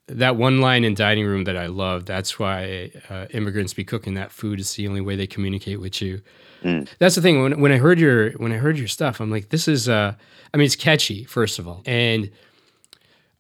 that 0.08 0.36
one 0.36 0.60
line 0.60 0.84
in 0.84 0.96
dining 0.96 1.26
room 1.26 1.44
that 1.44 1.56
I 1.56 1.68
love. 1.68 2.06
That's 2.06 2.40
why 2.40 2.92
uh, 3.10 3.28
immigrants 3.32 3.74
be 3.74 3.84
cooking 3.84 4.16
that 4.16 4.32
food. 4.32 4.60
It's 4.60 4.74
the 4.74 4.88
only 4.88 5.02
way 5.02 5.16
they 5.16 5.28
communicate 5.28 5.80
with 5.80 6.02
you. 6.02 6.22
Mm. 6.64 6.88
That's 7.00 7.16
the 7.16 7.22
thing. 7.22 7.42
When, 7.42 7.60
when 7.62 7.72
I 7.72 7.78
heard 7.78 8.00
your 8.00 8.32
when 8.34 8.52
I 8.52 8.58
heard 8.58 8.78
your 8.78 8.88
stuff, 8.88 9.20
I'm 9.20 9.32
like, 9.32 9.50
this 9.50 9.68
is. 9.68 9.88
Uh, 9.88 10.16
I 10.54 10.58
mean, 10.58 10.66
it's 10.66 10.76
catchy 10.76 11.24
first 11.24 11.60
of 11.60 11.68
all, 11.68 11.84
and 11.86 12.32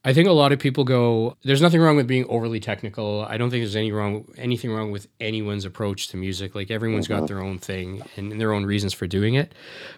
I 0.05 0.13
think 0.13 0.27
a 0.27 0.31
lot 0.31 0.51
of 0.51 0.59
people 0.59 0.85
go. 0.85 1.35
There's 1.43 1.61
nothing 1.61 1.81
wrong 1.81 1.97
with 1.97 2.07
being 2.07 2.25
overly 2.29 2.59
technical. 2.59 3.25
I 3.27 3.37
don't 3.37 3.49
think 3.49 3.61
there's 3.61 3.75
any 3.75 3.91
wrong 3.91 4.25
anything 4.37 4.71
wrong 4.71 4.91
with 4.91 5.07
anyone's 5.19 5.65
approach 5.65 6.07
to 6.09 6.17
music. 6.17 6.55
Like 6.55 6.71
everyone's 6.71 7.07
mm-hmm. 7.07 7.19
got 7.19 7.27
their 7.27 7.41
own 7.41 7.57
thing 7.57 8.01
and, 8.15 8.31
and 8.31 8.39
their 8.39 8.53
own 8.53 8.65
reasons 8.65 8.93
for 8.93 9.07
doing 9.07 9.33
it. 9.33 9.53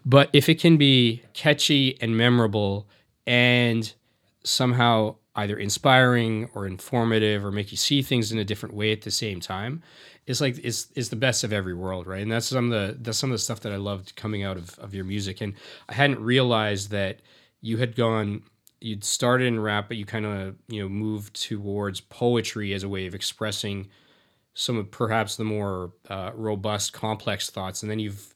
But 0.06 0.30
if 0.34 0.50
it 0.50 0.60
can 0.60 0.78
be 0.78 1.22
catchy 1.34 2.02
and 2.02 2.18
memorable 2.18 2.88
and 3.28 3.94
somehow 4.44 5.18
either 5.36 5.56
inspiring 5.56 6.50
or 6.56 6.66
informative 6.66 7.46
or 7.46 7.52
make 7.52 7.72
you 7.72 7.78
see 7.78 8.02
things 8.02 8.32
in 8.32 8.40
a 8.40 8.44
different 8.44 8.76
way 8.76 8.92
at 8.92 9.04
the 9.04 9.12
same 9.12 9.40
time 9.40 9.82
it's 10.28 10.42
like 10.42 10.60
it's, 10.64 10.88
it's 10.96 11.10
the 11.10 11.16
best 11.16 11.44
of 11.44 11.52
every 11.52 11.74
world 11.74 12.08
right? 12.08 12.22
And 12.22 12.32
that's 12.32 12.48
some 12.48 12.72
of 12.72 12.72
the 12.72 12.98
that's 13.00 13.18
some 13.18 13.32
of 13.32 13.36
the 13.36 13.40
stuff 13.40 13.62
that 13.62 13.72
i 13.72 13.78
loved 13.78 14.16
coming 14.16 14.44
out 14.44 14.58
of, 14.58 14.78
of 14.80 14.94
your 14.94 15.06
music. 15.06 15.42
And 15.42 15.54
i 15.90 15.94
hadn't 15.94 16.20
realized 16.20 16.92
that 16.92 17.22
you 17.62 17.78
had 17.78 17.96
gone 17.96 18.44
you'd 18.80 19.04
started 19.04 19.46
in 19.46 19.60
rap 19.60 19.88
but 19.88 19.98
you 19.98 20.06
kind 20.06 20.26
of 20.26 20.56
you 20.68 20.82
know 20.82 20.90
moved 20.90 21.40
towards 21.40 22.02
poetry 22.02 22.74
as 22.74 22.82
a 22.82 22.90
way 22.90 23.06
of 23.06 23.14
expressing 23.14 23.88
some 24.54 24.78
of 24.78 24.92
perhaps 24.92 25.36
the 25.36 25.44
more 25.44 25.94
uh, 26.10 26.32
robust 26.34 26.94
complex 26.94 27.50
thoughts. 27.50 27.84
And 27.84 27.92
then 27.92 28.00
you've 28.00 28.34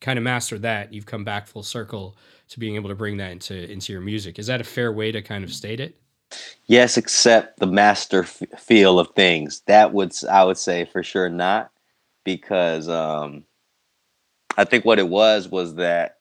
kind 0.00 0.18
of 0.18 0.22
mastered 0.22 0.62
that. 0.62 0.92
You've 0.92 1.06
come 1.06 1.24
back 1.24 1.46
full 1.46 1.62
circle 1.62 2.16
to 2.48 2.58
being 2.58 2.76
able 2.76 2.88
to 2.88 2.94
bring 2.94 3.18
that 3.18 3.32
into 3.32 3.70
into 3.70 3.92
your 3.92 4.02
music. 4.02 4.38
Is 4.38 4.46
that 4.46 4.60
a 4.60 4.64
fair 4.64 4.92
way 4.92 5.12
to 5.12 5.22
kind 5.22 5.44
of 5.44 5.52
state 5.52 5.80
it 5.80 6.00
Yes, 6.66 6.96
except 6.96 7.60
the 7.60 7.66
master 7.66 8.22
f- 8.22 8.42
feel 8.58 8.98
of 8.98 9.10
things. 9.16 9.62
That 9.66 9.92
would 9.94 10.12
I 10.30 10.44
would 10.44 10.58
say 10.58 10.84
for 10.84 11.02
sure 11.02 11.28
not, 11.28 11.70
because 12.24 12.88
um, 12.88 13.44
I 14.56 14.64
think 14.64 14.84
what 14.84 14.98
it 14.98 15.08
was 15.08 15.48
was 15.48 15.76
that 15.76 16.18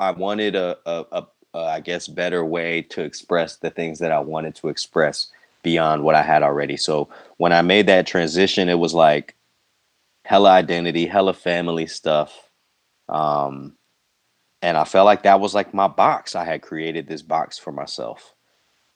I 0.00 0.10
wanted 0.10 0.56
a, 0.56 0.78
a, 0.86 1.04
a, 1.12 1.26
a 1.54 1.58
I 1.58 1.80
guess 1.80 2.08
better 2.08 2.44
way 2.44 2.82
to 2.82 3.02
express 3.02 3.56
the 3.56 3.70
things 3.70 3.98
that 4.00 4.12
I 4.12 4.18
wanted 4.20 4.54
to 4.56 4.68
express 4.68 5.28
beyond 5.62 6.02
what 6.04 6.16
I 6.16 6.22
had 6.22 6.42
already. 6.42 6.76
So 6.76 7.08
when 7.36 7.52
I 7.52 7.62
made 7.62 7.86
that 7.86 8.06
transition, 8.06 8.68
it 8.68 8.78
was 8.78 8.94
like 8.94 9.36
hella 10.24 10.50
identity, 10.50 11.06
hella 11.06 11.34
family 11.34 11.86
stuff. 11.86 12.50
Um, 13.08 13.76
and 14.62 14.76
I 14.76 14.84
felt 14.84 15.06
like 15.06 15.24
that 15.24 15.40
was 15.40 15.54
like 15.54 15.74
my 15.74 15.88
box. 15.88 16.36
I 16.36 16.44
had 16.44 16.62
created 16.62 17.08
this 17.08 17.20
box 17.20 17.58
for 17.58 17.72
myself. 17.72 18.32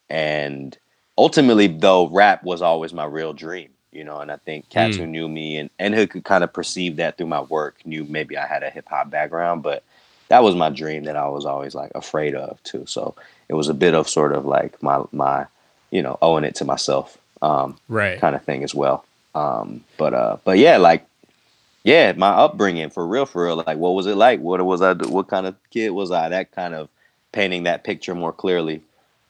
And 0.09 0.75
ultimately, 1.17 1.67
though, 1.67 2.07
rap 2.07 2.43
was 2.43 2.61
always 2.61 2.93
my 2.93 3.03
real 3.03 3.33
dream, 3.33 3.69
you 3.91 4.05
know. 4.05 4.19
And 4.19 4.31
I 4.31 4.37
think 4.37 4.69
cats 4.69 4.95
mm. 4.95 5.01
who 5.01 5.07
knew 5.07 5.27
me 5.27 5.57
and, 5.57 5.69
and 5.77 5.93
who 5.93 6.07
could 6.07 6.23
kind 6.23 6.45
of 6.45 6.53
perceive 6.53 6.95
that 6.95 7.17
through 7.17 7.27
my 7.27 7.41
work 7.41 7.85
knew 7.85 8.05
maybe 8.05 8.37
I 8.37 8.47
had 8.47 8.63
a 8.63 8.69
hip 8.69 8.87
hop 8.87 9.09
background, 9.09 9.61
but 9.61 9.83
that 10.29 10.41
was 10.41 10.55
my 10.55 10.69
dream 10.69 11.03
that 11.03 11.17
I 11.17 11.27
was 11.27 11.45
always 11.45 11.75
like 11.75 11.91
afraid 11.93 12.33
of 12.33 12.63
too. 12.63 12.85
So 12.85 13.15
it 13.49 13.53
was 13.53 13.67
a 13.67 13.73
bit 13.73 13.93
of 13.93 14.07
sort 14.07 14.31
of 14.31 14.45
like 14.45 14.81
my 14.81 15.03
my, 15.11 15.47
you 15.91 16.01
know, 16.01 16.17
owing 16.21 16.45
it 16.45 16.55
to 16.55 16.65
myself, 16.65 17.17
um, 17.41 17.77
right, 17.89 18.19
kind 18.21 18.35
of 18.35 18.43
thing 18.43 18.63
as 18.63 18.73
well. 18.73 19.05
Um, 19.35 19.83
but 19.97 20.13
uh, 20.13 20.37
but 20.45 20.57
yeah, 20.59 20.77
like 20.77 21.05
yeah, 21.83 22.13
my 22.13 22.29
upbringing 22.29 22.89
for 22.89 23.07
real, 23.07 23.25
for 23.25 23.45
real. 23.45 23.63
Like, 23.65 23.77
what 23.77 23.91
was 23.91 24.07
it 24.07 24.15
like? 24.15 24.39
What 24.39 24.63
was 24.65 24.81
I? 24.81 24.93
What 24.93 25.27
kind 25.27 25.45
of 25.45 25.55
kid 25.69 25.91
was 25.91 26.11
I? 26.11 26.29
That 26.29 26.51
kind 26.51 26.73
of 26.73 26.89
painting 27.31 27.63
that 27.63 27.83
picture 27.83 28.15
more 28.15 28.33
clearly 28.33 28.81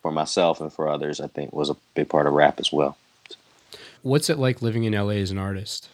for 0.02 0.12
myself 0.12 0.62
and 0.62 0.72
for 0.72 0.88
others, 0.88 1.20
I 1.20 1.28
think, 1.28 1.54
was 1.54 1.70
a 1.70 1.76
big 1.94 2.10
part 2.10 2.28
of 2.28 2.34
rap 2.34 2.60
as 2.60 2.72
well. 2.72 2.98
What's 4.02 4.30
it 4.30 4.38
like 4.38 4.62
living 4.62 4.86
in 4.86 4.94
LA 4.94 5.16
as 5.16 5.32
an 5.32 5.38
artist? 5.38 5.90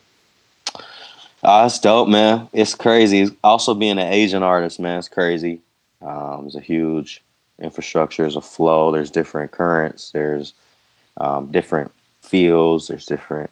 Uh, 1.44 1.64
it's 1.66 1.80
dope, 1.80 2.08
man. 2.08 2.48
It's 2.54 2.76
crazy. 2.76 3.36
Also, 3.44 3.74
being 3.74 4.00
an 4.00 4.14
Asian 4.14 4.44
artist, 4.44 4.80
man, 4.80 5.00
it's 5.00 5.10
crazy. 5.10 5.60
Um, 6.02 6.42
there's 6.42 6.56
a 6.56 6.62
huge 6.62 7.22
infrastructure. 7.60 8.24
There's 8.24 8.36
a 8.36 8.42
flow. 8.42 8.92
There's 8.92 9.12
different 9.12 9.52
currents. 9.52 10.12
There's 10.12 10.54
um, 11.18 11.52
different 11.52 11.92
fields. 12.22 12.88
There's 12.88 13.06
different 13.06 13.50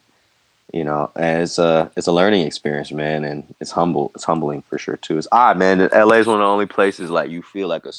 you 0.73 0.83
know, 0.83 1.11
and 1.15 1.43
it's 1.43 1.59
a 1.59 1.91
it's 1.95 2.07
a 2.07 2.11
learning 2.11 2.45
experience, 2.45 2.91
man, 2.91 3.23
and 3.23 3.53
it's 3.59 3.71
humble. 3.71 4.11
It's 4.15 4.23
humbling 4.23 4.61
for 4.63 4.77
sure 4.77 4.97
too. 4.97 5.17
It's 5.17 5.27
odd, 5.31 5.57
man. 5.57 5.79
LA 5.93 6.15
is 6.15 6.27
one 6.27 6.37
of 6.37 6.41
the 6.41 6.45
only 6.45 6.65
places 6.65 7.09
like 7.09 7.29
you 7.29 7.41
feel 7.41 7.67
like 7.67 7.85
a, 7.85 7.93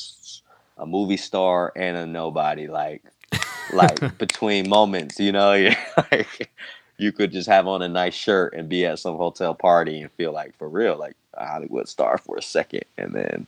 a 0.78 0.86
movie 0.86 1.16
star 1.16 1.72
and 1.76 1.96
a 1.96 2.06
nobody, 2.06 2.68
like 2.68 3.02
like 3.72 4.18
between 4.18 4.68
moments. 4.68 5.20
You 5.20 5.32
know, 5.32 5.52
you 5.54 5.72
like 6.10 6.50
you 6.96 7.12
could 7.12 7.32
just 7.32 7.48
have 7.48 7.66
on 7.66 7.82
a 7.82 7.88
nice 7.88 8.14
shirt 8.14 8.54
and 8.54 8.68
be 8.68 8.86
at 8.86 8.98
some 8.98 9.16
hotel 9.16 9.54
party 9.54 10.00
and 10.00 10.10
feel 10.12 10.32
like 10.32 10.56
for 10.56 10.68
real, 10.68 10.96
like 10.96 11.16
a 11.34 11.46
Hollywood 11.46 11.88
star 11.88 12.18
for 12.18 12.36
a 12.36 12.42
second, 12.42 12.84
and 12.96 13.12
then 13.12 13.46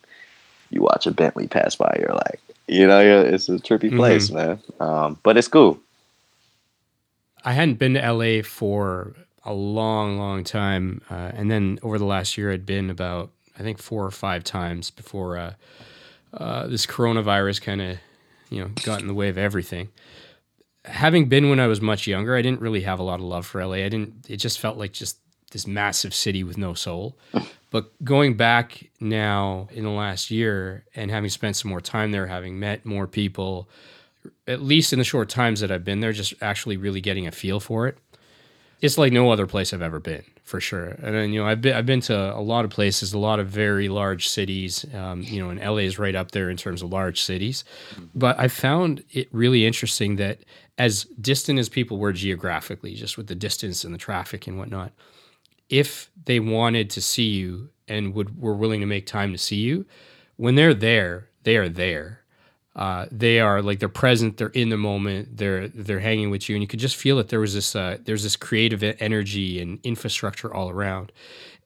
you 0.70 0.82
watch 0.82 1.06
a 1.06 1.12
Bentley 1.12 1.46
pass 1.46 1.76
by, 1.76 1.96
you're 2.00 2.14
like, 2.14 2.40
you 2.66 2.87
know, 2.87 3.00
it's 3.00 3.48
a 3.48 3.52
trippy 3.52 3.94
place, 3.94 4.28
mm-hmm. 4.28 4.37
man. 4.37 4.60
Um, 4.80 5.18
but 5.22 5.37
it's 5.37 5.48
cool. 5.48 5.78
I 7.44 7.52
hadn't 7.52 7.78
been 7.78 7.94
to 7.94 8.12
LA 8.12 8.42
for 8.42 9.14
a 9.44 9.52
long, 9.52 10.18
long 10.18 10.44
time, 10.44 11.02
uh, 11.11 11.33
and 11.35 11.50
then 11.50 11.78
over 11.83 11.98
the 11.98 12.07
last 12.07 12.38
year, 12.38 12.50
I'd 12.50 12.64
been 12.64 12.90
about 12.90 13.30
I 13.59 13.62
think 13.62 13.78
four 13.78 14.04
or 14.04 14.11
five 14.11 14.42
times 14.42 14.90
before 14.90 15.37
uh, 15.37 15.54
uh, 16.33 16.66
this 16.66 16.87
coronavirus 16.87 17.61
kind 17.62 17.80
of 17.82 17.99
you 18.51 18.61
know 18.61 18.70
got 18.84 19.01
in 19.01 19.07
the 19.07 19.14
way 19.14 19.28
of 19.28 19.38
everything. 19.38 19.90
Having 20.86 21.28
been 21.28 21.49
when 21.49 21.61
I 21.61 21.66
was 21.66 21.80
much 21.80 22.07
younger, 22.07 22.36
I 22.36 22.42
didn't 22.42 22.61
really 22.61 22.82
have 22.82 22.99
a 22.99 23.03
lot 23.03 23.20
of 23.20 23.26
love 23.26 23.47
for 23.47 23.64
LA. 23.64 23.76
I 23.76 23.88
didn't. 23.88 24.26
It 24.28 24.38
just 24.38 24.59
felt 24.59 24.76
like 24.76 24.92
just 24.92 25.18
this 25.51 25.66
massive 25.66 26.14
city 26.14 26.42
with 26.42 26.59
no 26.59 26.74
soul. 26.74 27.16
but 27.70 27.92
going 28.05 28.36
back 28.36 28.90
now 29.01 29.68
in 29.72 29.84
the 29.84 29.90
last 29.90 30.30
year 30.30 30.84
and 30.95 31.11
having 31.11 31.30
spent 31.30 31.57
some 31.57 31.70
more 31.70 31.80
time 31.80 32.11
there, 32.11 32.26
having 32.26 32.59
met 32.59 32.84
more 32.84 33.07
people, 33.07 33.68
at 34.47 34.62
least 34.62 34.92
in 34.92 34.99
the 34.99 35.05
short 35.05 35.28
times 35.28 35.61
that 35.61 35.70
I've 35.70 35.84
been 35.84 36.01
there, 36.01 36.12
just 36.12 36.34
actually 36.42 36.76
really 36.76 37.01
getting 37.01 37.26
a 37.26 37.32
feel 37.32 37.61
for 37.61 37.86
it. 37.86 37.99
It's 38.80 38.99
like 38.99 39.12
no 39.12 39.30
other 39.30 39.47
place 39.47 39.72
I've 39.72 39.80
ever 39.80 40.01
been, 40.01 40.24
for 40.42 40.61
sure. 40.61 40.88
And 40.88 41.14
then, 41.14 41.32
you 41.32 41.40
know, 41.40 41.49
I've 41.49 41.62
been 41.62 41.74
I've 41.74 41.86
been 41.86 42.03
to 42.03 42.36
a 42.36 42.40
lot 42.40 42.66
of 42.66 42.70
places, 42.70 43.14
a 43.14 43.18
lot 43.18 43.38
of 43.38 43.49
very 43.49 43.88
large 43.88 44.28
cities. 44.28 44.84
Um, 44.92 45.22
you 45.22 45.42
know, 45.42 45.49
and 45.49 45.61
LA 45.61 45.84
is 45.84 45.99
right 45.99 46.14
up 46.14 46.32
there 46.32 46.51
in 46.51 46.57
terms 46.57 46.82
of 46.82 46.90
large 46.90 47.20
cities. 47.20 47.64
But 48.14 48.38
I 48.38 48.49
found 48.49 49.03
it 49.11 49.28
really 49.32 49.64
interesting 49.64 50.16
that 50.16 50.40
as 50.76 51.05
distant 51.05 51.59
as 51.59 51.68
people 51.68 51.99
were 51.99 52.12
geographically, 52.12 52.95
just 52.95 53.16
with 53.16 53.28
the 53.28 53.34
distance 53.34 53.84
and 53.84 53.95
the 53.95 53.99
traffic 53.99 54.47
and 54.47 54.59
whatnot, 54.59 54.92
if 55.70 56.11
they 56.26 56.40
wanted 56.40 56.90
to 56.90 57.01
see 57.01 57.28
you 57.28 57.70
and 57.88 58.12
would 58.12 58.38
were 58.38 58.55
willing 58.55 58.80
to 58.80 58.86
make 58.86 59.07
time 59.07 59.32
to 59.32 59.38
see 59.38 59.57
you, 59.57 59.86
when 60.36 60.57
they're 60.57 60.74
there, 60.74 61.28
they 61.45 61.57
are 61.57 61.68
there 61.70 62.24
uh, 62.77 63.07
they 63.11 63.39
are 63.39 63.62
like 63.62 63.79
they're 63.79 63.89
present, 63.89 64.37
they're 64.37 64.49
in 64.49 64.68
the 64.68 64.77
moment, 64.77 65.37
they're 65.37 65.68
they're 65.68 66.01
hanging 66.01 66.31
with 66.31 66.49
you, 66.49 66.57
and 66.57 66.62
you 66.62 66.66
could 66.66 66.81
just 66.81 66.97
feel 66.97 67.16
that 67.16 67.29
there 67.29 67.41
was 67.41 67.55
this 67.55 67.77
uh, 67.77 67.99
there's 68.05 68.25
this 68.25 68.37
creative 68.37 68.83
energy 69.01 69.61
and 69.61 69.79
infrastructure 69.85 70.53
all 70.53 70.70
around. 70.70 71.12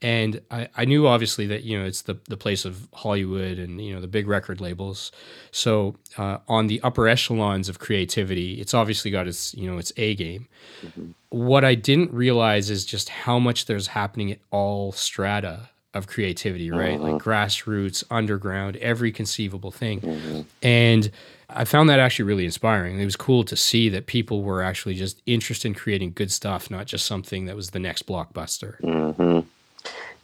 And 0.01 0.43
I, 0.51 0.69
I 0.77 0.85
knew 0.85 1.09
obviously 1.09 1.47
that 1.47 1.65
you 1.65 1.79
know 1.79 1.87
it's 1.87 2.03
the 2.03 2.19
the 2.29 2.37
place 2.37 2.67
of 2.67 2.89
Hollywood 2.93 3.59
and 3.59 3.81
you 3.83 3.95
know 3.95 4.03
the 4.03 4.07
big 4.07 4.29
record 4.29 4.61
labels. 4.61 5.11
So 5.51 5.97
uh, 6.19 6.39
on 6.47 6.67
the 6.67 6.81
upper 6.83 7.09
echelons 7.09 7.71
of 7.71 7.79
creativity, 7.79 8.61
it's 8.61 8.75
obviously 8.75 9.11
got 9.11 9.27
its 9.27 9.55
you 9.55 9.71
know 9.71 9.79
its 9.79 9.93
A 9.97 10.15
game. 10.15 10.47
Mm-hmm. 10.85 11.11
What 11.31 11.65
I 11.65 11.75
didn't 11.75 12.13
realize 12.13 12.69
is 12.69 12.85
just 12.85 13.09
how 13.09 13.39
much 13.39 13.65
there's 13.65 13.89
happening 13.89 14.31
at 14.31 14.41
all 14.51 14.93
strata 14.93 15.71
of 15.95 16.07
creativity, 16.07 16.70
right? 16.70 17.01
Like 17.01 17.14
mm-hmm. 17.14 17.28
grassroots, 17.28 18.05
underground, 18.11 18.76
every 18.76 19.11
conceivable 19.11 19.70
thing. 19.70 20.01
Mm-hmm. 20.01 20.41
And 20.62 21.11
I 21.51 21.64
found 21.64 21.89
that 21.89 21.99
actually 21.99 22.26
really 22.26 22.45
inspiring. 22.45 23.01
It 23.01 23.05
was 23.05 23.16
cool 23.16 23.43
to 23.45 23.57
see 23.57 23.89
that 23.89 24.07
people 24.07 24.43
were 24.43 24.62
actually 24.62 24.95
just 24.95 25.22
interested 25.24 25.68
in 25.68 25.74
creating 25.74 26.12
good 26.12 26.30
stuff, 26.30 26.70
not 26.70 26.86
just 26.86 27.07
something 27.07 27.47
that 27.47 27.57
was 27.57 27.70
the 27.70 27.78
next 27.78 28.07
blockbuster. 28.07 28.80
Mm-hmm. 28.82 29.47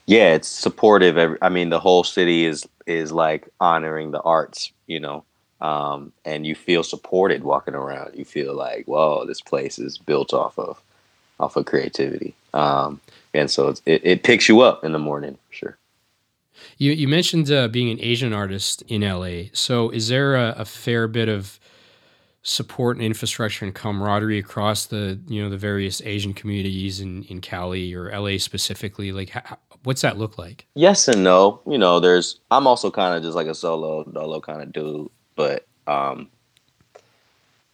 Yeah, 0.06 0.34
it's 0.34 0.48
supportive. 0.48 1.38
I 1.40 1.48
mean, 1.48 1.70
the 1.70 1.80
whole 1.80 2.04
city 2.04 2.44
is 2.44 2.66
is 2.86 3.10
like 3.10 3.48
honoring 3.58 4.10
the 4.10 4.20
arts, 4.20 4.70
you 4.86 5.00
know, 5.00 5.24
um, 5.62 6.12
and 6.26 6.46
you 6.46 6.54
feel 6.54 6.82
supported 6.82 7.42
walking 7.42 7.74
around. 7.74 8.14
You 8.14 8.26
feel 8.26 8.54
like, 8.54 8.84
whoa, 8.84 9.24
this 9.24 9.40
place 9.40 9.78
is 9.78 9.96
built 9.96 10.34
off 10.34 10.58
of 10.58 10.82
off 11.40 11.56
of 11.56 11.64
creativity. 11.64 12.34
Um, 12.52 13.00
and 13.34 13.50
so 13.50 13.74
it, 13.84 14.00
it 14.04 14.22
picks 14.22 14.48
you 14.48 14.60
up 14.60 14.84
in 14.84 14.92
the 14.92 14.98
morning 14.98 15.38
for 15.48 15.54
sure. 15.54 15.78
You 16.78 16.92
you 16.92 17.08
mentioned 17.08 17.50
uh, 17.50 17.68
being 17.68 17.90
an 17.90 17.98
Asian 18.00 18.32
artist 18.32 18.82
in 18.82 19.02
LA. 19.02 19.48
So 19.52 19.90
is 19.90 20.08
there 20.08 20.36
a, 20.36 20.54
a, 20.58 20.64
fair 20.64 21.08
bit 21.08 21.28
of 21.28 21.58
support 22.42 22.96
and 22.96 23.04
infrastructure 23.04 23.64
and 23.64 23.74
camaraderie 23.74 24.38
across 24.38 24.86
the 24.86 25.18
you 25.26 25.42
know 25.42 25.50
the 25.50 25.56
various 25.56 26.00
Asian 26.02 26.34
communities 26.34 27.00
in 27.00 27.24
in 27.24 27.40
Cali 27.40 27.92
or 27.94 28.10
LA 28.16 28.38
specifically? 28.38 29.12
Like, 29.12 29.30
how, 29.30 29.58
what's 29.82 30.02
that 30.02 30.18
look 30.18 30.38
like? 30.38 30.66
Yes 30.74 31.08
and 31.08 31.22
no. 31.24 31.60
You 31.66 31.78
know, 31.78 32.00
there's 32.00 32.40
I'm 32.50 32.66
also 32.66 32.90
kind 32.90 33.16
of 33.16 33.22
just 33.22 33.36
like 33.36 33.46
a 33.46 33.54
solo 33.54 34.04
dolo 34.04 34.40
kind 34.40 34.62
of 34.62 34.72
dude, 34.72 35.10
but 35.36 35.66
um, 35.86 36.30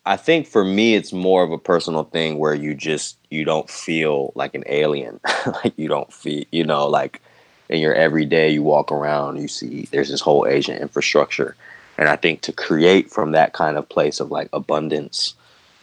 I 0.06 0.16
think 0.16 0.46
for 0.46 0.64
me, 0.64 0.94
it's 0.94 1.12
more 1.12 1.42
of 1.42 1.52
a 1.52 1.58
personal 1.58 2.04
thing 2.04 2.38
where 2.38 2.54
you 2.54 2.74
just 2.74 3.16
you 3.30 3.44
don't 3.44 3.68
feel 3.68 4.32
like 4.34 4.54
an 4.54 4.64
alien, 4.66 5.20
like 5.46 5.74
you 5.76 5.88
don't 5.88 6.12
feel, 6.12 6.44
you 6.50 6.64
know, 6.64 6.88
like 6.88 7.20
in 7.68 7.80
your 7.80 7.94
everyday, 7.94 8.50
you 8.50 8.62
walk 8.62 8.90
around, 8.90 9.40
you 9.40 9.48
see 9.48 9.88
there's 9.90 10.08
this 10.08 10.20
whole 10.20 10.46
Asian 10.46 10.80
infrastructure, 10.80 11.54
and 11.98 12.08
I 12.08 12.16
think 12.16 12.40
to 12.42 12.52
create 12.52 13.10
from 13.10 13.32
that 13.32 13.52
kind 13.52 13.76
of 13.76 13.88
place 13.88 14.20
of 14.20 14.30
like 14.30 14.48
abundance 14.52 15.34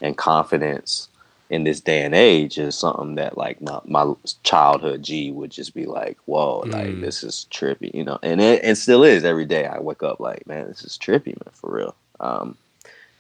and 0.02 0.18
confidence 0.18 1.10
in 1.50 1.64
this 1.64 1.80
day 1.80 2.04
and 2.04 2.14
age 2.14 2.58
is 2.58 2.76
something 2.76 3.16
that 3.16 3.38
like 3.38 3.62
my, 3.62 3.80
my 3.86 4.14
childhood 4.44 5.04
G 5.04 5.32
would 5.32 5.52
just 5.52 5.74
be 5.74 5.86
like, 5.86 6.18
whoa, 6.26 6.64
mm. 6.66 6.74
like 6.74 7.00
this 7.00 7.24
is 7.24 7.46
trippy, 7.52 7.94
you 7.94 8.04
know, 8.04 8.20
and 8.22 8.42
it, 8.42 8.64
it 8.64 8.76
still 8.76 9.04
is 9.04 9.24
every 9.24 9.46
day. 9.46 9.66
I 9.66 9.80
wake 9.80 10.04
up 10.04 10.20
like, 10.20 10.46
man, 10.46 10.68
this 10.68 10.84
is 10.84 10.98
trippy, 10.98 11.28
man, 11.28 11.54
for 11.54 11.72
real. 11.72 11.96
Um, 12.20 12.58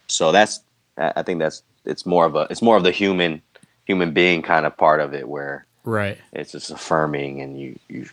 so 0.07 0.31
that's 0.31 0.61
I 0.97 1.23
think 1.23 1.39
that's 1.39 1.63
it's 1.85 2.05
more 2.05 2.25
of 2.25 2.35
a 2.35 2.47
it's 2.49 2.61
more 2.61 2.77
of 2.77 2.83
the 2.83 2.91
human 2.91 3.41
human 3.85 4.11
being 4.11 4.41
kind 4.41 4.65
of 4.65 4.75
part 4.75 4.99
of 4.99 5.13
it 5.13 5.27
where 5.27 5.65
right 5.83 6.17
it's 6.33 6.51
just 6.51 6.71
affirming 6.71 7.41
and 7.41 7.59
you 7.59 7.79
you 7.87 8.07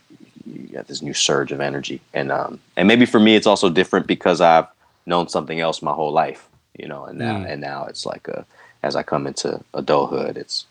you 0.45 0.67
get 0.67 0.87
this 0.87 1.01
new 1.01 1.13
surge 1.13 1.51
of 1.51 1.59
energy 1.59 1.99
and 2.13 2.31
um 2.31 2.59
and 2.77 2.87
maybe 2.87 3.05
for 3.05 3.19
me 3.19 3.35
it's 3.35 3.47
also 3.47 3.69
different 3.69 4.07
because 4.07 4.41
I've 4.41 4.67
known 5.05 5.27
something 5.27 5.59
else 5.59 5.81
my 5.81 5.93
whole 5.93 6.11
life 6.11 6.47
you 6.77 6.87
know 6.87 7.05
and 7.05 7.19
now 7.19 7.39
mm. 7.39 7.51
and 7.51 7.61
now 7.61 7.85
it's 7.85 8.05
like 8.05 8.27
a 8.27 8.45
as 8.83 8.95
I 8.95 9.03
come 9.03 9.27
into 9.27 9.59
adulthood 9.73 10.37
it's 10.37 10.65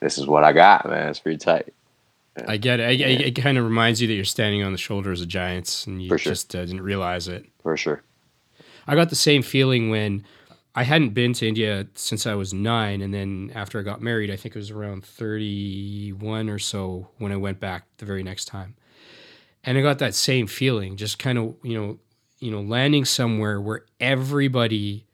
this 0.00 0.18
is 0.18 0.26
what 0.26 0.44
I 0.44 0.52
got 0.52 0.88
man 0.88 1.08
it's 1.08 1.20
pretty 1.20 1.38
tight 1.38 1.72
yeah. 2.36 2.44
I 2.48 2.56
get 2.56 2.80
it. 2.80 2.82
I, 2.84 2.90
yeah. 2.90 3.06
It 3.06 3.32
kind 3.32 3.58
of 3.58 3.64
reminds 3.64 4.00
you 4.00 4.08
that 4.08 4.14
you're 4.14 4.24
standing 4.24 4.62
on 4.62 4.72
the 4.72 4.78
shoulders 4.78 5.22
of 5.22 5.28
giants, 5.28 5.86
and 5.86 6.02
you 6.02 6.08
sure. 6.08 6.18
just 6.18 6.54
uh, 6.54 6.66
didn't 6.66 6.82
realize 6.82 7.28
it. 7.28 7.46
For 7.62 7.76
sure. 7.76 8.02
I 8.86 8.94
got 8.94 9.10
the 9.10 9.16
same 9.16 9.42
feeling 9.42 9.90
when 9.90 10.24
I 10.78 10.82
hadn't 10.82 11.14
been 11.14 11.32
to 11.32 11.48
India 11.48 11.86
since 11.94 12.26
I 12.26 12.34
was 12.34 12.52
nine, 12.52 13.00
and 13.00 13.12
then 13.12 13.50
after 13.54 13.80
I 13.80 13.82
got 13.82 14.02
married, 14.02 14.30
I 14.30 14.36
think 14.36 14.54
it 14.54 14.58
was 14.58 14.70
around 14.70 15.06
thirty-one 15.06 16.50
or 16.50 16.58
so 16.58 17.08
when 17.16 17.32
I 17.32 17.36
went 17.36 17.60
back 17.60 17.86
the 17.96 18.04
very 18.04 18.22
next 18.22 18.44
time, 18.44 18.76
and 19.64 19.78
I 19.78 19.80
got 19.80 19.98
that 20.00 20.14
same 20.14 20.46
feeling, 20.46 20.96
just 20.96 21.18
kind 21.18 21.38
of 21.38 21.54
you 21.62 21.80
know, 21.80 21.98
you 22.40 22.50
know, 22.50 22.60
landing 22.60 23.06
somewhere 23.06 23.58
where 23.58 23.86
everybody 24.00 25.06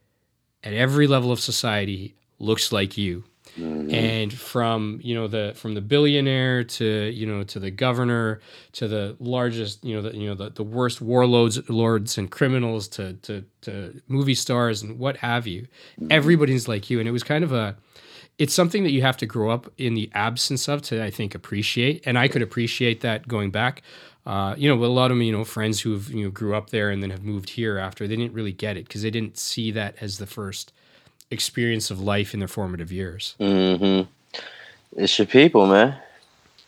at 0.64 0.72
every 0.72 1.06
level 1.06 1.30
of 1.30 1.38
society 1.38 2.16
looks 2.40 2.72
like 2.72 2.98
you, 2.98 3.22
Mm-hmm. 3.58 3.94
And 3.94 4.32
from 4.32 4.98
you 5.02 5.14
know 5.14 5.28
the 5.28 5.52
from 5.54 5.74
the 5.74 5.82
billionaire 5.82 6.64
to 6.64 7.10
you 7.14 7.26
know 7.26 7.42
to 7.44 7.60
the 7.60 7.70
governor 7.70 8.40
to 8.72 8.88
the 8.88 9.14
largest 9.20 9.84
you 9.84 9.94
know 9.94 10.00
the 10.00 10.16
you 10.16 10.26
know 10.26 10.34
the, 10.34 10.50
the 10.50 10.62
worst 10.62 11.02
warlords 11.02 11.68
lords 11.68 12.16
and 12.16 12.30
criminals 12.30 12.88
to, 12.88 13.12
to 13.14 13.44
to 13.62 14.00
movie 14.08 14.34
stars 14.34 14.82
and 14.82 14.98
what 14.98 15.18
have 15.18 15.46
you, 15.46 15.62
mm-hmm. 15.62 16.06
everybody's 16.10 16.66
like 16.66 16.88
you, 16.88 16.98
and 16.98 17.06
it 17.06 17.12
was 17.12 17.22
kind 17.22 17.44
of 17.44 17.52
a 17.52 17.76
it's 18.38 18.54
something 18.54 18.82
that 18.84 18.90
you 18.90 19.02
have 19.02 19.18
to 19.18 19.26
grow 19.26 19.50
up 19.50 19.70
in 19.76 19.94
the 19.94 20.10
absence 20.14 20.68
of 20.68 20.80
to 20.82 21.04
I 21.04 21.10
think 21.10 21.34
appreciate, 21.34 22.02
and 22.06 22.18
I 22.18 22.28
could 22.28 22.42
appreciate 22.42 23.02
that 23.02 23.28
going 23.28 23.50
back. 23.50 23.82
Uh, 24.24 24.54
you 24.56 24.68
know, 24.68 24.76
with 24.76 24.88
a 24.88 24.92
lot 24.92 25.10
of 25.10 25.18
you 25.18 25.32
know 25.32 25.44
friends 25.44 25.80
who 25.80 25.92
have 25.92 26.08
you 26.08 26.24
know 26.24 26.30
grew 26.30 26.54
up 26.54 26.70
there 26.70 26.90
and 26.90 27.02
then 27.02 27.10
have 27.10 27.22
moved 27.22 27.50
here 27.50 27.76
after 27.76 28.08
they 28.08 28.16
didn't 28.16 28.32
really 28.32 28.52
get 28.52 28.78
it 28.78 28.86
because 28.86 29.02
they 29.02 29.10
didn't 29.10 29.36
see 29.36 29.70
that 29.72 29.94
as 30.00 30.16
the 30.16 30.26
first 30.26 30.72
experience 31.32 31.90
of 31.90 32.00
life 32.00 32.34
in 32.34 32.40
their 32.40 32.48
formative 32.48 32.92
years. 32.92 33.34
Mm-hmm. 33.40 34.08
It's 34.96 35.18
your 35.18 35.26
people, 35.26 35.66
man. 35.66 35.98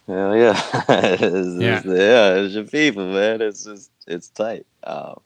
Hell 0.06 0.36
yeah. 0.36 0.60
it's, 0.88 1.62
yeah. 1.62 1.76
It's, 1.78 1.86
yeah, 1.86 2.34
it's 2.34 2.54
your 2.54 2.64
people, 2.64 3.06
man. 3.06 3.40
It's 3.40 3.64
just, 3.64 3.90
it's 4.06 4.28
tight. 4.28 4.66
Oh, 4.86 5.22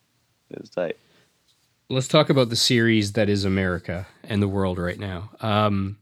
it's 0.50 0.70
tight. 0.70 0.96
Let's 1.88 2.08
talk 2.08 2.28
about 2.28 2.50
the 2.50 2.56
series 2.56 3.12
that 3.12 3.28
is 3.28 3.44
America 3.44 4.06
and 4.22 4.42
the 4.42 4.48
world 4.48 4.78
right 4.78 4.98
now. 4.98 5.30
Um, 5.40 5.96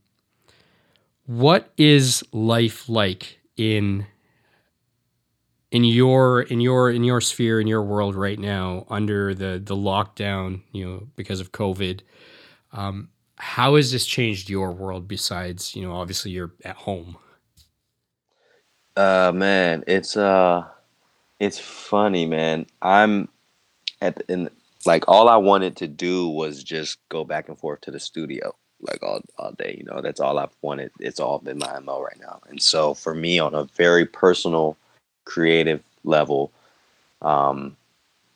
what 1.26 1.70
is 1.76 2.24
life 2.32 2.89
like 2.89 3.39
in 3.57 4.07
in 5.70 5.84
your 5.84 6.43
in 6.43 6.61
your 6.61 6.91
in 6.91 7.05
your 7.05 7.20
sphere 7.20 7.61
in 7.61 7.66
your 7.66 7.82
world 7.82 8.14
right 8.14 8.39
now 8.39 8.87
under 8.89 9.34
the 9.34 9.61
the 9.62 9.74
lockdown 9.74 10.62
you 10.72 10.87
know 10.87 11.09
because 11.16 11.41
of 11.41 11.51
covid 11.53 12.01
um, 12.72 13.09
how 13.39 13.76
has 13.76 13.93
this 13.93 14.07
changed 14.07 14.49
your 14.49 14.72
world 14.72 15.07
besides 15.07 15.74
you 15.76 15.82
know 15.82 15.93
obviously 15.93 16.30
you're 16.30 16.53
at 16.64 16.76
home? 16.76 17.16
Uh 18.97 19.32
man 19.34 19.84
it's 19.87 20.16
uh 20.16 20.64
it's 21.39 21.59
funny 21.59 22.26
man. 22.26 22.66
I'm 22.82 23.28
at 24.01 24.22
in 24.28 24.51
like 24.84 25.05
all 25.09 25.28
i 25.28 25.37
wanted 25.37 25.76
to 25.76 25.87
do 25.89 26.28
was 26.28 26.62
just 26.62 26.99
go 27.09 27.24
back 27.24 27.49
and 27.49 27.59
forth 27.59 27.80
to 27.80 27.91
the 27.91 27.99
studio 27.99 28.55
like 28.80 29.03
all, 29.03 29.20
all 29.39 29.53
day 29.53 29.74
you 29.78 29.84
know? 29.84 30.01
That's 30.01 30.20
all 30.20 30.39
i've 30.39 30.55
wanted. 30.62 30.91
It's 31.01 31.20
all 31.20 31.39
been 31.39 31.59
my 31.59 31.78
mo 31.80 32.03
right 32.03 32.20
now. 32.20 32.41
And 32.49 32.62
so 32.62 32.95
for 32.95 33.14
me 33.14 33.39
on 33.39 33.55
a 33.55 33.64
very 33.64 34.07
personal 34.07 34.76
creative 35.24 35.82
level 36.05 36.53
um 37.22 37.76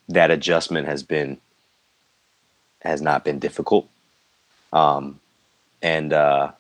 that 0.09 0.31
adjustment 0.31 0.87
has 0.89 1.03
been 1.03 1.39
has 2.81 3.01
not 3.01 3.25
been 3.25 3.39
difficult 3.39 3.89
um, 4.73 5.21
and 5.83 6.13
uh, 6.13 6.53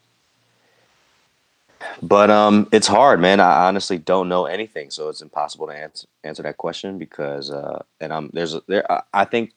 but 2.02 2.30
um, 2.30 2.68
it's 2.72 2.86
hard, 2.86 3.20
man. 3.20 3.40
I 3.40 3.66
honestly 3.66 3.98
don't 3.98 4.28
know 4.28 4.46
anything, 4.46 4.90
so 4.90 5.08
it's 5.08 5.22
impossible 5.22 5.66
to 5.68 5.74
answer 5.74 6.06
answer 6.24 6.42
that 6.42 6.56
question 6.56 6.98
because 6.98 7.50
uh, 7.50 7.82
and 8.00 8.12
I'm 8.12 8.30
there's 8.32 8.54
there. 8.66 8.86
I 9.12 9.24
think 9.24 9.52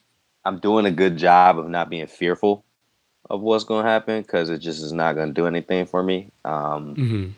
I'm 0.45 0.59
doing 0.59 0.85
a 0.85 0.91
good 0.91 1.17
job 1.17 1.57
of 1.57 1.69
not 1.69 1.89
being 1.89 2.07
fearful 2.07 2.63
of 3.29 3.41
what's 3.41 3.63
going 3.63 3.85
to 3.85 3.89
happen 3.89 4.21
because 4.21 4.49
it 4.49 4.59
just 4.59 4.81
is 4.81 4.91
not 4.91 5.15
going 5.15 5.29
to 5.29 5.33
do 5.33 5.47
anything 5.47 5.85
for 5.85 6.03
me. 6.03 6.29
Um, 6.43 6.95
mm-hmm. 6.95 7.29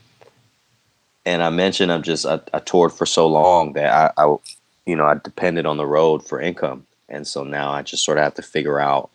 And 1.26 1.44
I 1.44 1.50
mentioned 1.50 1.92
I'm 1.92 2.04
just 2.04 2.26
I, 2.26 2.40
I, 2.54 2.60
toured 2.60 2.92
for 2.92 3.06
so 3.06 3.28
long 3.28 3.74
that 3.74 4.14
I, 4.18 4.24
I, 4.24 4.36
you 4.86 4.96
know, 4.96 5.06
I 5.06 5.16
depended 5.16 5.66
on 5.66 5.78
the 5.78 5.86
road 5.86 6.28
for 6.28 6.40
income, 6.40 6.86
and 7.10 7.26
so 7.26 7.44
now 7.44 7.72
I 7.72 7.82
just 7.82 8.04
sort 8.04 8.18
of 8.18 8.24
have 8.24 8.36
to 8.36 8.42
figure 8.42 8.80
out 8.80 9.10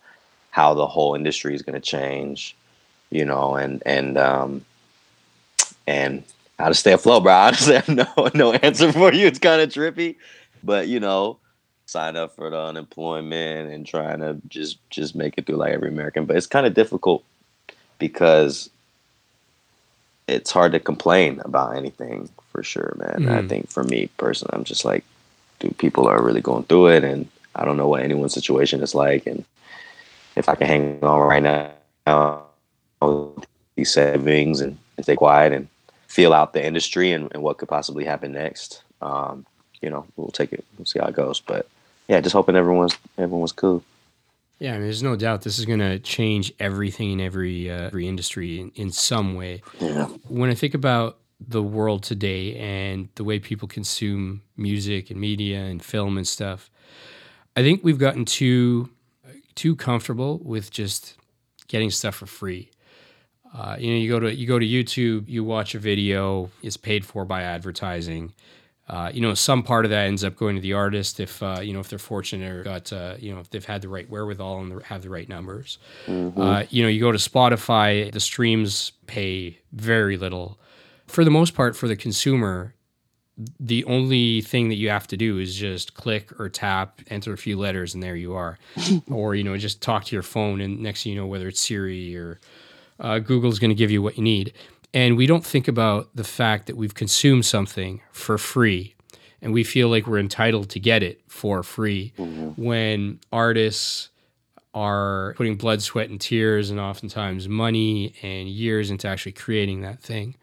how 0.51 0.73
the 0.73 0.87
whole 0.87 1.15
industry 1.15 1.55
is 1.55 1.61
going 1.61 1.73
to 1.73 1.81
change, 1.81 2.55
you 3.09 3.25
know, 3.25 3.55
and 3.55 3.81
and 3.85 4.17
um, 4.17 4.65
and 5.87 6.23
how 6.59 6.67
to 6.67 6.75
stay 6.75 6.93
afloat, 6.93 7.23
bro. 7.23 7.33
I 7.35 7.47
Honestly, 7.47 7.75
have 7.75 7.89
no 7.89 8.29
no 8.35 8.53
answer 8.53 8.91
for 8.91 9.11
you. 9.13 9.25
It's 9.25 9.39
kind 9.39 9.61
of 9.61 9.69
trippy, 9.69 10.15
but 10.63 10.87
you 10.87 10.99
know, 10.99 11.37
sign 11.85 12.15
up 12.15 12.35
for 12.35 12.49
the 12.49 12.59
unemployment 12.59 13.71
and 13.71 13.85
trying 13.85 14.19
to 14.19 14.37
just 14.47 14.77
just 14.89 15.15
make 15.15 15.35
it 15.37 15.45
through 15.45 15.57
like 15.57 15.73
every 15.73 15.89
American. 15.89 16.25
But 16.25 16.37
it's 16.37 16.47
kind 16.47 16.65
of 16.65 16.73
difficult 16.73 17.23
because 17.97 18.69
it's 20.27 20.51
hard 20.51 20.71
to 20.73 20.79
complain 20.79 21.41
about 21.43 21.75
anything 21.75 22.29
for 22.51 22.63
sure, 22.63 22.95
man. 22.97 23.27
Mm. 23.27 23.31
I 23.31 23.47
think 23.47 23.69
for 23.69 23.83
me 23.83 24.09
personally, 24.17 24.53
I'm 24.53 24.63
just 24.63 24.85
like, 24.85 25.03
dude, 25.59 25.77
people 25.77 26.07
are 26.07 26.21
really 26.21 26.41
going 26.41 26.63
through 26.63 26.87
it, 26.87 27.03
and 27.03 27.27
I 27.55 27.65
don't 27.65 27.77
know 27.77 27.87
what 27.87 28.03
anyone's 28.03 28.33
situation 28.33 28.81
is 28.81 28.95
like, 28.95 29.25
and 29.25 29.45
if 30.35 30.49
I 30.49 30.55
can 30.55 30.67
hang 30.67 31.03
on 31.03 31.19
right 31.19 31.73
now, 32.07 32.43
these 33.75 33.91
savings 33.91 34.61
and, 34.61 34.77
and 34.97 35.05
stay 35.05 35.15
quiet 35.15 35.53
and 35.53 35.67
feel 36.07 36.33
out 36.33 36.53
the 36.53 36.65
industry 36.65 37.11
and, 37.11 37.31
and 37.33 37.41
what 37.41 37.57
could 37.57 37.69
possibly 37.69 38.05
happen 38.05 38.33
next. 38.33 38.83
Um, 39.01 39.45
you 39.81 39.89
know, 39.89 40.05
we'll 40.15 40.29
take 40.29 40.53
it. 40.53 40.63
We'll 40.77 40.85
see 40.85 40.99
how 40.99 41.07
it 41.07 41.15
goes. 41.15 41.39
But 41.39 41.67
yeah, 42.07 42.21
just 42.21 42.33
hoping 42.33 42.55
everyone's 42.55 42.97
everyone's 43.17 43.51
cool. 43.51 43.83
Yeah, 44.59 44.71
I 44.71 44.73
mean, 44.73 44.83
there's 44.83 45.01
no 45.01 45.15
doubt 45.15 45.41
this 45.41 45.57
is 45.57 45.65
going 45.65 45.79
to 45.79 45.97
change 45.97 46.53
everything 46.59 47.13
in 47.13 47.21
every 47.21 47.71
uh, 47.71 47.87
every 47.87 48.07
industry 48.07 48.59
in, 48.59 48.71
in 48.75 48.91
some 48.91 49.33
way. 49.33 49.63
Yeah. 49.79 50.05
When 50.27 50.49
I 50.49 50.53
think 50.53 50.75
about 50.75 51.17
the 51.39 51.63
world 51.63 52.03
today 52.03 52.55
and 52.57 53.09
the 53.15 53.23
way 53.23 53.39
people 53.39 53.67
consume 53.67 54.43
music 54.57 55.09
and 55.09 55.19
media 55.19 55.61
and 55.61 55.83
film 55.83 56.17
and 56.17 56.27
stuff, 56.27 56.69
I 57.55 57.63
think 57.63 57.83
we've 57.83 57.97
gotten 57.97 58.25
too 58.25 58.89
too 59.55 59.75
comfortable 59.75 60.39
with 60.43 60.71
just 60.71 61.17
getting 61.67 61.91
stuff 61.91 62.15
for 62.15 62.25
free. 62.25 62.71
Uh, 63.53 63.75
you 63.77 63.91
know, 63.91 63.97
you 63.97 64.09
go 64.09 64.19
to 64.19 64.33
you 64.33 64.47
go 64.47 64.59
to 64.59 64.65
YouTube, 64.65 65.27
you 65.27 65.43
watch 65.43 65.75
a 65.75 65.79
video, 65.79 66.49
it's 66.63 66.77
paid 66.77 67.05
for 67.05 67.25
by 67.25 67.41
advertising 67.41 68.33
uh, 68.91 69.09
you 69.13 69.21
know, 69.21 69.33
some 69.33 69.63
part 69.63 69.85
of 69.85 69.91
that 69.91 70.07
ends 70.07 70.21
up 70.21 70.35
going 70.35 70.53
to 70.55 70.61
the 70.61 70.73
artist 70.73 71.21
if 71.21 71.41
uh, 71.41 71.59
you 71.61 71.71
know 71.71 71.79
if 71.79 71.87
they're 71.87 71.97
fortunate 71.97 72.51
or 72.51 72.61
got 72.61 72.91
uh, 72.91 73.15
you 73.17 73.33
know 73.33 73.39
if 73.39 73.49
they've 73.49 73.63
had 73.63 73.81
the 73.81 73.87
right 73.87 74.09
wherewithal 74.09 74.59
and 74.59 74.83
have 74.83 75.01
the 75.01 75.09
right 75.09 75.29
numbers. 75.29 75.77
Mm-hmm. 76.07 76.39
Uh, 76.39 76.63
you 76.69 76.83
know, 76.83 76.89
you 76.89 76.99
go 76.99 77.11
to 77.11 77.17
Spotify, 77.17 78.11
the 78.11 78.19
streams 78.19 78.91
pay 79.07 79.59
very 79.71 80.17
little. 80.17 80.59
For 81.07 81.23
the 81.23 81.31
most 81.31 81.55
part, 81.55 81.77
for 81.77 81.87
the 81.87 81.95
consumer, 81.95 82.75
the 83.59 83.83
only 83.85 84.41
thing 84.41 84.69
that 84.69 84.75
you 84.75 84.89
have 84.89 85.07
to 85.07 85.17
do 85.17 85.39
is 85.39 85.55
just 85.55 85.93
click 85.93 86.39
or 86.39 86.49
tap, 86.49 87.01
enter 87.07 87.33
a 87.33 87.37
few 87.37 87.57
letters, 87.57 87.93
and 87.93 88.03
there 88.03 88.15
you 88.15 88.33
are. 88.33 88.57
or 89.11 89.35
you 89.35 89.43
know, 89.43 89.57
just 89.57 89.81
talk 89.81 90.05
to 90.05 90.15
your 90.15 90.23
phone, 90.23 90.61
and 90.61 90.79
next 90.79 91.03
thing 91.03 91.13
you 91.13 91.19
know, 91.19 91.27
whether 91.27 91.47
it's 91.47 91.61
Siri 91.61 92.15
or 92.15 92.39
uh, 92.99 93.19
Google's 93.19 93.59
going 93.59 93.69
to 93.69 93.75
give 93.75 93.91
you 93.91 94.01
what 94.01 94.17
you 94.17 94.23
need. 94.23 94.53
And 94.93 95.15
we 95.15 95.25
don't 95.25 95.45
think 95.45 95.67
about 95.67 96.09
the 96.15 96.23
fact 96.23 96.67
that 96.67 96.75
we've 96.75 96.93
consumed 96.93 97.45
something 97.45 98.01
for 98.11 98.37
free 98.37 98.95
and 99.41 99.53
we 99.53 99.63
feel 99.63 99.89
like 99.89 100.05
we're 100.05 100.19
entitled 100.19 100.69
to 100.69 100.79
get 100.79 101.01
it 101.01 101.21
for 101.27 101.63
free 101.63 102.13
mm-hmm. 102.17 102.61
when 102.61 103.19
artists 103.31 104.09
are 104.73 105.33
putting 105.35 105.55
blood, 105.55 105.81
sweat, 105.81 106.09
and 106.09 106.21
tears 106.21 106.69
and 106.69 106.79
oftentimes 106.79 107.47
money 107.47 108.13
and 108.21 108.47
years 108.47 108.89
into 108.89 109.07
actually 109.07 109.31
creating 109.33 109.81
that 109.81 110.01
thing. 110.01 110.35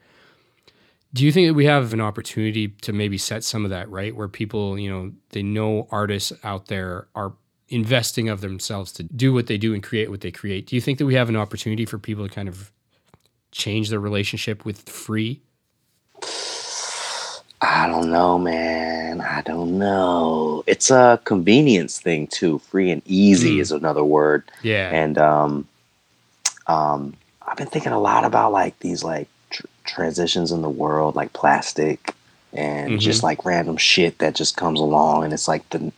Do 1.13 1.25
you 1.25 1.31
think 1.31 1.47
that 1.47 1.55
we 1.55 1.65
have 1.65 1.93
an 1.93 2.01
opportunity 2.01 2.67
to 2.67 2.93
maybe 2.93 3.17
set 3.17 3.43
some 3.43 3.63
of 3.63 3.71
that 3.71 3.89
right 3.89 4.15
where 4.15 4.27
people, 4.27 4.77
you 4.77 4.91
know, 4.91 5.11
they 5.29 5.41
know 5.41 5.87
artists 5.91 6.31
out 6.43 6.67
there 6.67 7.07
are 7.15 7.33
investing 7.69 8.29
of 8.29 8.41
themselves 8.41 8.91
to 8.93 9.03
do 9.03 9.33
what 9.33 9.47
they 9.47 9.57
do 9.57 9.73
and 9.73 9.81
create 9.81 10.09
what 10.09 10.21
they 10.21 10.31
create? 10.31 10.67
Do 10.67 10.75
you 10.75 10.81
think 10.81 10.97
that 10.97 11.05
we 11.05 11.15
have 11.15 11.29
an 11.29 11.35
opportunity 11.35 11.85
for 11.85 11.97
people 11.97 12.27
to 12.27 12.33
kind 12.33 12.47
of 12.47 12.71
change 13.51 13.89
their 13.89 13.99
relationship 13.99 14.65
with 14.65 14.87
free? 14.89 15.41
I 17.61 17.87
don't 17.87 18.09
know, 18.09 18.37
man. 18.37 19.21
I 19.21 19.41
don't 19.41 19.77
know. 19.77 20.63
It's 20.65 20.91
a 20.91 21.19
convenience 21.25 21.99
thing 21.99 22.27
too. 22.27 22.59
Free 22.59 22.89
and 22.89 23.01
easy 23.05 23.57
mm. 23.57 23.61
is 23.61 23.71
another 23.71 24.03
word. 24.03 24.49
Yeah. 24.63 24.89
And 24.89 25.17
um, 25.17 25.67
um, 26.67 27.15
I've 27.45 27.57
been 27.57 27.67
thinking 27.67 27.91
a 27.91 27.99
lot 27.99 28.23
about 28.23 28.51
like 28.53 28.79
these 28.79 29.03
like 29.03 29.27
transitions 29.89 30.51
in 30.51 30.61
the 30.61 30.69
world, 30.69 31.15
like 31.15 31.33
plastic 31.33 32.13
and 32.53 32.91
mm-hmm. 32.91 32.99
just 32.99 33.23
like 33.23 33.45
random 33.45 33.77
shit 33.77 34.17
that 34.19 34.35
just 34.35 34.57
comes 34.57 34.79
along, 34.79 35.23
and 35.23 35.33
it's 35.33 35.47
like 35.47 35.67
the 35.69 35.91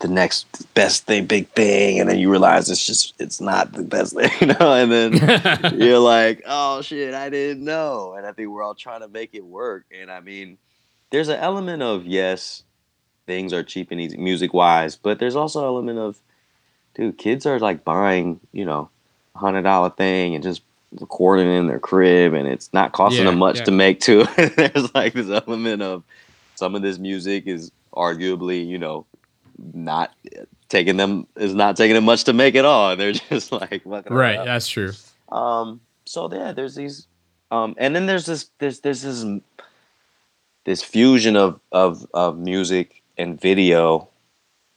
the 0.00 0.08
next 0.08 0.46
best 0.74 1.04
thing, 1.04 1.26
big 1.26 1.46
thing, 1.48 2.00
and 2.00 2.08
then 2.08 2.18
you 2.18 2.30
realize 2.30 2.70
it's 2.70 2.84
just 2.84 3.14
it's 3.18 3.40
not 3.40 3.72
the 3.72 3.82
best 3.82 4.14
thing, 4.14 4.30
you 4.40 4.46
know. 4.48 4.72
And 4.72 4.90
then 4.90 5.74
you're 5.78 5.98
like, 5.98 6.42
oh 6.46 6.82
shit, 6.82 7.14
I 7.14 7.28
didn't 7.28 7.64
know. 7.64 8.14
And 8.16 8.26
I 8.26 8.32
think 8.32 8.48
we're 8.48 8.62
all 8.62 8.74
trying 8.74 9.00
to 9.00 9.08
make 9.08 9.34
it 9.34 9.44
work. 9.44 9.84
And 9.92 10.10
I 10.10 10.20
mean, 10.20 10.58
there's 11.10 11.28
an 11.28 11.38
element 11.38 11.82
of 11.82 12.06
yes, 12.06 12.62
things 13.26 13.52
are 13.52 13.62
cheap 13.62 13.90
and 13.90 14.00
easy 14.00 14.16
music 14.16 14.54
wise, 14.54 14.96
but 14.96 15.18
there's 15.18 15.36
also 15.36 15.60
an 15.60 15.66
element 15.66 15.98
of, 15.98 16.18
dude, 16.94 17.18
kids 17.18 17.46
are 17.46 17.58
like 17.58 17.84
buying, 17.84 18.40
you 18.52 18.64
know, 18.64 18.88
a 19.34 19.38
hundred 19.38 19.62
dollar 19.62 19.90
thing 19.90 20.34
and 20.34 20.42
just 20.42 20.62
recording 20.98 21.52
in 21.52 21.66
their 21.66 21.78
crib, 21.78 22.34
and 22.34 22.48
it's 22.48 22.72
not 22.72 22.92
costing 22.92 23.24
yeah, 23.24 23.30
them 23.30 23.38
much 23.38 23.58
yeah. 23.58 23.64
to 23.64 23.70
make 23.70 24.00
too. 24.00 24.24
there's 24.36 24.94
like 24.94 25.12
this 25.12 25.28
element 25.28 25.82
of 25.82 26.02
some 26.54 26.74
of 26.74 26.82
this 26.82 26.98
music 26.98 27.46
is 27.46 27.70
arguably, 27.92 28.66
you 28.66 28.78
know, 28.78 29.06
not 29.74 30.12
taking 30.68 30.96
them 30.96 31.26
is 31.36 31.54
not 31.54 31.76
taking 31.76 31.94
them 31.94 32.04
much 32.04 32.24
to 32.24 32.32
make 32.32 32.54
it 32.54 32.64
all. 32.64 32.96
They're 32.96 33.12
just 33.30 33.52
like 33.52 33.82
right. 33.84 34.44
That's 34.44 34.68
true. 34.68 34.92
Um. 35.28 35.80
So 36.06 36.32
yeah, 36.32 36.52
there's 36.52 36.74
these, 36.74 37.06
um, 37.50 37.74
and 37.78 37.94
then 37.94 38.06
there's 38.06 38.26
this 38.26 38.50
there's 38.58 38.80
there's 38.80 39.02
this 39.02 39.24
this 40.64 40.82
fusion 40.82 41.36
of 41.36 41.60
of 41.72 42.06
of 42.14 42.38
music 42.38 43.02
and 43.16 43.40
video 43.40 44.08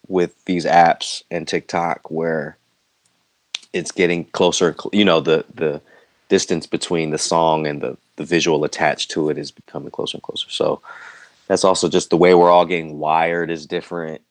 with 0.08 0.44
these 0.46 0.66
apps 0.66 1.24
and 1.32 1.48
TikTok 1.48 2.12
where 2.12 2.58
it's 3.72 3.92
getting 3.92 4.26
closer. 4.26 4.76
You 4.92 5.06
know 5.06 5.20
the 5.20 5.46
the 5.54 5.82
distance 6.34 6.68
between 6.68 7.12
the 7.12 7.20
song 7.20 7.68
and 7.68 7.82
the 7.82 7.98
the 8.18 8.26
visual 8.26 8.64
attached 8.66 9.12
to 9.12 9.30
it 9.32 9.38
is 9.38 9.52
becoming 9.52 9.92
closer 9.92 10.18
and 10.18 10.24
closer. 10.24 10.50
So 10.50 10.82
that's 11.48 11.66
also 11.66 11.90
just 11.90 12.10
the 12.12 12.18
way 12.18 12.34
we're 12.36 12.52
all 12.52 12.66
getting 12.66 13.00
wired 13.00 13.52
is 13.52 13.68
different 13.68 14.22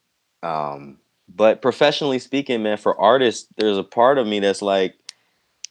um, 0.44 0.98
but 1.34 1.62
professionally 1.62 2.20
speaking, 2.20 2.64
man, 2.64 2.78
for 2.78 3.00
artists, 3.00 3.48
there's 3.58 3.78
a 3.78 3.84
part 3.84 4.18
of 4.18 4.28
me 4.28 4.40
that's 4.40 4.62
like, 4.62 4.96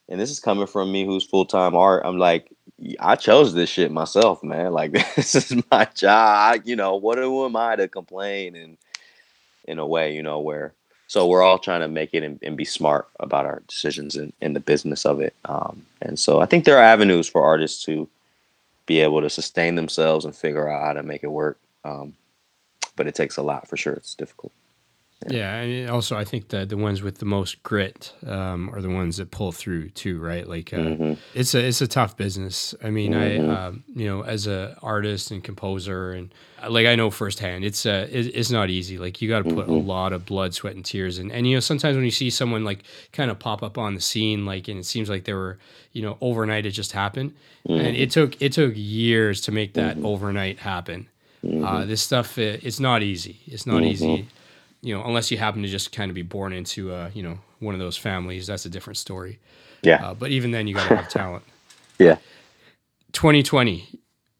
and 0.10 0.22
this 0.22 0.32
is 0.32 0.42
coming 0.42 0.68
from 0.68 0.92
me 0.92 1.06
who's 1.06 1.26
full 1.26 1.46
time 1.46 1.76
art. 1.76 2.04
I'm 2.06 2.20
like, 2.20 2.52
I 3.00 3.18
chose 3.18 3.56
this 3.56 3.70
shit 3.70 3.92
myself, 3.92 4.44
man. 4.44 4.74
Like 4.74 4.94
this 5.16 5.36
is 5.36 5.64
my 5.72 5.88
job. 5.96 6.62
You 6.66 6.78
know, 6.78 6.98
what 6.98 7.20
who 7.20 7.46
am 7.46 7.58
I 7.58 7.78
to 7.78 7.90
complain? 7.90 8.56
And 8.58 8.78
in 9.66 9.80
a 9.80 9.88
way, 9.88 10.16
you 10.16 10.24
know, 10.24 10.42
where 10.42 10.76
so 11.12 11.28
we're 11.28 11.44
all 11.44 11.60
trying 11.60 11.82
to 11.82 11.90
make 11.90 12.14
it 12.14 12.24
and, 12.24 12.40
and 12.42 12.56
be 12.56 12.64
smart 12.64 13.06
about 13.20 13.46
our 13.46 13.62
decisions 13.68 14.16
and 14.16 14.32
in, 14.40 14.48
in, 14.48 14.54
the 14.54 14.62
business 14.62 15.06
of 15.06 15.20
it. 15.20 15.36
Um, 15.44 15.86
and 16.02 16.18
so 16.18 16.40
I 16.40 16.46
think 16.46 16.64
there 16.64 16.78
are 16.78 16.82
avenues 16.82 17.28
for 17.28 17.44
artists 17.44 17.84
to 17.84 18.08
be 18.86 19.02
able 19.02 19.20
to 19.20 19.30
sustain 19.30 19.76
themselves 19.76 20.24
and 20.24 20.34
figure 20.34 20.70
out 20.70 20.86
how 20.86 20.94
to 20.94 21.04
make 21.04 21.26
it 21.26 21.28
work. 21.28 21.60
Um, 21.84 22.14
but 22.96 23.08
it 23.08 23.16
takes 23.16 23.36
a 23.36 23.42
lot 23.42 23.68
for 23.68 23.76
sure. 23.76 23.92
It's 23.92 24.16
difficult. 24.16 24.54
Yeah, 25.28 25.56
and 25.56 25.90
also 25.90 26.18
I 26.18 26.26
think 26.26 26.50
that 26.50 26.70
the 26.70 26.78
ones 26.78 27.04
with 27.04 27.20
the 27.20 27.26
most 27.26 27.62
grit 27.62 28.12
um, 28.26 28.72
are 28.74 28.82
the 28.82 28.90
ones 28.90 29.18
that 29.18 29.30
pull 29.30 29.52
through 29.52 29.90
too, 29.90 30.20
right? 30.20 30.48
Like 30.48 30.74
uh, 30.74 30.78
mm-hmm. 30.78 31.14
it's 31.36 31.54
a 31.54 31.64
it's 31.64 31.82
a 31.82 31.88
tough 31.88 32.18
business. 32.18 32.74
I 32.84 32.90
mean, 32.90 33.14
mm-hmm. 33.14 33.50
I 33.50 33.66
um, 33.66 33.84
you 33.94 34.08
know 34.08 34.24
as 34.24 34.48
a 34.48 34.76
artist 34.82 35.30
and 35.30 35.44
composer 35.44 36.12
and 36.14 36.34
uh, 36.64 36.72
like 36.72 36.88
I 36.88 36.96
know 36.96 37.12
firsthand, 37.12 37.64
it's 37.64 37.86
uh 37.86 38.08
it, 38.10 38.36
it's 38.36 38.50
not 38.50 38.72
easy. 38.72 38.98
Like 38.98 39.22
you 39.22 39.30
got 39.30 39.44
to 39.44 39.54
put 39.54 39.66
mm-hmm. 39.68 39.74
a 39.74 39.78
lot 39.80 40.12
of 40.12 40.26
blood, 40.26 40.56
sweat, 40.56 40.76
and 40.76 40.84
tears 40.84 41.20
in. 41.20 41.30
And 41.30 41.48
you 41.48 41.56
know 41.56 41.60
sometimes 41.60 41.96
when 41.96 42.06
you 42.06 42.12
see 42.12 42.32
someone 42.32 42.64
like 42.64 42.84
kind 43.12 43.30
of 43.30 43.38
pop 43.38 43.62
up 43.62 43.78
on 43.78 43.94
the 43.94 44.02
scene, 44.02 44.46
like 44.48 44.68
and 44.70 44.80
it 44.80 44.86
seems 44.86 45.08
like 45.08 45.26
they 45.26 45.34
were 45.34 45.60
you 45.92 46.02
know 46.02 46.18
overnight 46.20 46.66
it 46.66 46.72
just 46.72 46.94
happened, 46.94 47.36
and 47.70 47.96
it 47.96 48.10
mm-hmm. 48.10 48.10
took 48.10 48.42
it 48.42 48.54
took 48.54 48.74
years 48.76 49.42
to 49.42 49.52
make 49.52 49.74
that 49.74 49.98
mm-hmm. 49.98 50.06
overnight 50.08 50.60
happen. 50.60 51.08
Uh, 51.44 51.86
this 51.86 52.02
stuff 52.04 52.38
it's 52.38 52.80
not 52.80 53.02
easy. 53.02 53.40
It's 53.48 53.66
not 53.66 53.84
easy 53.84 54.28
you 54.82 54.96
know, 54.96 55.04
unless 55.04 55.32
you 55.32 55.38
happen 55.38 55.62
to 55.62 55.68
just 55.68 55.92
kind 55.92 56.10
of 56.10 56.16
be 56.16 56.22
born 56.22 56.54
into, 56.54 56.92
uh, 56.94 57.10
you 57.14 57.24
know, 57.24 57.38
one 57.60 57.74
of 57.76 57.80
those 57.80 57.98
families, 57.98 58.48
that's 58.48 58.66
a 58.66 58.70
different 58.70 58.98
story. 58.98 59.40
Yeah. 59.84 60.06
Uh, 60.06 60.14
but 60.14 60.32
even 60.32 60.52
then, 60.52 60.68
you 60.68 60.74
got 60.76 60.88
to 60.90 60.96
have 60.96 61.10
talent. 61.10 61.44
Yeah. 62.00 62.18
2020 63.12 63.88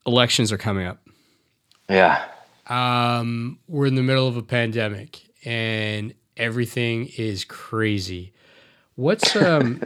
elections 0.08 0.52
are 0.52 0.58
coming 0.58 0.88
up. 0.88 0.98
Yeah. 1.88 2.26
Um, 2.66 3.60
we're 3.68 3.86
in 3.86 3.94
the 3.94 4.02
middle 4.02 4.28
of 4.28 4.36
a 4.36 4.42
pandemic 4.42 5.22
and 5.46 6.16
everything 6.38 7.08
is 7.18 7.46
crazy. 7.46 8.34
What's 8.96 9.36
um, 9.36 9.82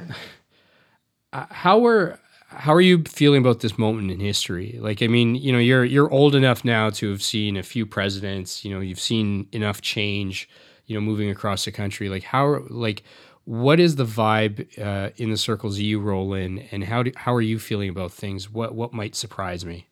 how 1.33 1.85
are 1.85 2.17
how 2.55 2.73
are 2.73 2.81
you 2.81 3.03
feeling 3.03 3.41
about 3.41 3.59
this 3.59 3.77
moment 3.77 4.11
in 4.11 4.19
history? 4.19 4.77
Like, 4.81 5.01
I 5.03 5.07
mean, 5.07 5.35
you 5.35 5.51
know, 5.51 5.59
you're 5.59 5.85
you're 5.85 6.11
old 6.11 6.35
enough 6.35 6.65
now 6.65 6.89
to 6.91 7.11
have 7.11 7.21
seen 7.21 7.57
a 7.57 7.63
few 7.63 7.85
presidents. 7.85 8.63
You 8.65 8.73
know, 8.73 8.79
you've 8.79 8.99
seen 8.99 9.47
enough 9.51 9.81
change. 9.81 10.49
You 10.87 10.95
know, 10.95 11.01
moving 11.01 11.31
across 11.31 11.65
the 11.65 11.71
country. 11.71 12.09
Like, 12.09 12.23
how 12.23 12.63
like 12.69 13.03
what 13.45 13.79
is 13.79 13.95
the 13.95 14.05
vibe 14.05 14.67
uh, 14.79 15.11
in 15.17 15.29
the 15.29 15.37
circles 15.37 15.79
you 15.79 15.99
roll 15.99 16.33
in, 16.33 16.59
and 16.71 16.83
how 16.83 17.03
do, 17.03 17.11
how 17.15 17.33
are 17.33 17.41
you 17.41 17.59
feeling 17.59 17.89
about 17.89 18.11
things? 18.11 18.51
What 18.51 18.75
what 18.75 18.93
might 18.93 19.15
surprise 19.15 19.65
me? 19.65 19.87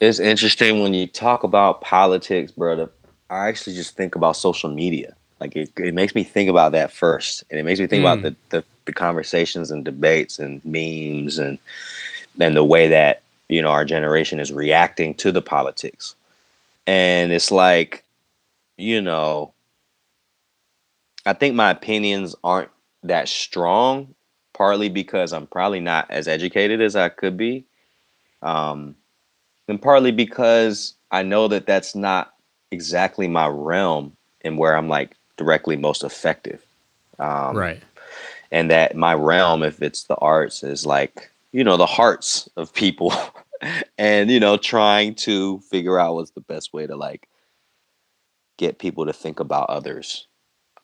It's 0.00 0.18
interesting 0.18 0.80
when 0.82 0.94
you 0.94 1.06
talk 1.06 1.42
about 1.42 1.80
politics, 1.80 2.52
brother. 2.52 2.90
I 3.30 3.48
actually 3.48 3.76
just 3.76 3.96
think 3.96 4.14
about 4.14 4.36
social 4.36 4.70
media. 4.70 5.16
Like 5.40 5.56
it, 5.56 5.72
it 5.76 5.94
makes 5.94 6.14
me 6.14 6.24
think 6.24 6.48
about 6.48 6.72
that 6.72 6.92
first, 6.92 7.44
and 7.50 7.58
it 7.58 7.64
makes 7.64 7.80
me 7.80 7.86
think 7.86 8.04
mm. 8.04 8.12
about 8.12 8.22
the, 8.22 8.36
the 8.50 8.64
the 8.86 8.92
conversations 8.92 9.70
and 9.70 9.84
debates 9.84 10.38
and 10.38 10.64
memes 10.64 11.38
and 11.38 11.58
and 12.40 12.56
the 12.56 12.64
way 12.64 12.88
that 12.88 13.22
you 13.48 13.62
know 13.62 13.70
our 13.70 13.84
generation 13.84 14.40
is 14.40 14.52
reacting 14.52 15.14
to 15.14 15.32
the 15.32 15.42
politics 15.42 16.14
and 16.86 17.32
it's 17.32 17.50
like 17.50 18.04
you 18.76 19.00
know 19.00 19.54
I 21.26 21.32
think 21.32 21.54
my 21.54 21.70
opinions 21.70 22.34
aren't 22.44 22.70
that 23.02 23.28
strong, 23.28 24.14
partly 24.52 24.88
because 24.88 25.32
I'm 25.32 25.46
probably 25.46 25.80
not 25.80 26.10
as 26.10 26.28
educated 26.28 26.80
as 26.80 26.96
I 26.96 27.08
could 27.08 27.36
be, 27.36 27.64
um, 28.42 28.94
and 29.68 29.80
partly 29.80 30.12
because 30.12 30.94
I 31.10 31.22
know 31.22 31.48
that 31.48 31.66
that's 31.66 31.94
not 31.94 32.34
exactly 32.70 33.28
my 33.28 33.48
realm 33.48 34.16
and 34.42 34.58
where 34.58 34.76
I'm 34.76 34.88
like 34.88 35.16
directly 35.36 35.76
most 35.76 36.04
effective. 36.04 36.62
Um, 37.18 37.56
right. 37.56 37.82
And 38.54 38.70
that 38.70 38.96
my 38.96 39.14
realm, 39.14 39.64
if 39.64 39.82
it's 39.82 40.04
the 40.04 40.16
arts, 40.16 40.62
is 40.62 40.86
like 40.86 41.30
you 41.52 41.64
know 41.64 41.76
the 41.76 41.86
hearts 41.86 42.48
of 42.56 42.72
people, 42.72 43.12
and 43.98 44.30
you 44.30 44.40
know 44.40 44.56
trying 44.56 45.16
to 45.16 45.58
figure 45.60 45.98
out 45.98 46.14
what's 46.14 46.30
the 46.30 46.40
best 46.40 46.72
way 46.72 46.86
to 46.86 46.96
like 46.96 47.28
get 48.56 48.78
people 48.78 49.06
to 49.06 49.12
think 49.12 49.40
about 49.40 49.68
others 49.68 50.26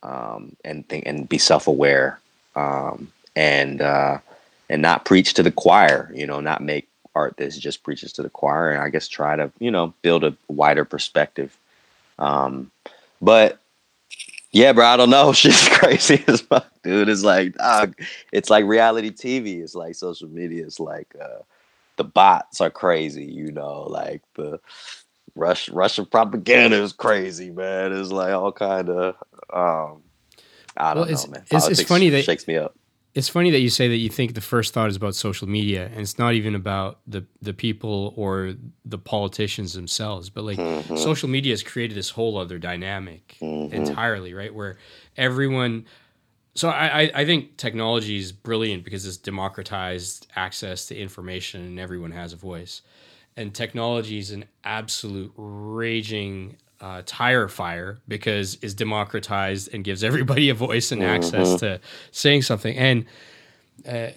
um, 0.02 0.56
and 0.64 0.88
think 0.88 1.06
and 1.06 1.28
be 1.28 1.38
self-aware 1.38 2.18
um, 2.56 3.12
and 3.36 3.80
uh, 3.80 4.18
and 4.68 4.82
not 4.82 5.04
preach 5.04 5.34
to 5.34 5.42
the 5.42 5.52
choir 5.52 6.10
you 6.14 6.26
know 6.26 6.40
not 6.40 6.62
make 6.62 6.88
art 7.14 7.36
that 7.36 7.50
just 7.52 7.82
preaches 7.82 8.12
to 8.12 8.22
the 8.22 8.30
choir 8.30 8.70
and 8.70 8.80
i 8.80 8.88
guess 8.88 9.08
try 9.08 9.36
to 9.36 9.50
you 9.58 9.70
know 9.70 9.94
build 10.02 10.24
a 10.24 10.36
wider 10.48 10.84
perspective. 10.84 11.56
Um, 12.18 12.70
but 13.22 13.59
yeah 14.53 14.72
bro 14.72 14.86
i 14.86 14.96
don't 14.96 15.11
know 15.11 15.32
shit's 15.34 15.68
crazy 15.68 16.22
as 16.26 16.40
fuck 16.40 16.66
dude 16.82 17.09
it's 17.09 17.22
like 17.22 17.55
dog, 17.55 17.94
it's 18.32 18.51
like 18.51 18.64
reality 18.64 19.11
tv 19.11 19.62
it's 19.62 19.74
like 19.74 19.94
social 19.94 20.28
media 20.28 20.64
it's 20.64 20.80
like 20.80 21.14
uh, 21.20 21.42
the 21.96 22.05
bots 22.05 22.61
are 22.61 22.70
crazy 22.70 23.24
you 23.24 23.53
know 23.53 23.82
like 23.82 24.22
the 24.34 24.61
Rush, 25.34 25.68
Russian 25.70 26.07
propaganda 26.07 26.82
is 26.82 26.92
crazy, 26.92 27.51
man. 27.51 27.92
It's 27.92 28.11
like 28.11 28.32
all 28.32 28.53
kind 28.53 28.88
of, 28.88 29.14
um, 29.53 30.03
I 30.76 30.94
don't 30.94 31.09
well, 31.09 31.26
know, 31.26 31.30
man. 31.30 31.44
It's, 31.51 31.68
it's, 31.68 31.82
funny 31.82 32.09
that 32.11 32.24
shakes 32.24 32.46
me 32.46 32.57
up. 32.57 32.74
It's 33.14 33.28
funny 33.28 33.50
that 33.50 33.58
you 33.58 33.70
say 33.70 33.88
that 33.88 33.96
you 33.96 34.08
think 34.08 34.34
the 34.34 34.40
first 34.40 34.72
thought 34.72 34.88
is 34.88 34.96
about 34.96 35.14
social 35.14 35.48
media, 35.48 35.86
and 35.86 36.00
it's 36.00 36.18
not 36.18 36.34
even 36.34 36.54
about 36.54 37.00
the 37.06 37.26
the 37.42 37.52
people 37.52 38.14
or 38.16 38.54
the 38.84 38.98
politicians 38.98 39.72
themselves. 39.72 40.30
But 40.30 40.44
like, 40.44 40.58
mm-hmm. 40.58 40.96
social 40.96 41.28
media 41.28 41.52
has 41.52 41.62
created 41.62 41.96
this 41.96 42.11
whole 42.11 42.36
other 42.36 42.58
dynamic 42.58 43.36
mm-hmm. 43.40 43.74
entirely, 43.74 44.34
right? 44.34 44.54
Where 44.54 44.78
everyone. 45.16 45.86
So 46.54 46.68
I, 46.68 47.11
I 47.14 47.24
think 47.24 47.56
technology 47.56 48.18
is 48.18 48.32
brilliant 48.32 48.84
because 48.84 49.06
it's 49.06 49.16
democratized 49.16 50.26
access 50.34 50.86
to 50.86 50.96
information, 50.96 51.62
and 51.62 51.78
everyone 51.78 52.11
has 52.11 52.32
a 52.32 52.36
voice 52.36 52.82
and 53.36 53.54
technology 53.54 54.18
is 54.18 54.30
an 54.30 54.44
absolute 54.64 55.32
raging 55.36 56.56
uh, 56.80 57.02
tire 57.04 57.48
fire 57.48 57.98
because 58.08 58.58
it's 58.62 58.74
democratized 58.74 59.72
and 59.72 59.84
gives 59.84 60.02
everybody 60.04 60.48
a 60.48 60.54
voice 60.54 60.92
and 60.92 61.02
access 61.02 61.48
mm-hmm. 61.48 61.56
to 61.58 61.80
saying 62.10 62.42
something. 62.42 62.76
And 62.76 63.04
uh, 63.86 64.10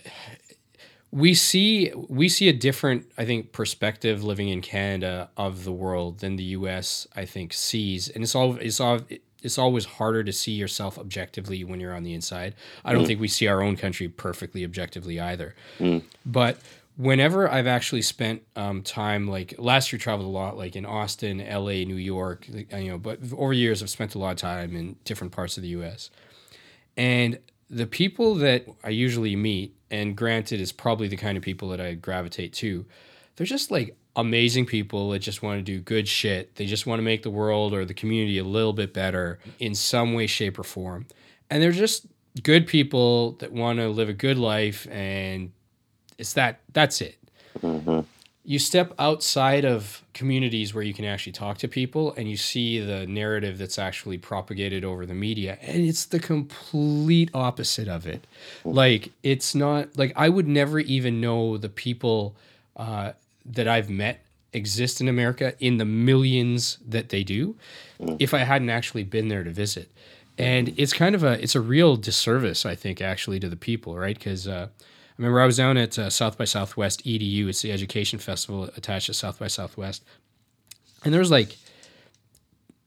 we 1.12 1.36
see 1.36 1.92
we 2.10 2.28
see 2.28 2.50
a 2.50 2.54
different, 2.54 3.06
I 3.18 3.26
think, 3.26 3.52
perspective 3.52 4.24
living 4.24 4.50
in 4.50 4.62
Canada 4.62 5.30
of 5.38 5.64
the 5.64 5.72
world 5.72 6.20
than 6.20 6.38
the 6.38 6.44
U.S. 6.44 7.08
I 7.16 7.26
think 7.26 7.54
sees, 7.54 8.10
and 8.10 8.24
it's 8.24 8.36
all 8.36 8.56
it's 8.58 8.80
all. 8.80 9.00
It's 9.44 9.58
always 9.58 9.84
harder 9.84 10.24
to 10.24 10.32
see 10.32 10.54
yourself 10.54 10.98
objectively 10.98 11.66
when 11.66 11.82
you're 11.82 11.94
on 11.94 12.04
the 12.04 12.14
inside. 12.14 12.56
I 12.86 12.94
don't 12.94 13.04
mm. 13.04 13.08
think 13.08 13.20
we 13.20 13.28
see 13.28 13.46
our 13.48 13.62
own 13.62 13.76
country 13.76 14.08
perfectly 14.08 14.64
objectively 14.64 15.20
either. 15.20 15.54
Mm. 15.80 16.04
But 16.26 16.60
whenever 16.96 17.50
I've 17.50 17.68
actually 17.68 18.02
spent 18.02 18.44
um, 18.56 18.82
time, 18.82 19.28
like 19.28 19.56
last 19.58 19.92
year, 19.92 20.00
traveled 20.00 20.28
a 20.28 20.32
lot, 20.32 20.58
like 20.58 20.76
in 20.76 20.86
Austin, 20.86 21.42
L.A., 21.42 21.86
New 21.86 21.96
York, 21.96 22.48
you 22.48 22.90
know. 22.90 22.98
But 22.98 23.20
over 23.36 23.54
years, 23.54 23.82
I've 23.82 23.90
spent 23.90 24.16
a 24.16 24.20
lot 24.20 24.32
of 24.32 24.38
time 24.38 24.76
in 24.76 24.96
different 25.04 25.34
parts 25.34 25.58
of 25.58 25.64
the 25.64 25.70
U.S. 25.70 26.10
And 26.96 27.40
the 27.70 27.88
people 27.88 28.36
that 28.36 28.66
I 28.84 28.90
usually 28.90 29.36
meet, 29.36 29.76
and 29.90 30.16
granted, 30.16 30.60
is 30.60 30.72
probably 30.72 31.08
the 31.08 31.18
kind 31.18 31.38
of 31.38 31.44
people 31.44 31.70
that 31.70 31.82
I 31.82 31.94
gravitate 31.96 32.54
to. 32.54 32.86
They're 33.36 33.48
just 33.48 33.72
like 33.72 33.98
amazing 34.16 34.68
people 34.68 35.10
that 35.10 35.20
just 35.20 35.42
want 35.42 35.58
to 35.58 35.64
do 35.64 35.80
good 35.80 36.08
shit. 36.08 36.56
They 36.56 36.68
just 36.68 36.86
want 36.86 37.00
to 37.00 37.04
make 37.04 37.24
the 37.24 37.32
world 37.32 37.74
or 37.74 37.84
the 37.84 37.96
community 37.96 38.38
a 38.38 38.44
little 38.44 38.74
bit 38.74 38.94
better 38.94 39.40
in 39.58 39.74
some 39.74 40.14
way, 40.14 40.28
shape, 40.28 40.60
or 40.60 40.64
form. 40.64 41.08
And 41.50 41.62
they're 41.62 41.72
just 41.72 42.06
good 42.44 42.68
people 42.68 43.34
that 43.34 43.52
want 43.52 43.80
to 43.80 43.90
live 43.90 44.10
a 44.10 44.14
good 44.14 44.38
life 44.38 44.88
and 44.92 45.52
it's 46.18 46.34
that 46.34 46.60
that's 46.72 47.02
it. 47.02 47.18
Mm-hmm. 47.60 48.02
You 48.46 48.60
step 48.60 48.94
outside 49.00 49.64
of 49.64 50.04
communities 50.14 50.74
where 50.74 50.84
you 50.84 50.94
can 50.94 51.06
actually 51.06 51.32
talk 51.32 51.58
to 51.60 51.68
people 51.68 52.14
and 52.16 52.30
you 52.30 52.36
see 52.36 52.80
the 52.80 53.08
narrative 53.08 53.58
that's 53.58 53.80
actually 53.80 54.18
propagated 54.18 54.84
over 54.84 55.06
the 55.06 55.14
media 55.14 55.58
and 55.62 55.82
it's 55.86 56.06
the 56.06 56.20
complete 56.20 57.30
opposite 57.34 57.88
of 57.88 58.06
it. 58.06 58.28
Mm-hmm. 58.60 58.72
Like 58.72 59.12
it's 59.24 59.56
not 59.56 59.98
like 59.98 60.12
I 60.16 60.30
would 60.30 60.48
never 60.48 60.80
even 60.80 61.22
know 61.22 61.58
the 61.58 61.70
people 61.70 62.36
uh, 62.76 63.14
that 63.46 63.68
I've 63.68 63.90
met 63.90 64.24
exist 64.54 65.02
in 65.02 65.08
America 65.08 65.54
in 65.60 65.78
the 65.78 65.86
millions 65.86 66.78
that 66.88 67.10
they 67.10 67.24
do 67.24 67.56
mm-hmm. 68.00 68.16
if 68.20 68.34
I 68.34 68.40
hadn't 68.40 68.70
actually 68.70 69.04
been 69.04 69.28
there 69.28 69.44
to 69.44 69.50
visit. 69.50 69.90
And 70.38 70.74
it's 70.78 70.94
kind 70.94 71.16
of 71.16 71.24
a 71.24 71.42
it's 71.42 71.56
a 71.56 71.62
real 71.62 71.96
disservice 71.96 72.66
I 72.66 72.76
think 72.76 73.02
actually 73.02 73.40
to 73.40 73.50
the 73.50 73.56
people, 73.56 73.96
right? 73.98 74.20
Cuz 74.20 74.48
uh, 74.48 74.68
remember 75.18 75.42
I 75.42 75.46
was 75.46 75.58
down 75.58 75.78
at 75.78 75.98
uh, 75.98 76.10
South 76.10 76.38
by 76.38 76.46
Southwest 76.46 77.04
EDU. 77.06 77.48
It's 77.48 77.62
the 77.62 77.72
education 77.72 78.20
festival 78.20 78.70
attached 78.76 79.08
to 79.08 79.14
South 79.14 79.40
by 79.40 79.48
Southwest. 79.48 80.04
And 81.04 81.14
there 81.14 81.20
was 81.20 81.32
like 81.32 81.58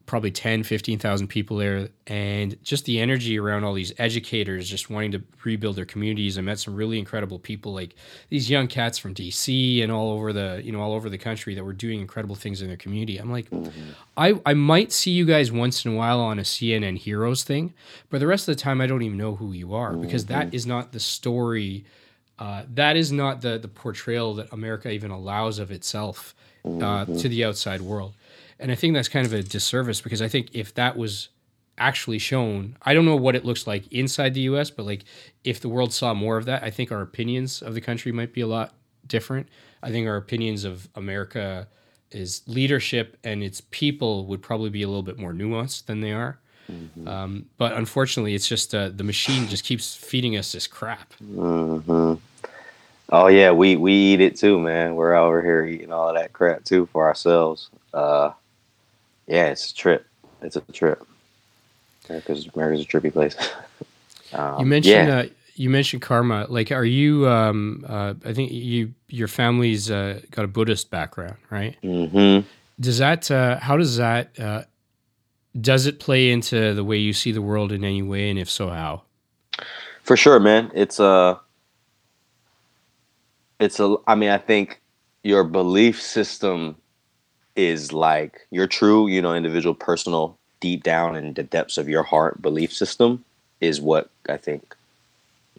probably 0.06 0.30
10, 0.30 0.62
15,000 0.62 1.26
people 1.26 1.56
there. 1.56 1.88
And 2.06 2.62
just 2.62 2.84
the 2.84 3.00
energy 3.00 3.38
around 3.38 3.64
all 3.64 3.74
these 3.74 3.92
educators 3.98 4.70
just 4.70 4.88
wanting 4.88 5.12
to 5.12 5.22
rebuild 5.44 5.76
their 5.76 5.84
communities. 5.84 6.38
I 6.38 6.42
met 6.42 6.58
some 6.58 6.76
really 6.76 6.98
incredible 6.98 7.38
people 7.38 7.74
like 7.74 7.94
these 8.28 8.48
young 8.48 8.68
cats 8.68 8.98
from 8.98 9.14
DC 9.14 9.82
and 9.82 9.90
all 9.90 10.10
over 10.10 10.32
the, 10.32 10.62
you 10.64 10.72
know, 10.72 10.80
all 10.80 10.94
over 10.94 11.10
the 11.10 11.18
country 11.18 11.54
that 11.56 11.64
were 11.64 11.72
doing 11.72 12.00
incredible 12.00 12.36
things 12.36 12.62
in 12.62 12.68
their 12.68 12.76
community. 12.76 13.18
I'm 13.18 13.32
like, 13.32 13.50
mm-hmm. 13.50 13.90
I, 14.16 14.40
I 14.46 14.54
might 14.54 14.92
see 14.92 15.10
you 15.10 15.26
guys 15.26 15.50
once 15.50 15.84
in 15.84 15.92
a 15.92 15.96
while 15.96 16.20
on 16.20 16.38
a 16.38 16.42
CNN 16.42 16.98
Heroes 16.98 17.42
thing, 17.42 17.74
but 18.08 18.20
the 18.20 18.26
rest 18.26 18.48
of 18.48 18.56
the 18.56 18.62
time 18.62 18.80
I 18.80 18.86
don't 18.86 19.02
even 19.02 19.18
know 19.18 19.34
who 19.34 19.52
you 19.52 19.74
are 19.74 19.92
because 19.94 20.24
mm-hmm. 20.24 20.34
that 20.34 20.54
is 20.54 20.66
not 20.66 20.92
the 20.92 21.00
story– 21.00 21.84
uh, 22.38 22.64
that 22.74 22.96
is 22.96 23.12
not 23.12 23.40
the 23.40 23.58
the 23.58 23.68
portrayal 23.68 24.34
that 24.34 24.52
America 24.52 24.90
even 24.90 25.10
allows 25.10 25.58
of 25.58 25.70
itself 25.70 26.34
uh, 26.64 26.68
mm-hmm. 26.68 27.16
to 27.16 27.28
the 27.28 27.44
outside 27.44 27.80
world, 27.80 28.14
and 28.58 28.70
I 28.70 28.74
think 28.74 28.94
that's 28.94 29.08
kind 29.08 29.26
of 29.26 29.32
a 29.32 29.42
disservice 29.42 30.00
because 30.00 30.22
I 30.22 30.28
think 30.28 30.50
if 30.52 30.74
that 30.74 30.96
was 30.96 31.28
actually 31.78 32.18
shown, 32.18 32.76
I 32.82 32.94
don't 32.94 33.04
know 33.04 33.16
what 33.16 33.36
it 33.36 33.44
looks 33.44 33.66
like 33.66 33.90
inside 33.92 34.34
the 34.34 34.40
U.S., 34.42 34.70
but 34.70 34.86
like 34.86 35.04
if 35.44 35.60
the 35.60 35.68
world 35.68 35.92
saw 35.92 36.14
more 36.14 36.36
of 36.36 36.46
that, 36.46 36.62
I 36.62 36.70
think 36.70 36.90
our 36.90 37.02
opinions 37.02 37.62
of 37.62 37.74
the 37.74 37.80
country 37.80 38.12
might 38.12 38.32
be 38.32 38.40
a 38.40 38.46
lot 38.46 38.74
different. 39.06 39.48
I 39.82 39.90
think 39.90 40.08
our 40.08 40.16
opinions 40.16 40.64
of 40.64 40.88
America 40.94 41.68
is 42.10 42.42
leadership 42.46 43.16
and 43.24 43.42
its 43.42 43.60
people 43.70 44.26
would 44.26 44.42
probably 44.42 44.70
be 44.70 44.82
a 44.82 44.86
little 44.86 45.02
bit 45.02 45.18
more 45.18 45.32
nuanced 45.32 45.86
than 45.86 46.00
they 46.00 46.12
are. 46.12 46.38
Mm-hmm. 46.70 47.08
Um, 47.08 47.46
but 47.58 47.72
unfortunately, 47.72 48.34
it's 48.34 48.48
just 48.48 48.74
uh, 48.74 48.88
the 48.88 49.04
machine 49.04 49.48
just 49.48 49.64
keeps 49.64 49.94
feeding 49.94 50.36
us 50.36 50.52
this 50.52 50.66
crap. 50.66 51.12
Mm-hmm. 51.22 52.14
Oh 53.10 53.28
yeah, 53.28 53.52
we 53.52 53.76
we 53.76 53.92
eat 53.92 54.20
it 54.20 54.36
too, 54.36 54.58
man. 54.58 54.96
We're 54.96 55.14
over 55.14 55.40
here 55.42 55.64
eating 55.64 55.92
all 55.92 56.08
of 56.08 56.16
that 56.16 56.32
crap 56.32 56.64
too 56.64 56.86
for 56.86 57.06
ourselves. 57.06 57.70
Uh, 57.94 58.32
yeah, 59.26 59.46
it's 59.46 59.70
a 59.70 59.74
trip. 59.74 60.06
It's 60.42 60.56
a 60.56 60.60
trip. 60.72 61.06
America's 62.08 62.48
America's 62.54 62.84
a 62.84 62.88
trippy 62.88 63.12
place. 63.12 63.36
um, 64.32 64.60
you 64.60 64.66
mentioned 64.66 65.08
yeah. 65.08 65.18
uh, 65.18 65.26
you 65.54 65.70
mentioned 65.70 66.02
karma. 66.02 66.46
Like, 66.48 66.72
are 66.72 66.84
you? 66.84 67.28
Um, 67.28 67.84
uh, 67.88 68.14
I 68.24 68.32
think 68.32 68.52
you 68.52 68.92
your 69.08 69.28
family's 69.28 69.90
uh, 69.90 70.20
got 70.30 70.44
a 70.44 70.48
Buddhist 70.48 70.90
background, 70.90 71.36
right? 71.50 71.76
Mm-hmm. 71.82 72.46
Does 72.80 72.98
that? 72.98 73.30
Uh, 73.30 73.58
how 73.58 73.76
does 73.76 73.96
that 73.96 74.38
uh, 74.38 74.64
does 75.60 75.86
it 75.86 76.00
play 76.00 76.30
into 76.30 76.74
the 76.74 76.84
way 76.84 76.96
you 76.96 77.12
see 77.12 77.32
the 77.32 77.42
world 77.42 77.72
in 77.72 77.84
any 77.84 78.02
way, 78.02 78.30
and 78.30 78.38
if 78.38 78.50
so, 78.50 78.68
how? 78.68 79.02
For 80.02 80.16
sure, 80.16 80.38
man. 80.38 80.70
It's 80.74 81.00
a, 81.00 81.40
it's 83.58 83.80
a. 83.80 83.96
I 84.06 84.14
mean, 84.14 84.30
I 84.30 84.38
think 84.38 84.80
your 85.22 85.44
belief 85.44 86.00
system 86.00 86.76
is 87.56 87.92
like 87.92 88.46
your 88.50 88.66
true, 88.66 89.08
you 89.08 89.20
know, 89.20 89.34
individual, 89.34 89.74
personal, 89.74 90.38
deep 90.60 90.82
down 90.82 91.16
in 91.16 91.32
the 91.34 91.42
depths 91.42 91.78
of 91.78 91.88
your 91.88 92.02
heart 92.02 92.40
belief 92.40 92.72
system 92.72 93.24
is 93.60 93.80
what 93.80 94.10
I 94.28 94.36
think 94.36 94.76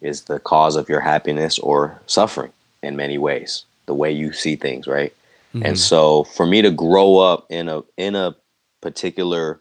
is 0.02 0.24
the 0.24 0.40
cause 0.40 0.76
of 0.76 0.90
your 0.90 1.00
happiness 1.02 1.58
or 1.60 2.00
suffering 2.06 2.52
in 2.84 2.96
many 2.96 3.18
ways. 3.18 3.66
The 3.88 3.94
way 3.94 4.12
you 4.12 4.34
see 4.34 4.56
things, 4.56 4.86
right? 4.86 5.14
Mm-hmm. 5.54 5.66
And 5.66 5.80
so, 5.80 6.26
for 6.26 6.46
me 6.46 6.62
to 6.62 6.72
grow 6.72 7.18
up 7.18 7.46
in 7.50 7.68
a 7.70 7.84
in 7.98 8.16
a 8.16 8.36
particular 8.82 9.60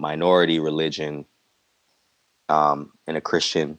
minority 0.00 0.58
religion 0.58 1.24
um, 2.48 2.92
in 3.06 3.16
a 3.16 3.20
Christian, 3.20 3.78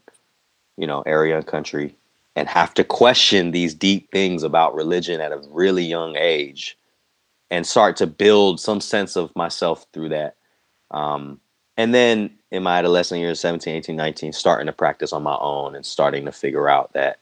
you 0.77 0.87
know, 0.87 1.01
area 1.01 1.35
and 1.35 1.45
country, 1.45 1.95
and 2.35 2.47
have 2.47 2.73
to 2.75 2.83
question 2.83 3.51
these 3.51 3.73
deep 3.73 4.11
things 4.11 4.43
about 4.43 4.75
religion 4.75 5.19
at 5.19 5.33
a 5.33 5.41
really 5.49 5.83
young 5.83 6.15
age, 6.15 6.77
and 7.49 7.67
start 7.67 7.97
to 7.97 8.07
build 8.07 8.59
some 8.59 8.79
sense 8.79 9.15
of 9.15 9.35
myself 9.35 9.85
through 9.91 10.09
that. 10.09 10.35
Um, 10.91 11.39
and 11.77 11.93
then 11.93 12.31
in 12.51 12.63
my 12.63 12.77
adolescent 12.77 13.21
years 13.21 13.39
17 13.39 13.75
18 13.75 13.95
19 13.95 14.33
starting 14.33 14.67
to 14.67 14.73
practice 14.73 15.13
on 15.13 15.23
my 15.23 15.37
own 15.39 15.75
and 15.75 15.85
starting 15.85 16.25
to 16.25 16.31
figure 16.31 16.69
out 16.69 16.93
that 16.93 17.19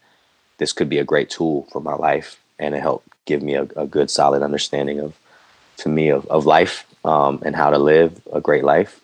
this 0.58 0.72
could 0.72 0.88
be 0.88 0.98
a 0.98 1.04
great 1.04 1.30
tool 1.30 1.66
for 1.72 1.80
my 1.80 1.94
life 1.94 2.38
and 2.58 2.74
it 2.74 2.80
helped 2.80 3.08
give 3.24 3.42
me 3.42 3.54
a, 3.54 3.62
a 3.76 3.86
good 3.86 4.10
solid 4.10 4.42
understanding 4.42 5.00
of 5.00 5.16
to 5.76 5.88
me 5.88 6.08
of, 6.08 6.26
of 6.26 6.46
life 6.46 6.84
um, 7.04 7.42
and 7.44 7.56
how 7.56 7.70
to 7.70 7.78
live 7.78 8.20
a 8.32 8.40
great 8.40 8.64
life 8.64 9.00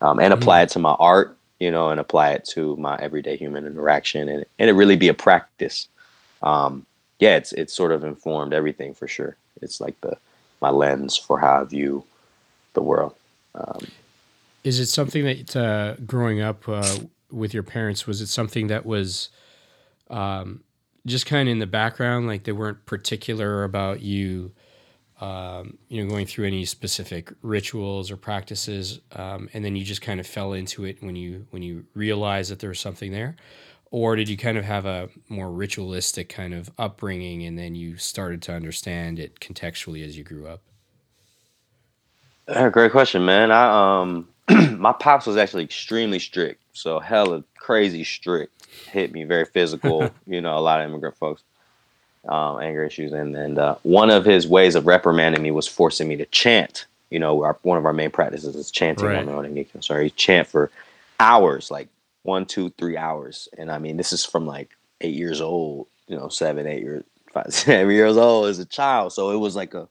um, 0.00 0.18
and 0.18 0.32
mm-hmm. 0.32 0.42
apply 0.42 0.62
it 0.62 0.68
to 0.70 0.78
my 0.78 0.92
art 0.92 1.36
you 1.58 1.70
know 1.70 1.90
and 1.90 2.00
apply 2.00 2.30
it 2.30 2.44
to 2.44 2.76
my 2.76 2.96
everyday 2.98 3.36
human 3.36 3.66
interaction 3.66 4.28
and, 4.28 4.44
and 4.58 4.70
it 4.70 4.72
really 4.72 4.96
be 4.96 5.08
a 5.08 5.14
practice. 5.14 5.88
Um, 6.42 6.86
yeah 7.18 7.36
it's 7.36 7.52
it's 7.52 7.74
sort 7.74 7.92
of 7.92 8.04
informed 8.04 8.52
everything 8.52 8.94
for 8.94 9.06
sure. 9.06 9.36
It's 9.60 9.80
like 9.80 10.00
the 10.00 10.16
my 10.60 10.70
lens 10.70 11.16
for 11.16 11.38
how 11.38 11.62
i 11.62 11.64
view 11.64 12.04
the 12.74 12.82
world 12.82 13.14
um, 13.54 13.80
is 14.62 14.78
it 14.78 14.86
something 14.86 15.24
that 15.24 15.56
uh, 15.56 15.94
growing 16.06 16.42
up 16.42 16.68
uh, 16.68 16.98
with 17.30 17.54
your 17.54 17.62
parents 17.62 18.06
was 18.06 18.20
it 18.20 18.26
something 18.26 18.66
that 18.66 18.84
was 18.84 19.30
um, 20.10 20.62
just 21.06 21.26
kind 21.26 21.48
of 21.48 21.52
in 21.52 21.58
the 21.58 21.66
background, 21.66 22.26
like 22.26 22.44
they 22.44 22.52
weren't 22.52 22.84
particular 22.84 23.64
about 23.64 24.02
you, 24.02 24.52
um, 25.20 25.76
you 25.88 26.02
know, 26.02 26.10
going 26.10 26.26
through 26.26 26.46
any 26.46 26.64
specific 26.64 27.32
rituals 27.42 28.10
or 28.10 28.16
practices, 28.16 29.00
um, 29.12 29.48
and 29.52 29.64
then 29.64 29.76
you 29.76 29.84
just 29.84 30.00
kind 30.00 30.18
of 30.18 30.26
fell 30.26 30.54
into 30.54 30.84
it 30.84 31.02
when 31.02 31.14
you 31.14 31.46
when 31.50 31.62
you 31.62 31.84
realized 31.94 32.50
that 32.50 32.58
there 32.60 32.70
was 32.70 32.80
something 32.80 33.12
there, 33.12 33.36
or 33.90 34.16
did 34.16 34.28
you 34.28 34.36
kind 34.36 34.56
of 34.56 34.64
have 34.64 34.86
a 34.86 35.10
more 35.28 35.50
ritualistic 35.50 36.28
kind 36.30 36.54
of 36.54 36.70
upbringing, 36.78 37.44
and 37.44 37.58
then 37.58 37.74
you 37.74 37.96
started 37.96 38.40
to 38.42 38.52
understand 38.52 39.18
it 39.18 39.40
contextually 39.40 40.04
as 40.04 40.16
you 40.16 40.24
grew 40.24 40.46
up? 40.46 40.62
Uh, 42.48 42.68
great 42.70 42.90
question, 42.90 43.24
man. 43.24 43.50
I 43.50 44.00
um 44.00 44.28
my 44.78 44.92
pops 44.92 45.26
was 45.26 45.36
actually 45.36 45.64
extremely 45.64 46.18
strict, 46.18 46.62
so 46.72 46.98
hella 46.98 47.44
crazy 47.58 48.04
strict. 48.04 48.66
Hit 48.90 49.12
me 49.12 49.24
very 49.24 49.44
physical. 49.44 50.10
you 50.26 50.40
know, 50.40 50.56
a 50.56 50.60
lot 50.60 50.80
of 50.80 50.88
immigrant 50.88 51.16
folks, 51.18 51.42
um, 52.28 52.60
anger 52.60 52.84
issues, 52.84 53.12
and 53.12 53.36
and 53.36 53.58
uh, 53.58 53.76
one 53.82 54.10
of 54.10 54.24
his 54.24 54.46
ways 54.46 54.74
of 54.74 54.86
reprimanding 54.86 55.42
me 55.42 55.50
was 55.50 55.66
forcing 55.66 56.08
me 56.08 56.16
to 56.16 56.26
chant. 56.26 56.86
You 57.10 57.18
know, 57.18 57.42
our, 57.42 57.58
one 57.62 57.78
of 57.78 57.86
our 57.86 57.92
main 57.92 58.10
practices 58.10 58.54
is 58.54 58.70
chanting 58.70 59.06
right. 59.06 59.26
on 59.26 59.54
the 59.54 59.66
Sorry, 59.80 60.10
chant 60.10 60.46
for 60.46 60.70
hours, 61.18 61.70
like 61.70 61.88
one, 62.22 62.46
two, 62.46 62.70
three 62.70 62.96
hours. 62.96 63.48
And 63.58 63.70
I 63.70 63.78
mean, 63.78 63.96
this 63.96 64.12
is 64.12 64.24
from 64.24 64.46
like 64.46 64.70
eight 65.00 65.14
years 65.14 65.40
old. 65.40 65.86
You 66.06 66.16
know, 66.16 66.28
seven, 66.28 66.66
eight 66.66 66.82
years, 66.82 67.04
five, 67.32 67.46
seven 67.54 67.92
years 67.92 68.16
old 68.16 68.48
as 68.48 68.58
a 68.58 68.64
child. 68.64 69.12
So 69.12 69.30
it 69.30 69.38
was 69.38 69.56
like 69.56 69.74
a 69.74 69.88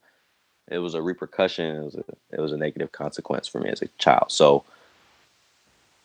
it 0.70 0.78
was 0.78 0.94
a 0.94 1.02
repercussion. 1.02 1.76
It 1.76 1.84
was 1.84 1.94
a, 1.96 2.04
it 2.32 2.40
was 2.40 2.52
a 2.52 2.56
negative 2.56 2.92
consequence 2.92 3.48
for 3.48 3.60
me 3.60 3.70
as 3.70 3.82
a 3.82 3.88
child. 3.98 4.30
So, 4.30 4.64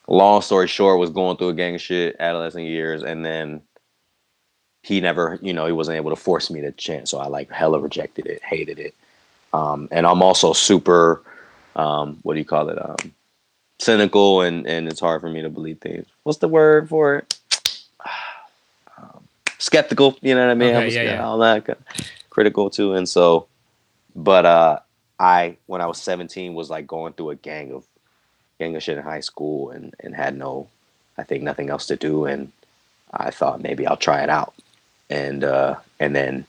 long 0.07 0.41
story 0.41 0.67
short, 0.67 0.99
was 0.99 1.11
going 1.11 1.37
through 1.37 1.49
a 1.49 1.53
gang 1.53 1.75
of 1.75 1.81
shit 1.81 2.15
adolescent 2.19 2.65
years, 2.65 3.03
and 3.03 3.23
then 3.23 3.61
he 4.85 5.01
never, 5.01 5.39
you 5.41 5.53
know, 5.53 5.65
he 5.65 5.71
wasn't 5.71 5.97
able 5.97 6.11
to 6.11 6.15
force 6.15 6.49
me 6.51 6.61
to 6.61 6.71
chant. 6.73 7.09
So 7.09 7.17
I 7.17 7.27
like 7.27 7.49
hella 7.49 7.79
rejected 7.79 8.27
it, 8.27 8.41
hated 8.43 8.79
it. 8.79 8.93
Um, 9.53 9.87
and 9.91 10.05
I'm 10.05 10.21
also 10.21 10.53
super, 10.53 11.21
um, 11.75 12.19
what 12.23 12.33
do 12.33 12.39
you 12.39 12.45
call 12.45 12.69
it? 12.69 12.77
Um, 12.77 13.13
cynical, 13.79 14.41
and 14.41 14.67
and 14.67 14.87
it's 14.87 14.99
hard 14.99 15.21
for 15.21 15.29
me 15.29 15.41
to 15.41 15.49
believe 15.49 15.79
things. 15.79 16.05
What's 16.23 16.39
the 16.39 16.47
word 16.47 16.89
for 16.89 17.17
it? 17.17 17.39
Um, 18.97 19.27
skeptical. 19.57 20.17
You 20.21 20.35
know 20.35 20.45
what 20.45 20.51
I 20.51 20.53
mean? 20.53 20.75
Okay, 20.75 20.93
yeah, 20.93 21.01
yeah. 21.01 21.25
All 21.25 21.37
that 21.39 21.77
critical 22.29 22.69
too, 22.69 22.93
and 22.93 23.09
so 23.09 23.47
but 24.15 24.45
uh, 24.45 24.79
I, 25.19 25.57
when 25.65 25.81
I 25.81 25.87
was 25.87 26.01
17, 26.01 26.53
was 26.53 26.69
like 26.69 26.87
going 26.87 27.13
through 27.13 27.31
a 27.31 27.35
gang 27.35 27.71
of 27.71 27.83
gang 28.57 28.75
of 28.75 28.83
shit 28.83 28.97
in 28.97 29.03
high 29.03 29.19
school 29.19 29.69
and, 29.71 29.93
and 29.99 30.15
had 30.15 30.37
no, 30.37 30.67
I 31.17 31.23
think 31.23 31.43
nothing 31.43 31.69
else 31.69 31.87
to 31.87 31.97
do. 31.97 32.25
And 32.25 32.51
I 33.11 33.31
thought 33.31 33.61
maybe 33.61 33.85
I'll 33.85 33.97
try 33.97 34.23
it 34.23 34.29
out. 34.29 34.53
And, 35.09 35.43
uh, 35.43 35.75
and 35.99 36.15
then, 36.15 36.45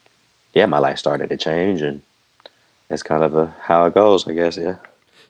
yeah, 0.55 0.67
my 0.67 0.79
life 0.79 0.99
started 0.99 1.29
to 1.29 1.37
change 1.37 1.83
and 1.83 2.03
that's 2.89 3.03
kind 3.03 3.23
of 3.23 3.35
a, 3.35 3.55
how 3.61 3.85
it 3.87 3.95
goes, 3.95 4.27
I 4.27 4.33
guess. 4.33 4.57
Yeah. 4.57 4.77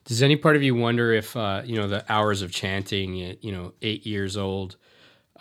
Does 0.05 0.22
any 0.22 0.37
part 0.37 0.57
of 0.57 0.62
you 0.62 0.74
wonder 0.74 1.12
if, 1.12 1.37
uh, 1.37 1.62
you 1.64 1.77
know, 1.77 1.89
the 1.89 2.05
hours 2.12 2.43
of 2.43 2.53
chanting, 2.53 3.14
you 3.14 3.53
know, 3.53 3.72
eight 3.83 4.07
years 4.07 4.37
old, 4.37 4.77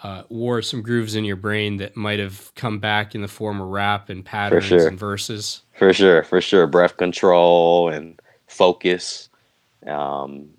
uh, 0.03 0.23
wore 0.29 0.61
some 0.61 0.81
grooves 0.81 1.15
in 1.15 1.23
your 1.23 1.36
brain 1.36 1.77
that 1.77 1.95
might 1.95 2.19
have 2.19 2.51
come 2.55 2.79
back 2.79 3.15
in 3.15 3.21
the 3.21 3.27
form 3.27 3.61
of 3.61 3.67
rap 3.67 4.09
and 4.09 4.25
patterns 4.25 4.65
sure. 4.65 4.88
and 4.88 4.99
verses. 4.99 5.61
For 5.77 5.93
sure, 5.93 6.23
for 6.23 6.41
sure. 6.41 6.67
Breath 6.67 6.97
control 6.97 7.89
and 7.89 8.19
focus, 8.47 9.29
um, 9.88 10.49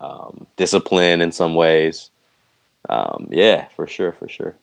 um, 0.00 0.46
discipline 0.56 1.20
in 1.20 1.30
some 1.30 1.54
ways. 1.54 2.10
Um, 2.88 3.28
yeah, 3.30 3.68
for 3.76 3.86
sure, 3.86 4.12
for 4.12 4.28
sure. 4.28 4.56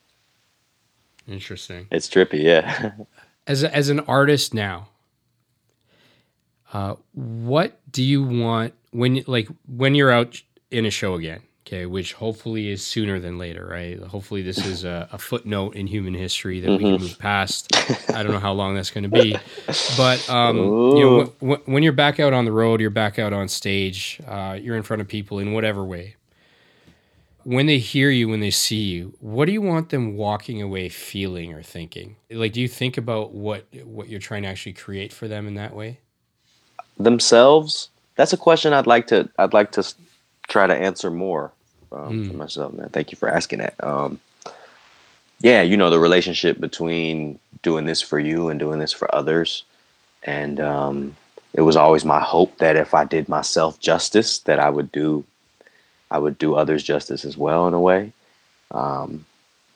Interesting. 1.28 1.86
It's 1.90 2.08
trippy, 2.08 2.42
yeah. 2.42 2.92
as 3.46 3.62
a, 3.62 3.74
as 3.74 3.88
an 3.88 4.00
artist 4.00 4.54
now, 4.54 4.88
uh, 6.72 6.96
what 7.12 7.80
do 7.90 8.02
you 8.02 8.22
want 8.22 8.74
when 8.90 9.22
like 9.26 9.48
when 9.66 9.94
you're 9.94 10.10
out 10.10 10.42
in 10.70 10.86
a 10.86 10.90
show 10.90 11.14
again? 11.14 11.42
okay, 11.68 11.84
which 11.84 12.14
hopefully 12.14 12.70
is 12.70 12.82
sooner 12.82 13.20
than 13.20 13.36
later, 13.36 13.66
right? 13.70 14.00
Hopefully, 14.00 14.42
this 14.42 14.64
is 14.64 14.84
a, 14.84 15.08
a 15.12 15.18
footnote 15.18 15.76
in 15.76 15.86
human 15.86 16.14
history 16.14 16.60
that 16.60 16.68
mm-hmm. 16.68 16.76
we 16.76 16.84
can 16.84 16.94
mm-hmm. 16.94 17.02
move 17.02 17.18
past. 17.18 17.68
I 18.10 18.22
don't 18.22 18.32
know 18.32 18.38
how 18.38 18.52
long 18.52 18.74
that's 18.74 18.90
going 18.90 19.04
to 19.04 19.10
be, 19.10 19.36
but 19.96 20.28
um, 20.30 20.56
you 20.56 21.00
know, 21.00 21.32
w- 21.40 21.62
when 21.66 21.82
you're 21.82 21.92
back 21.92 22.18
out 22.18 22.32
on 22.32 22.46
the 22.46 22.52
road, 22.52 22.80
you're 22.80 22.90
back 22.90 23.18
out 23.18 23.32
on 23.32 23.48
stage, 23.48 24.20
uh, 24.26 24.58
you're 24.60 24.76
in 24.76 24.82
front 24.82 25.02
of 25.02 25.08
people 25.08 25.38
in 25.38 25.52
whatever 25.52 25.84
way. 25.84 26.16
When 27.48 27.64
they 27.64 27.78
hear 27.78 28.10
you, 28.10 28.28
when 28.28 28.40
they 28.40 28.50
see 28.50 28.82
you, 28.82 29.14
what 29.20 29.46
do 29.46 29.52
you 29.52 29.62
want 29.62 29.88
them 29.88 30.18
walking 30.18 30.60
away 30.60 30.90
feeling 30.90 31.54
or 31.54 31.62
thinking? 31.62 32.16
Like, 32.30 32.52
do 32.52 32.60
you 32.60 32.68
think 32.68 32.98
about 32.98 33.32
what 33.32 33.64
what 33.84 34.10
you're 34.10 34.20
trying 34.20 34.42
to 34.42 34.48
actually 34.48 34.74
create 34.74 35.14
for 35.14 35.28
them 35.28 35.48
in 35.48 35.54
that 35.54 35.74
way? 35.74 36.00
Themselves. 36.98 37.88
That's 38.16 38.34
a 38.34 38.36
question 38.36 38.74
I'd 38.74 38.86
like 38.86 39.06
to 39.06 39.30
I'd 39.38 39.54
like 39.54 39.72
to 39.72 39.94
try 40.46 40.66
to 40.66 40.74
answer 40.74 41.10
more 41.10 41.50
um, 41.90 42.24
mm. 42.24 42.28
for 42.28 42.36
myself, 42.36 42.74
man. 42.74 42.90
Thank 42.90 43.12
you 43.12 43.16
for 43.16 43.30
asking 43.30 43.60
that. 43.60 43.82
Um, 43.82 44.20
yeah, 45.40 45.62
you 45.62 45.78
know 45.78 45.88
the 45.88 45.98
relationship 45.98 46.60
between 46.60 47.38
doing 47.62 47.86
this 47.86 48.02
for 48.02 48.18
you 48.18 48.50
and 48.50 48.60
doing 48.60 48.78
this 48.78 48.92
for 48.92 49.08
others, 49.14 49.64
and 50.22 50.60
um, 50.60 51.16
it 51.54 51.62
was 51.62 51.76
always 51.76 52.04
my 52.04 52.20
hope 52.20 52.58
that 52.58 52.76
if 52.76 52.92
I 52.92 53.06
did 53.06 53.26
myself 53.26 53.80
justice, 53.80 54.40
that 54.40 54.58
I 54.58 54.68
would 54.68 54.92
do, 54.92 55.24
I 56.10 56.18
would 56.18 56.38
do 56.38 56.54
others 56.54 56.82
justice 56.82 57.24
as 57.24 57.36
well 57.36 57.68
in 57.68 57.74
a 57.74 57.80
way. 57.80 58.12
Um, 58.70 59.26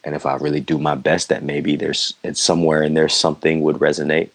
and 0.05 0.15
if 0.15 0.27
I 0.27 0.37
really 0.37 0.61
do 0.61 0.79
my 0.79 0.95
best, 0.95 1.29
that 1.29 1.43
maybe 1.43 1.77
there's 1.77 2.15
it's 2.25 2.41
somewhere 2.41 2.83
in 2.83 2.95
there 2.95 3.09
something 3.09 3.63
would 3.63 3.77
resonate 3.77 4.31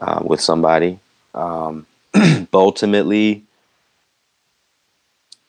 uh, 0.00 0.22
with 0.24 0.40
somebody. 0.40 0.98
Um, 1.34 1.86
but 2.12 2.54
ultimately, 2.54 3.44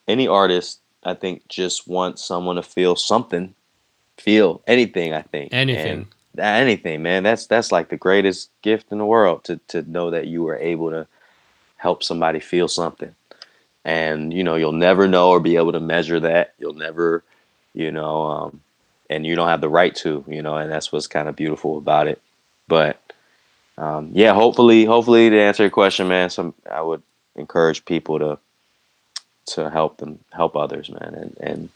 any 0.08 0.28
artist 0.28 0.80
I 1.04 1.16
think 1.16 1.48
just 1.48 1.88
want 1.88 2.20
someone 2.20 2.58
to 2.58 2.64
feel 2.64 2.96
something, 2.96 3.56
feel 4.18 4.62
anything. 4.68 5.14
I 5.14 5.24
think 5.24 5.54
anything, 5.54 6.08
and 6.38 6.40
anything, 6.40 7.02
man. 7.02 7.24
That's 7.24 7.48
that's 7.48 7.72
like 7.72 7.90
the 7.90 7.98
greatest 7.98 8.50
gift 8.62 8.92
in 8.92 9.00
the 9.00 9.06
world 9.06 9.44
to 9.46 9.60
to 9.70 9.82
know 9.90 10.12
that 10.12 10.28
you 10.28 10.44
were 10.44 10.58
able 10.58 10.92
to 10.92 11.08
help 11.78 12.04
somebody 12.04 12.40
feel 12.40 12.68
something. 12.68 13.16
And 13.84 14.34
you 14.34 14.44
know, 14.44 14.56
you'll 14.56 14.72
never 14.72 15.08
know 15.08 15.30
or 15.30 15.40
be 15.40 15.56
able 15.56 15.72
to 15.72 15.80
measure 15.80 16.20
that. 16.20 16.54
You'll 16.60 16.74
never, 16.74 17.24
you 17.74 17.92
know, 17.92 18.24
um, 18.24 18.62
and 19.10 19.26
you 19.26 19.36
don't 19.36 19.48
have 19.48 19.62
the 19.62 19.70
right 19.70 19.96
to, 19.98 20.24
you 20.28 20.42
know, 20.42 20.56
and 20.56 20.72
that's 20.72 20.92
what's 20.92 21.08
kind 21.08 21.28
of 21.28 21.36
beautiful 21.36 21.78
about 21.78 22.08
it. 22.08 22.22
But 22.68 23.02
um, 23.78 24.12
yeah, 24.14 24.34
hopefully, 24.34 24.86
hopefully 24.86 25.30
to 25.30 25.40
answer 25.40 25.64
your 25.64 25.72
question, 25.72 26.08
man, 26.08 26.30
some 26.30 26.54
I 26.70 26.82
would 26.82 27.02
encourage 27.36 27.86
people 27.86 28.20
to 28.20 28.40
to 29.48 29.70
help 29.70 29.98
them 29.98 30.20
help 30.32 30.56
others, 30.56 30.90
man, 30.90 31.14
and 31.16 31.38
and 31.40 31.70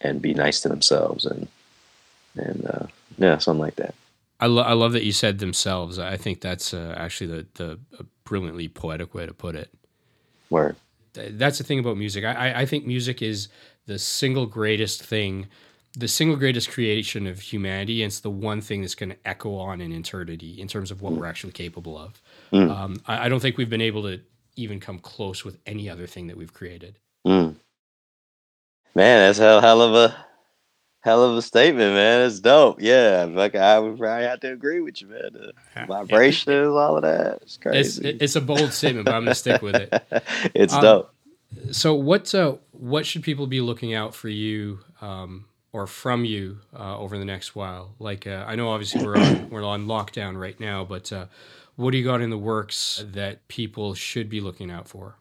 and 0.00 0.22
be 0.22 0.34
nice 0.34 0.60
to 0.60 0.68
themselves 0.68 1.26
and 1.26 1.48
and 2.36 2.66
uh, 2.66 2.86
yeah, 3.18 3.38
something 3.38 3.60
like 3.60 3.76
that. 3.76 3.94
I, 4.38 4.46
lo- 4.46 4.62
I 4.62 4.72
love 4.72 4.92
that 4.92 5.04
you 5.04 5.12
said 5.12 5.38
themselves. 5.38 5.98
I 5.98 6.16
think 6.16 6.40
that's 6.40 6.72
uh, 6.72 6.94
actually 6.96 7.26
the 7.26 7.46
the 7.54 7.78
brilliantly 8.24 8.68
poetic 8.68 9.14
way 9.14 9.26
to 9.26 9.34
put 9.34 9.54
it. 9.54 9.70
Word. 10.48 10.76
That's 11.14 11.58
the 11.58 11.64
thing 11.64 11.78
about 11.78 11.96
music. 11.96 12.24
I, 12.24 12.60
I 12.60 12.66
think 12.66 12.86
music 12.86 13.22
is 13.22 13.48
the 13.86 13.98
single 13.98 14.46
greatest 14.46 15.02
thing, 15.02 15.48
the 15.96 16.08
single 16.08 16.36
greatest 16.36 16.70
creation 16.70 17.26
of 17.26 17.40
humanity, 17.40 18.02
and 18.02 18.10
it's 18.10 18.20
the 18.20 18.30
one 18.30 18.60
thing 18.60 18.80
that's 18.82 18.94
going 18.94 19.10
to 19.10 19.16
echo 19.24 19.56
on 19.56 19.80
in 19.80 19.92
eternity 19.92 20.60
in 20.60 20.68
terms 20.68 20.90
of 20.90 21.02
what 21.02 21.12
we're 21.12 21.26
actually 21.26 21.52
capable 21.52 21.98
of. 21.98 22.20
Mm. 22.52 22.70
Um, 22.70 23.02
I, 23.06 23.26
I 23.26 23.28
don't 23.28 23.40
think 23.40 23.56
we've 23.56 23.70
been 23.70 23.80
able 23.80 24.02
to 24.02 24.20
even 24.56 24.80
come 24.80 24.98
close 24.98 25.44
with 25.44 25.58
any 25.66 25.88
other 25.88 26.06
thing 26.06 26.26
that 26.28 26.36
we've 26.36 26.52
created. 26.52 26.98
Mm. 27.26 27.56
Man, 28.94 29.28
that's 29.28 29.38
a 29.38 29.60
hell 29.60 29.82
of 29.82 29.94
a 29.94 30.16
hell 31.00 31.24
of 31.24 31.36
a 31.36 31.42
statement, 31.42 31.94
man. 31.94 32.26
It's 32.26 32.40
dope. 32.40 32.80
Yeah, 32.80 33.26
like 33.28 33.54
I 33.54 33.78
would 33.78 33.98
probably 33.98 34.24
have 34.24 34.40
to 34.40 34.52
agree 34.52 34.80
with 34.80 35.00
you, 35.00 35.08
man. 35.08 35.30
The 35.32 35.52
vibrations, 35.86 36.68
all 36.68 36.96
of 36.96 37.02
that. 37.02 37.40
It's 37.42 37.56
crazy. 37.56 38.08
It's, 38.08 38.22
it's 38.22 38.36
a 38.36 38.40
bold 38.40 38.72
statement, 38.72 39.06
but 39.06 39.14
I'm 39.14 39.24
gonna 39.24 39.34
stick 39.34 39.62
with 39.62 39.76
it. 39.76 40.02
it's 40.54 40.74
um, 40.74 40.82
dope. 40.82 41.14
So 41.72 41.94
what 41.94 42.34
uh, 42.34 42.56
what 42.72 43.06
should 43.06 43.22
people 43.22 43.46
be 43.46 43.60
looking 43.60 43.94
out 43.94 44.14
for 44.14 44.28
you 44.28 44.80
um, 45.00 45.46
or 45.72 45.86
from 45.86 46.24
you 46.24 46.58
uh, 46.78 46.98
over 46.98 47.18
the 47.18 47.24
next 47.24 47.54
while? 47.54 47.94
Like, 47.98 48.26
uh, 48.26 48.44
I 48.46 48.56
know 48.56 48.70
obviously 48.70 49.04
we're 49.04 49.16
on, 49.16 49.48
we're 49.50 49.64
on 49.64 49.86
lockdown 49.86 50.40
right 50.40 50.58
now, 50.60 50.84
but 50.84 51.12
uh, 51.12 51.26
what 51.76 51.92
do 51.92 51.98
you 51.98 52.04
got 52.04 52.20
in 52.20 52.30
the 52.30 52.38
works 52.38 53.04
that 53.12 53.46
people 53.48 53.94
should 53.94 54.28
be 54.28 54.40
looking 54.40 54.70
out 54.70 54.88
for? 54.88 55.16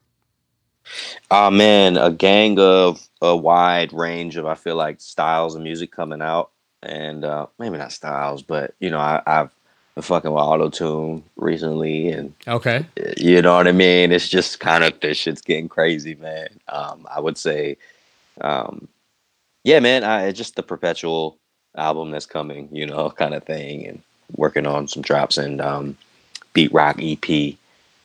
Oh 1.31 1.49
man, 1.51 1.97
a 1.97 2.11
gang 2.11 2.59
of 2.59 3.07
a 3.21 3.35
wide 3.35 3.93
range 3.93 4.37
of 4.37 4.45
I 4.45 4.55
feel 4.55 4.75
like 4.75 5.01
styles 5.01 5.55
of 5.55 5.61
music 5.61 5.91
coming 5.91 6.21
out, 6.21 6.51
and 6.83 7.23
uh, 7.25 7.47
maybe 7.59 7.77
not 7.77 7.91
styles, 7.91 8.41
but 8.41 8.73
you 8.79 8.89
know 8.89 8.99
I, 8.99 9.21
I've 9.25 9.49
been 9.95 10.03
fucking 10.03 10.31
with 10.31 10.41
auto 10.41 10.69
tune 10.69 11.23
recently, 11.35 12.09
and 12.09 12.33
Okay. 12.47 12.85
you 13.17 13.41
know 13.41 13.55
what 13.55 13.67
I 13.67 13.71
mean. 13.71 14.11
It's 14.11 14.29
just 14.29 14.59
kind 14.59 14.83
of 14.83 14.99
this 14.99 15.17
shit's 15.17 15.41
getting 15.41 15.69
crazy, 15.69 16.15
man. 16.15 16.49
Um, 16.69 17.05
I 17.13 17.19
would 17.19 17.37
say, 17.37 17.77
um, 18.41 18.87
yeah, 19.63 19.79
man. 19.79 20.03
I 20.03 20.25
it's 20.27 20.37
just 20.37 20.55
the 20.55 20.63
perpetual 20.63 21.37
album 21.75 22.11
that's 22.11 22.25
coming, 22.25 22.69
you 22.71 22.85
know, 22.85 23.09
kind 23.17 23.33
of 23.33 23.43
thing, 23.43 23.85
and 23.85 24.01
working 24.35 24.65
on 24.65 24.87
some 24.87 25.01
drops 25.03 25.37
and 25.37 25.59
um, 25.61 25.97
beat 26.53 26.71
rock 26.73 26.97
EP 27.01 27.55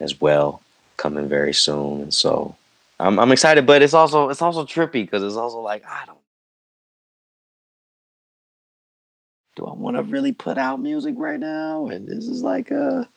as 0.01 0.21
well 0.21 0.61
coming 0.97 1.29
very 1.29 1.55
soon, 1.55 2.01
and 2.03 2.15
so 2.15 2.57
I'm 3.01 3.19
I'm 3.21 3.33
excited, 3.33 3.67
but 3.67 3.83
it's 3.83 3.95
also 3.95 4.31
it's 4.31 4.43
also 4.43 4.65
trippy 4.65 5.05
because 5.05 5.23
it's 5.23 5.37
also 5.37 5.61
like 5.61 5.85
I 5.87 6.05
don't. 6.07 6.19
Do 9.57 9.67
I 9.67 9.75
want 9.75 9.97
to 9.97 10.03
really 10.05 10.33
put 10.33 10.59
out 10.59 10.81
music 10.81 11.15
right 11.19 11.41
now? 11.41 11.87
And 11.89 12.09
this 12.09 12.27
is 12.29 12.43
like 12.43 12.71
a, 12.71 13.09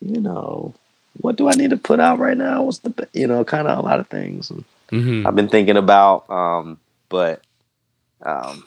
you 0.00 0.20
know, 0.20 0.74
what 1.20 1.36
do 1.36 1.48
I 1.48 1.54
need 1.54 1.70
to 1.70 1.76
put 1.78 2.00
out 2.00 2.18
right 2.18 2.36
now? 2.36 2.62
What's 2.64 2.78
the, 2.80 3.08
you 3.14 3.26
know, 3.26 3.44
kind 3.44 3.68
of 3.68 3.78
a 3.78 3.82
lot 3.82 4.00
of 4.00 4.08
things 4.08 4.50
and 4.50 4.64
hmm 4.90 5.26
I've 5.26 5.36
been 5.36 5.48
thinking 5.48 5.76
about. 5.78 6.30
Um, 6.30 6.78
but, 7.10 7.42
um, 8.22 8.64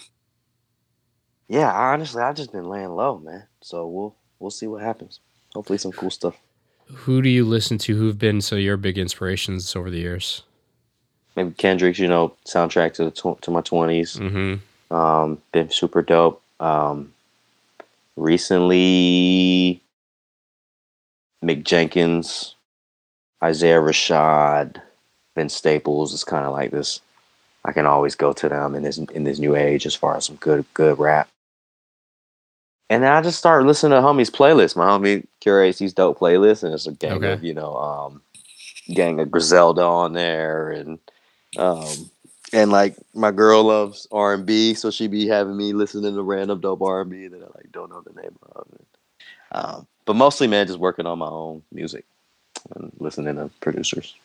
yeah, 1.49 1.71
honestly, 1.73 2.21
I've 2.23 2.35
just 2.35 2.51
been 2.53 2.69
laying 2.69 2.89
low, 2.95 3.19
man. 3.19 3.45
So 3.61 3.87
we'll 3.87 4.15
we'll 4.39 4.51
see 4.51 4.67
what 4.67 4.83
happens. 4.83 5.19
Hopefully, 5.55 5.79
some 5.79 5.93
cool 5.93 6.11
stuff. 6.11 6.37
Who 6.87 7.21
do 7.21 7.29
you 7.29 7.45
listen 7.45 7.77
to? 7.79 7.95
Who've 7.95 8.19
been 8.19 8.41
so 8.41 8.55
your 8.55 8.77
big 8.77 8.97
inspirations 8.97 9.75
over 9.75 9.89
the 9.89 9.99
years? 9.99 10.43
Maybe 11.35 11.51
Kendrick's, 11.51 11.99
you 11.99 12.07
know, 12.07 12.33
soundtrack 12.45 12.93
to 12.93 13.05
the 13.05 13.11
tw- 13.11 13.41
to 13.41 13.51
my 13.51 13.61
twenties. 13.61 14.17
Mm-hmm. 14.17 14.95
Um, 14.95 15.41
been 15.51 15.71
super 15.71 16.01
dope. 16.01 16.41
Um, 16.59 17.13
recently, 18.15 19.81
Mick 21.43 21.63
Jenkins, 21.63 22.55
Isaiah 23.43 23.81
Rashad, 23.81 24.81
Vince 25.35 25.55
Staples 25.55 26.13
is 26.13 26.23
kind 26.23 26.45
of 26.45 26.53
like 26.53 26.71
this. 26.71 27.01
I 27.65 27.71
can 27.71 27.85
always 27.85 28.15
go 28.15 28.33
to 28.33 28.49
them 28.49 28.75
in 28.75 28.83
this 28.83 28.97
in 28.97 29.23
this 29.23 29.39
new 29.39 29.55
age 29.55 29.85
as 29.85 29.95
far 29.95 30.15
as 30.15 30.25
some 30.25 30.35
good 30.35 30.65
good 30.73 30.99
rap. 30.99 31.29
And 32.89 33.03
then 33.03 33.11
I 33.11 33.21
just 33.21 33.39
started 33.39 33.65
listening 33.65 33.97
to 33.97 34.05
homie's 34.05 34.29
playlist. 34.29 34.75
My 34.75 34.87
homie 34.87 35.25
curates 35.39 35.79
these 35.79 35.93
dope 35.93 36.19
playlists, 36.19 36.63
and 36.63 36.73
it's 36.73 36.87
a 36.87 36.91
gang 36.91 37.13
Okay. 37.13 37.33
of 37.33 37.43
you 37.43 37.53
know, 37.53 37.75
um, 37.75 38.21
gang 38.93 39.19
of 39.19 39.31
Griselda 39.31 39.81
on 39.83 40.13
there, 40.13 40.69
and 40.71 40.99
um, 41.57 42.09
and 42.51 42.71
like 42.71 42.95
my 43.13 43.31
girl 43.31 43.63
loves 43.63 44.07
R 44.11 44.33
and 44.33 44.45
B, 44.45 44.73
so 44.73 44.91
she 44.91 45.07
be 45.07 45.27
having 45.27 45.57
me 45.57 45.73
listening 45.73 46.13
to 46.15 46.21
random 46.21 46.59
dope 46.59 46.81
R 46.81 47.01
and 47.01 47.09
B 47.09 47.27
that 47.27 47.41
I 47.41 47.45
like 47.55 47.71
don't 47.71 47.89
know 47.89 48.01
the 48.01 48.21
name 48.21 48.37
of. 48.55 48.67
Um, 49.51 49.87
but 50.05 50.15
mostly, 50.15 50.47
man, 50.47 50.67
just 50.67 50.79
working 50.79 51.05
on 51.05 51.19
my 51.19 51.27
own 51.27 51.61
music 51.71 52.05
and 52.75 52.91
listening 52.99 53.35
to 53.35 53.49
producers. 53.61 54.15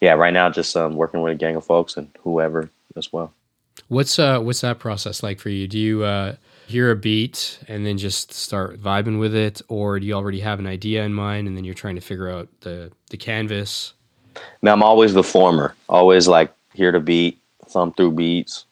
Yeah, 0.00 0.12
right 0.12 0.32
now, 0.32 0.48
just 0.50 0.76
um, 0.76 0.94
working 0.96 1.20
with 1.22 1.32
a 1.32 1.36
gang 1.36 1.56
of 1.56 1.64
folks 1.64 1.96
and 1.96 2.08
whoever 2.22 2.70
as 2.96 3.12
well. 3.12 3.32
What's 3.88 4.18
uh 4.18 4.38
what's 4.40 4.60
that 4.60 4.78
process 4.78 5.22
like 5.22 5.40
for 5.40 5.48
you? 5.48 5.66
Do 5.66 5.78
you 5.78 6.04
uh 6.04 6.36
hear 6.70 6.90
a 6.90 6.96
beat 6.96 7.58
and 7.68 7.84
then 7.84 7.98
just 7.98 8.32
start 8.32 8.80
vibing 8.80 9.18
with 9.18 9.34
it, 9.34 9.60
or 9.68 10.00
do 10.00 10.06
you 10.06 10.14
already 10.14 10.40
have 10.40 10.58
an 10.58 10.66
idea 10.66 11.04
in 11.04 11.12
mind 11.12 11.48
and 11.48 11.56
then 11.56 11.64
you're 11.64 11.74
trying 11.74 11.96
to 11.96 12.00
figure 12.00 12.30
out 12.30 12.48
the 12.60 12.90
the 13.10 13.16
canvas? 13.16 13.94
Man, 14.62 14.74
I'm 14.74 14.82
always 14.82 15.12
the 15.14 15.22
former. 15.24 15.74
Always 15.88 16.28
like 16.28 16.52
hear 16.72 16.92
the 16.92 17.00
beat, 17.00 17.38
thumb 17.66 17.92
through 17.92 18.12
beats, 18.12 18.64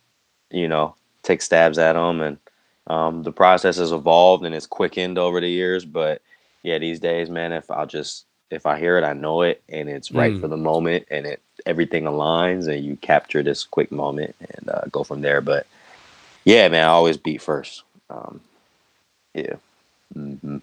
you 0.50 0.68
know, 0.68 0.94
take 1.22 1.42
stabs 1.42 1.78
at 1.78 1.94
them, 1.94 2.20
and 2.20 2.38
um, 2.86 3.22
the 3.22 3.32
process 3.32 3.76
has 3.76 3.92
evolved 3.92 4.44
and 4.46 4.54
it's 4.54 4.66
quickened 4.66 5.18
over 5.18 5.40
the 5.40 5.50
years. 5.50 5.84
But 5.84 6.22
yeah, 6.62 6.78
these 6.78 7.00
days, 7.00 7.28
man, 7.28 7.52
if 7.52 7.70
I'll 7.70 7.86
just 7.86 8.24
if 8.50 8.64
I 8.64 8.78
hear 8.78 8.96
it, 8.96 9.04
I 9.04 9.12
know 9.12 9.42
it, 9.42 9.62
and 9.68 9.88
it's 9.90 10.12
right 10.12 10.34
Mm. 10.34 10.40
for 10.40 10.48
the 10.48 10.56
moment, 10.56 11.06
and 11.10 11.26
it 11.26 11.42
everything 11.66 12.04
aligns, 12.04 12.68
and 12.68 12.84
you 12.84 12.96
capture 12.96 13.42
this 13.42 13.64
quick 13.64 13.90
moment 13.92 14.34
and 14.40 14.70
uh, 14.70 14.82
go 14.90 15.04
from 15.04 15.20
there. 15.20 15.40
But 15.40 15.66
yeah, 16.44 16.68
man, 16.68 16.84
I 16.84 16.88
always 16.88 17.16
beat 17.18 17.42
first. 17.42 17.82
Um, 18.10 18.40
yeah. 19.34 19.54
Mm-hmm. 20.16 20.58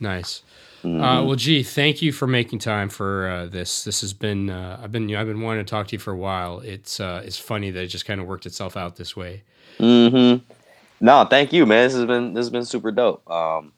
Nice. 0.00 0.42
Uh, 0.84 1.24
well, 1.24 1.34
gee, 1.34 1.62
thank 1.62 2.02
you 2.02 2.12
for 2.12 2.26
making 2.26 2.58
time 2.58 2.90
for 2.90 3.26
uh, 3.26 3.46
this. 3.46 3.84
This 3.84 4.02
has 4.02 4.12
been 4.12 4.50
uh, 4.50 4.78
I've 4.82 4.92
been 4.92 5.08
you 5.08 5.14
know, 5.14 5.20
I've 5.22 5.26
been 5.26 5.40
wanting 5.40 5.64
to 5.64 5.70
talk 5.70 5.88
to 5.88 5.92
you 5.94 5.98
for 5.98 6.12
a 6.12 6.16
while. 6.16 6.60
It's 6.60 7.00
uh, 7.00 7.22
it's 7.24 7.38
funny 7.38 7.70
that 7.70 7.82
it 7.84 7.86
just 7.86 8.04
kind 8.04 8.20
of 8.20 8.26
worked 8.26 8.44
itself 8.44 8.76
out 8.76 8.96
this 8.96 9.16
way. 9.16 9.42
Mm-hmm. 9.78 10.44
No, 11.00 11.24
thank 11.24 11.54
you, 11.54 11.64
man. 11.64 11.86
This 11.86 11.94
has 11.94 12.04
been 12.04 12.34
this 12.34 12.42
has 12.42 12.50
been 12.50 12.66
super 12.66 12.90
dope. 12.90 13.28
Um, 13.30 13.72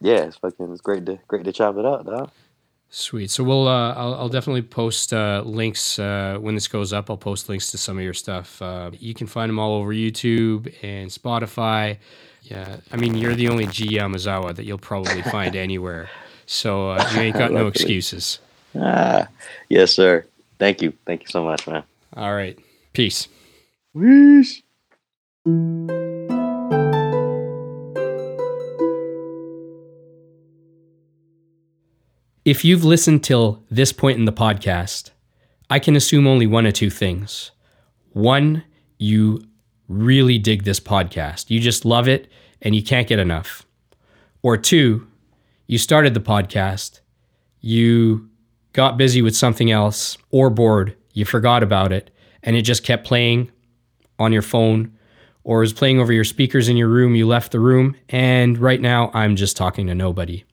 yeah, 0.00 0.22
it's 0.24 0.36
fucking 0.36 0.70
it's 0.70 0.80
great 0.80 1.04
to 1.06 1.18
great 1.26 1.44
to 1.44 1.52
chop 1.52 1.76
it 1.76 1.84
up, 1.84 2.06
dog. 2.06 2.30
Sweet. 2.88 3.32
So 3.32 3.42
we'll 3.42 3.66
uh, 3.66 3.92
I'll, 3.94 4.14
I'll 4.14 4.28
definitely 4.28 4.62
post 4.62 5.12
uh, 5.12 5.42
links 5.44 5.98
uh, 5.98 6.38
when 6.40 6.54
this 6.54 6.68
goes 6.68 6.92
up. 6.92 7.10
I'll 7.10 7.16
post 7.16 7.48
links 7.48 7.72
to 7.72 7.78
some 7.78 7.98
of 7.98 8.04
your 8.04 8.14
stuff. 8.14 8.62
Uh, 8.62 8.92
you 8.92 9.14
can 9.14 9.26
find 9.26 9.50
them 9.50 9.58
all 9.58 9.74
over 9.74 9.92
YouTube 9.92 10.72
and 10.84 11.10
Spotify. 11.10 11.98
Yeah, 12.44 12.76
I 12.92 12.96
mean 12.96 13.14
you're 13.14 13.34
the 13.34 13.48
only 13.48 13.66
G 13.66 13.96
Yamazawa 13.96 14.54
that 14.54 14.64
you'll 14.64 14.78
probably 14.78 15.22
find 15.30 15.56
anywhere. 15.56 16.10
So 16.46 16.90
uh, 16.90 17.10
you 17.14 17.20
ain't 17.20 17.36
got 17.36 17.52
no 17.52 17.66
excuses. 17.66 18.38
Ah, 18.78 19.28
yes, 19.70 19.92
sir. 19.92 20.26
Thank 20.58 20.82
you, 20.82 20.92
thank 21.06 21.22
you 21.22 21.28
so 21.28 21.42
much, 21.42 21.66
man. 21.66 21.82
All 22.16 22.34
right. 22.34 22.58
Peace. 22.92 23.28
Whoosh. 23.94 24.60
If 32.44 32.62
you've 32.62 32.84
listened 32.84 33.24
till 33.24 33.64
this 33.70 33.92
point 33.92 34.18
in 34.18 34.26
the 34.26 34.32
podcast, 34.32 35.10
I 35.70 35.78
can 35.78 35.96
assume 35.96 36.26
only 36.26 36.46
one 36.46 36.66
or 36.66 36.72
two 36.72 36.90
things. 36.90 37.52
One, 38.12 38.64
you 38.98 39.42
really 39.88 40.38
dig 40.38 40.64
this 40.64 40.80
podcast. 40.80 41.50
You 41.50 41.60
just 41.60 41.84
love 41.84 42.08
it 42.08 42.30
and 42.62 42.74
you 42.74 42.82
can't 42.82 43.06
get 43.06 43.18
enough. 43.18 43.64
Or 44.42 44.56
two, 44.56 45.06
you 45.66 45.78
started 45.78 46.14
the 46.14 46.20
podcast, 46.20 47.00
you 47.60 48.28
got 48.72 48.98
busy 48.98 49.22
with 49.22 49.36
something 49.36 49.70
else 49.70 50.18
or 50.30 50.50
bored, 50.50 50.96
you 51.12 51.24
forgot 51.24 51.62
about 51.62 51.92
it, 51.92 52.10
and 52.42 52.56
it 52.56 52.62
just 52.62 52.84
kept 52.84 53.06
playing 53.06 53.50
on 54.18 54.32
your 54.32 54.42
phone 54.42 54.96
or 55.44 55.62
is 55.62 55.72
playing 55.72 56.00
over 56.00 56.12
your 56.12 56.24
speakers 56.24 56.68
in 56.68 56.76
your 56.76 56.88
room. 56.88 57.14
You 57.14 57.26
left 57.26 57.52
the 57.52 57.60
room, 57.60 57.96
and 58.08 58.58
right 58.58 58.80
now 58.80 59.10
I'm 59.14 59.36
just 59.36 59.56
talking 59.56 59.86
to 59.86 59.94
nobody. 59.94 60.44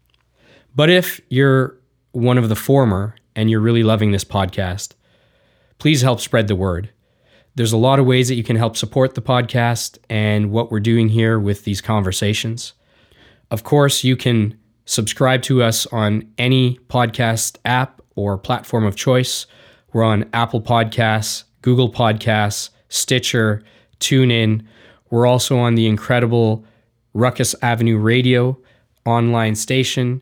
But 0.76 0.90
if 0.90 1.20
you're 1.30 1.78
one 2.12 2.38
of 2.38 2.50
the 2.50 2.56
former 2.56 3.16
and 3.36 3.50
you're 3.50 3.60
really 3.60 3.84
loving 3.84 4.12
this 4.12 4.24
podcast, 4.24 4.94
please 5.80 6.02
help 6.02 6.20
spread 6.22 6.48
the 6.48 6.56
word. 6.56 6.90
There's 7.56 7.74
a 7.74 7.78
lot 7.78 7.99
of 7.99 8.06
ways 8.06 8.30
that 8.30 8.36
you 8.36 8.43
can 8.43 8.56
help 8.56 8.78
support 8.78 9.14
the 9.14 9.22
podcast 9.22 9.97
and 10.10 10.52
what 10.52 10.72
we're 10.72 10.80
doing 10.80 11.10
here 11.10 11.38
with 11.38 11.66
these 11.66 11.82
conversations. 11.82 12.74
Of 13.49 13.64
course, 13.64 14.06
you 14.06 14.16
can 14.16 14.58
subscribe 14.86 15.41
to 15.43 15.62
us 15.62 15.86
on 15.88 16.32
any 16.38 16.80
podcast 16.88 17.58
app 17.66 18.02
or 18.16 18.38
platform 18.38 18.86
of 18.86 18.95
choice. 18.95 19.47
We're 19.91 20.04
on 20.04 20.30
Apple 20.34 20.62
Podcasts, 20.62 21.43
Google 21.62 21.91
Podcasts, 21.91 22.70
Stitcher, 22.88 23.64
TuneIn. 23.99 24.66
We're 25.10 25.28
also 25.28 25.58
on 25.58 25.76
the 25.76 25.88
incredible 25.88 26.66
Ruckus 27.14 27.54
Avenue 27.62 27.97
Radio 27.97 28.58
online 29.06 29.56
station. 29.56 30.22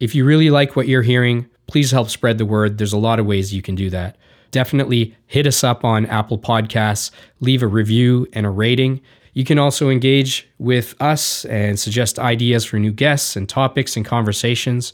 If 0.00 0.14
you 0.14 0.26
really 0.26 0.50
like 0.50 0.76
what 0.76 0.86
you're 0.88 1.02
hearing, 1.02 1.46
please 1.66 1.90
help 1.90 2.10
spread 2.10 2.36
the 2.36 2.44
word. 2.44 2.76
There's 2.76 2.92
a 2.92 2.98
lot 2.98 3.18
of 3.18 3.26
ways 3.26 3.54
you 3.54 3.62
can 3.62 3.74
do 3.74 3.88
that. 3.90 4.16
Definitely 4.50 5.14
hit 5.26 5.46
us 5.46 5.62
up 5.62 5.84
on 5.84 6.06
Apple 6.06 6.38
Podcasts, 6.38 7.10
leave 7.40 7.62
a 7.62 7.66
review 7.66 8.26
and 8.32 8.46
a 8.46 8.50
rating. 8.50 9.00
You 9.34 9.44
can 9.44 9.58
also 9.58 9.88
engage 9.88 10.48
with 10.58 10.94
us 11.00 11.44
and 11.44 11.78
suggest 11.78 12.18
ideas 12.18 12.64
for 12.64 12.78
new 12.78 12.92
guests 12.92 13.36
and 13.36 13.48
topics 13.48 13.96
and 13.96 14.04
conversations 14.04 14.92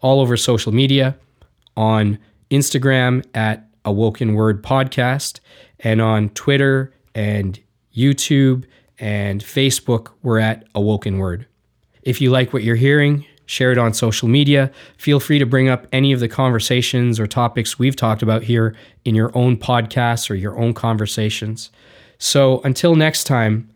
all 0.00 0.20
over 0.20 0.36
social 0.36 0.72
media 0.72 1.16
on 1.76 2.18
Instagram 2.50 3.24
at 3.34 3.68
Awoken 3.84 4.34
Word 4.34 4.62
Podcast 4.62 5.40
and 5.80 6.00
on 6.00 6.30
Twitter 6.30 6.92
and 7.14 7.58
YouTube 7.94 8.64
and 8.98 9.42
Facebook, 9.42 10.08
we're 10.22 10.38
at 10.38 10.64
Awoken 10.74 11.18
Word. 11.18 11.46
If 12.02 12.20
you 12.20 12.30
like 12.30 12.52
what 12.52 12.62
you're 12.62 12.76
hearing, 12.76 13.26
share 13.46 13.72
it 13.72 13.78
on 13.78 13.94
social 13.94 14.28
media. 14.28 14.70
Feel 14.98 15.20
free 15.20 15.38
to 15.38 15.46
bring 15.46 15.68
up 15.68 15.86
any 15.92 16.12
of 16.12 16.20
the 16.20 16.28
conversations 16.28 17.18
or 17.18 17.26
topics 17.26 17.78
we've 17.78 17.96
talked 17.96 18.22
about 18.22 18.42
here 18.42 18.76
in 19.04 19.14
your 19.14 19.30
own 19.36 19.56
podcasts 19.56 20.28
or 20.30 20.34
your 20.34 20.58
own 20.58 20.74
conversations. 20.74 21.70
So 22.18 22.60
until 22.62 22.94
next 22.94 23.24
time, 23.24 23.70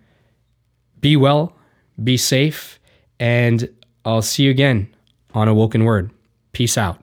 be 1.01 1.17
well, 1.17 1.57
be 2.03 2.17
safe, 2.17 2.79
and 3.19 3.69
I'll 4.05 4.23
see 4.23 4.45
you 4.45 4.51
again 4.51 4.95
on 5.35 5.49
Awoken 5.49 5.85
Word. 5.85 6.11
Peace 6.53 6.77
out. 6.77 7.03